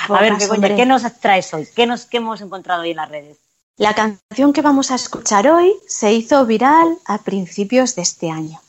a 0.09 0.21
ver, 0.21 0.35
Begoña. 0.37 0.75
¿qué 0.75 0.85
nos 0.85 1.03
traes 1.19 1.53
hoy? 1.53 1.67
¿Qué, 1.75 1.85
nos, 1.85 2.05
¿Qué 2.05 2.17
hemos 2.17 2.41
encontrado 2.41 2.81
hoy 2.81 2.91
en 2.91 2.97
las 2.97 3.09
redes? 3.09 3.37
La 3.77 3.93
canción 3.93 4.53
que 4.53 4.61
vamos 4.61 4.91
a 4.91 4.95
escuchar 4.95 5.47
hoy 5.47 5.73
se 5.87 6.11
hizo 6.13 6.45
viral 6.45 6.97
a 7.05 7.19
principios 7.19 7.95
de 7.95 8.01
este 8.01 8.29
año. 8.29 8.59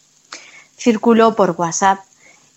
Circuló 0.80 1.36
por 1.36 1.50
WhatsApp 1.58 2.00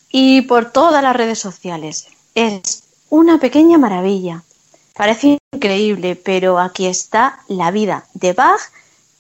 y 0.10 0.44
por 0.44 0.72
todas 0.72 1.04
las 1.04 1.16
redes 1.16 1.40
sociales. 1.40 2.08
Es 2.36 2.84
una 3.10 3.38
pequeña 3.40 3.78
maravilla. 3.78 4.44
Parece 4.96 5.40
increíble, 5.52 6.16
pero 6.16 6.58
aquí 6.58 6.86
está 6.88 7.40
la 7.48 7.72
vida 7.72 8.06
de 8.14 8.32
Bach 8.34 8.62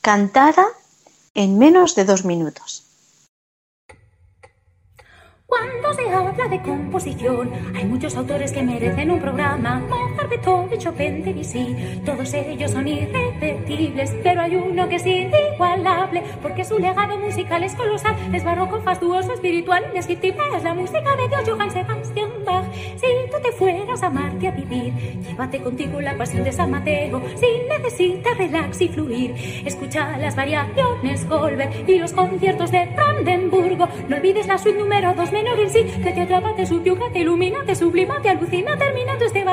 cantada 0.01 0.65
en 1.33 1.57
menos 1.57 1.95
de 1.95 2.05
dos 2.05 2.23
minutos. 2.23 2.83
Cuando 5.53 5.93
se 5.93 6.09
habla 6.09 6.47
de 6.47 6.59
composición, 6.63 7.51
hay 7.75 7.85
muchos 7.85 8.17
autores 8.17 8.51
que 8.51 8.63
merecen 8.63 9.11
un 9.11 9.19
programa. 9.19 9.83
Mozart, 9.87 10.27
Beethoven, 10.27 10.79
Chopin, 10.79 11.23
Debussy, 11.23 12.01
todos 12.03 12.33
ellos 12.33 12.71
son 12.71 12.87
irrepetibles, 12.87 14.15
pero 14.23 14.41
hay 14.41 14.55
uno 14.55 14.89
que 14.89 14.95
es 14.95 15.05
inigualable, 15.05 16.23
porque 16.41 16.65
su 16.65 16.79
legado 16.79 17.19
musical 17.19 17.63
es 17.63 17.75
colosal, 17.75 18.15
es 18.33 18.43
barroco, 18.43 18.81
fastuoso, 18.81 19.33
espiritual, 19.33 19.83
indescriptible, 19.89 20.41
es 20.57 20.63
la 20.63 20.73
música 20.73 21.15
de 21.15 21.27
Dios, 21.27 21.43
Johann 21.47 21.69
Sebastian 21.69 22.31
Bach. 22.43 22.65
Si 22.73 23.07
tú 23.31 23.37
te 23.43 23.51
fueras 23.51 24.01
a 24.01 24.09
Marte 24.09 24.47
a 24.47 24.51
vivir, 24.51 24.91
llévate 25.21 25.59
contigo 25.61 26.01
la 26.01 26.17
pasión 26.17 26.43
de 26.43 26.51
San 26.51 26.71
Mateo, 26.71 27.21
si 27.35 27.45
necesitas 27.69 28.35
relax 28.39 28.81
y 28.81 28.87
fluir, 28.87 29.35
escucha 29.65 30.17
las 30.17 30.35
variaciones 30.35 31.29
Goldberg 31.29 31.87
y 31.87 31.99
los 31.99 32.11
conciertos 32.11 32.71
de 32.71 32.85
Brandenburgo, 32.95 33.87
no 34.09 34.15
olvides 34.15 34.47
la 34.47 34.57
suite 34.57 34.79
número 34.79 35.13
2 35.13 35.31
menor 35.43 35.59
en 35.59 36.01
que 36.01 36.13
te 36.13 36.21
atrapa, 36.21 36.55
te 36.55 36.65
subyuga, 36.65 37.11
te 37.11 37.19
ilumina, 37.19 37.65
te 37.65 37.75
sublima, 37.75 38.21
te 38.21 38.29
alucina, 38.29 38.77
terminando 38.77 39.25
este 39.25 39.43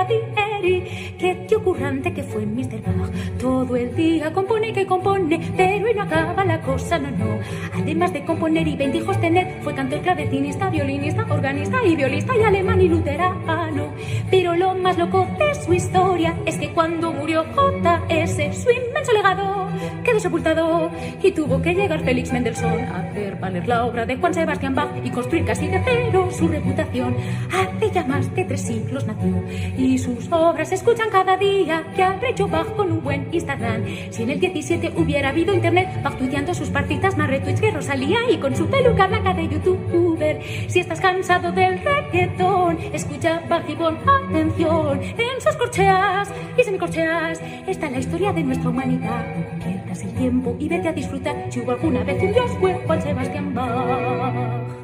batiri. 0.60 1.14
Qué 1.18 1.34
tío 1.48 1.62
currante 1.62 2.12
que 2.12 2.22
fue 2.22 2.46
Mr. 2.46 2.82
Bach. 2.82 3.10
Todo 3.38 3.76
el 3.76 3.94
día 3.94 4.32
compone 4.32 4.72
que 4.72 4.86
compone, 4.86 5.40
pero 5.56 5.90
y 5.90 5.94
no 5.94 6.02
acaba 6.02 6.44
la 6.44 6.60
cosa, 6.60 6.98
no, 6.98 7.10
no. 7.10 7.38
Además 7.74 8.12
de 8.12 8.24
componer 8.24 8.66
y 8.66 8.76
veinte 8.76 8.98
hijos 8.98 9.20
tener, 9.20 9.62
fue 9.62 9.74
cantor, 9.74 10.00
clavecinista, 10.00 10.70
violinista, 10.70 11.26
organista 11.28 11.84
y 11.84 11.96
violista 11.96 12.36
y 12.36 12.42
alemán 12.42 12.80
y 12.80 12.88
luterano. 12.88 13.92
Pero 14.30 14.56
lo 14.56 14.74
más 14.74 14.98
loco 14.98 15.26
de 15.38 15.54
su 15.54 15.72
historia 15.72 16.36
es 16.46 16.56
que 16.56 16.70
cuando 16.70 17.12
murió 17.12 17.44
J.S., 17.54 18.52
su 18.52 18.70
inmenso 18.70 19.12
legado 19.12 19.68
quedó 20.04 20.20
sepultado 20.20 20.90
y 21.22 21.32
tuvo 21.32 21.60
que 21.60 21.74
llegar 21.74 22.02
Félix 22.04 22.32
Mendelssohn 22.32 22.84
a 22.84 23.00
hacer 23.00 23.36
valer 23.36 23.66
la 23.68 23.84
obra 23.84 24.06
de 24.06 24.16
Juan 24.16 24.34
Sebastián 24.34 24.74
Bach 24.74 24.90
y 25.04 25.10
construir 25.10 25.44
casi 25.44 25.68
de 25.68 25.80
cero 25.84 26.28
su 26.30 26.48
reputación. 26.48 27.16
Hace 27.52 27.90
ya 27.90 28.04
más 28.04 28.34
de 28.34 28.44
tres 28.44 28.62
siglos 28.62 29.06
nació 29.06 29.42
y 29.76 29.98
sus 29.98 30.30
obras 30.30 30.49
se 30.64 30.74
escuchan 30.74 31.08
cada 31.10 31.36
día 31.36 31.84
que 31.94 32.02
ha 32.02 32.20
hecho 32.28 32.46
Bach 32.48 32.66
con 32.76 32.92
un 32.92 33.02
buen 33.02 33.28
Instagram. 33.32 33.84
Si 34.10 34.22
en 34.22 34.30
el 34.30 34.40
17 34.40 34.92
hubiera 34.96 35.30
habido 35.30 35.54
internet, 35.54 35.88
Bach 36.02 36.16
tuiteando 36.18 36.52
sus 36.52 36.68
partitas 36.68 37.16
más 37.16 37.30
retweets 37.30 37.60
que 37.60 37.70
Rosalía 37.70 38.18
y 38.28 38.36
con 38.36 38.54
su 38.54 38.66
peluca 38.66 39.06
blanca 39.06 39.32
de 39.32 39.48
youtuber. 39.48 40.40
Si 40.68 40.80
estás 40.80 41.00
cansado 41.00 41.52
del 41.52 41.80
reggaetón, 41.82 42.78
escucha 42.92 43.42
Bach 43.48 43.64
y 43.68 43.74
pon 43.74 43.98
atención 44.06 45.00
en 45.02 45.40
sus 45.40 45.56
corcheas 45.56 46.28
y 46.58 46.62
semicorcheas. 46.62 47.40
Está 47.66 47.88
la 47.88 47.98
historia 47.98 48.32
de 48.32 48.42
nuestra 48.42 48.68
humanidad. 48.68 49.24
No 49.36 49.64
pierdas 49.64 50.02
el 50.02 50.14
tiempo 50.14 50.56
y 50.58 50.68
vete 50.68 50.88
a 50.88 50.92
disfrutar. 50.92 51.46
Si 51.50 51.60
hubo 51.60 51.72
alguna 51.72 52.02
vez 52.04 52.22
un 52.22 52.32
dios 52.32 52.50
fue 52.60 52.74
Juan 52.86 53.00
Sebastián 53.00 53.54
Bach. 53.54 54.80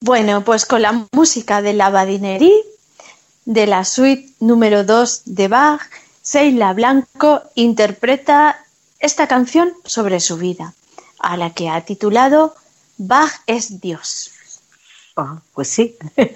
Bueno, 0.00 0.44
pues 0.44 0.64
con 0.64 0.82
la 0.82 1.06
música 1.12 1.60
de 1.60 1.72
la 1.72 1.90
Badinerie, 1.90 2.54
de 3.48 3.66
la 3.66 3.82
suite 3.86 4.34
número 4.40 4.84
2 4.84 5.22
de 5.24 5.48
Bach, 5.48 5.80
Seila 6.20 6.74
Blanco 6.74 7.40
interpreta 7.54 8.62
esta 8.98 9.26
canción 9.26 9.72
sobre 9.86 10.20
su 10.20 10.36
vida, 10.36 10.74
a 11.18 11.38
la 11.38 11.54
que 11.54 11.70
ha 11.70 11.80
titulado 11.80 12.54
Bach 12.98 13.40
es 13.46 13.80
Dios. 13.80 14.32
Oh, 15.16 15.38
pues 15.54 15.68
sí. 15.68 15.96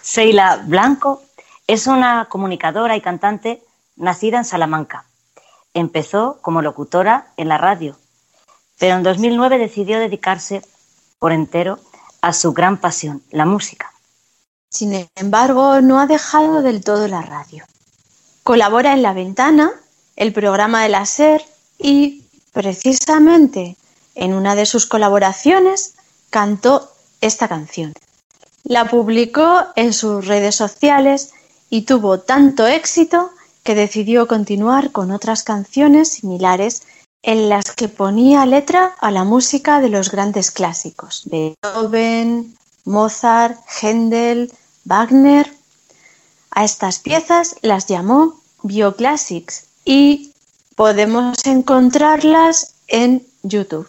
Seila 0.00 0.62
Blanco 0.64 1.24
es 1.66 1.88
una 1.88 2.26
comunicadora 2.26 2.94
y 2.96 3.00
cantante 3.00 3.60
nacida 3.96 4.38
en 4.38 4.44
Salamanca. 4.44 5.06
Empezó 5.74 6.38
como 6.40 6.62
locutora 6.62 7.32
en 7.36 7.48
la 7.48 7.58
radio, 7.58 7.96
pero 8.78 8.94
en 8.94 9.02
2009 9.02 9.58
decidió 9.58 9.98
dedicarse 9.98 10.62
por 11.18 11.32
entero 11.32 11.80
a 12.22 12.32
su 12.32 12.52
gran 12.52 12.76
pasión, 12.76 13.24
la 13.32 13.44
música. 13.44 13.92
Sin 14.70 15.08
embargo, 15.16 15.80
no 15.80 15.98
ha 15.98 16.06
dejado 16.06 16.62
del 16.62 16.84
todo 16.84 17.08
la 17.08 17.22
radio. 17.22 17.64
Colabora 18.42 18.92
en 18.92 19.02
La 19.02 19.12
Ventana, 19.12 19.72
el 20.16 20.32
programa 20.32 20.82
de 20.82 20.88
la 20.90 21.06
SER 21.06 21.44
y, 21.78 22.24
precisamente, 22.52 23.76
en 24.14 24.34
una 24.34 24.54
de 24.54 24.66
sus 24.66 24.86
colaboraciones 24.86 25.94
cantó 26.30 26.92
esta 27.20 27.48
canción. 27.48 27.94
La 28.64 28.86
publicó 28.86 29.64
en 29.76 29.92
sus 29.92 30.26
redes 30.26 30.56
sociales 30.56 31.32
y 31.70 31.82
tuvo 31.82 32.20
tanto 32.20 32.66
éxito 32.66 33.30
que 33.62 33.74
decidió 33.74 34.26
continuar 34.26 34.92
con 34.92 35.10
otras 35.10 35.42
canciones 35.42 36.12
similares 36.12 36.82
en 37.22 37.48
las 37.48 37.72
que 37.72 37.88
ponía 37.88 38.44
letra 38.46 38.94
a 39.00 39.10
la 39.10 39.24
música 39.24 39.80
de 39.80 39.88
los 39.88 40.10
grandes 40.10 40.50
clásicos, 40.50 41.22
Beethoven, 41.26 42.57
Mozart, 42.88 43.58
Händel, 43.82 44.50
Wagner. 44.84 45.52
A 46.50 46.64
estas 46.64 46.98
piezas 46.98 47.56
las 47.60 47.86
llamó 47.86 48.40
Bioclassics 48.62 49.66
y 49.84 50.32
podemos 50.74 51.36
encontrarlas 51.44 52.74
en 52.88 53.26
YouTube. 53.42 53.88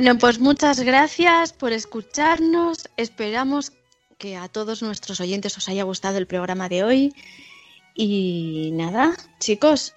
Bueno, 0.00 0.16
pues 0.16 0.38
muchas 0.38 0.78
gracias 0.78 1.52
por 1.52 1.72
escucharnos. 1.72 2.88
Esperamos 2.96 3.72
que 4.16 4.36
a 4.36 4.46
todos 4.46 4.80
nuestros 4.80 5.20
oyentes 5.20 5.56
os 5.56 5.68
haya 5.68 5.82
gustado 5.82 6.18
el 6.18 6.28
programa 6.28 6.68
de 6.68 6.84
hoy. 6.84 7.14
Y 7.96 8.70
nada, 8.74 9.14
chicos, 9.40 9.96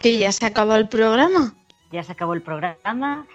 que 0.00 0.16
ya 0.16 0.32
se 0.32 0.46
acabó 0.46 0.76
el 0.76 0.88
programa. 0.88 1.54
Ya 1.92 2.02
se 2.04 2.12
acabó 2.12 2.32
el 2.32 2.40
programa. 2.40 3.26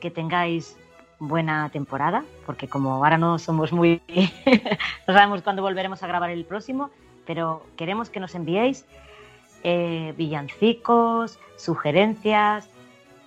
Que 0.00 0.10
tengáis 0.10 0.76
buena 1.20 1.70
temporada, 1.70 2.24
porque 2.44 2.66
como 2.66 2.94
ahora 2.94 3.16
no 3.16 3.38
somos 3.38 3.70
muy... 3.70 4.02
no 5.06 5.14
sabemos 5.14 5.42
cuándo 5.42 5.62
volveremos 5.62 6.02
a 6.02 6.08
grabar 6.08 6.30
el 6.30 6.44
próximo, 6.44 6.90
pero 7.24 7.64
queremos 7.76 8.10
que 8.10 8.18
nos 8.18 8.34
enviéis 8.34 8.84
eh, 9.62 10.12
villancicos, 10.16 11.38
sugerencias, 11.54 12.68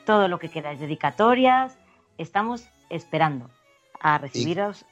todo 0.06 0.28
lo 0.28 0.38
que 0.38 0.50
queráis, 0.50 0.82
dedicatorias. 0.82 1.79
Estamos 2.20 2.66
esperando 2.90 3.50
a 4.02 4.18
recibiros 4.18 4.86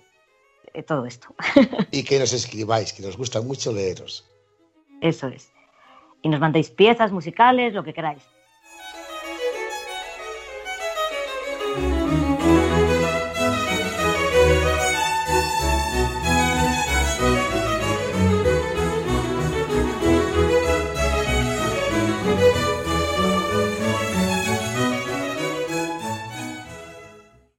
eh, 0.73 0.81
todo 0.81 1.05
esto. 1.05 1.35
Y 1.91 2.03
que 2.03 2.17
nos 2.19 2.31
escribáis, 2.31 2.93
que 2.93 3.03
nos 3.03 3.17
gusta 3.17 3.41
mucho 3.41 3.71
leeros. 3.71 4.25
Eso 5.01 5.27
es. 5.27 5.51
Y 6.21 6.29
nos 6.29 6.39
mandéis 6.39 6.69
piezas 6.71 7.11
musicales, 7.11 7.73
lo 7.73 7.83
que 7.83 7.93
queráis. 7.93 8.23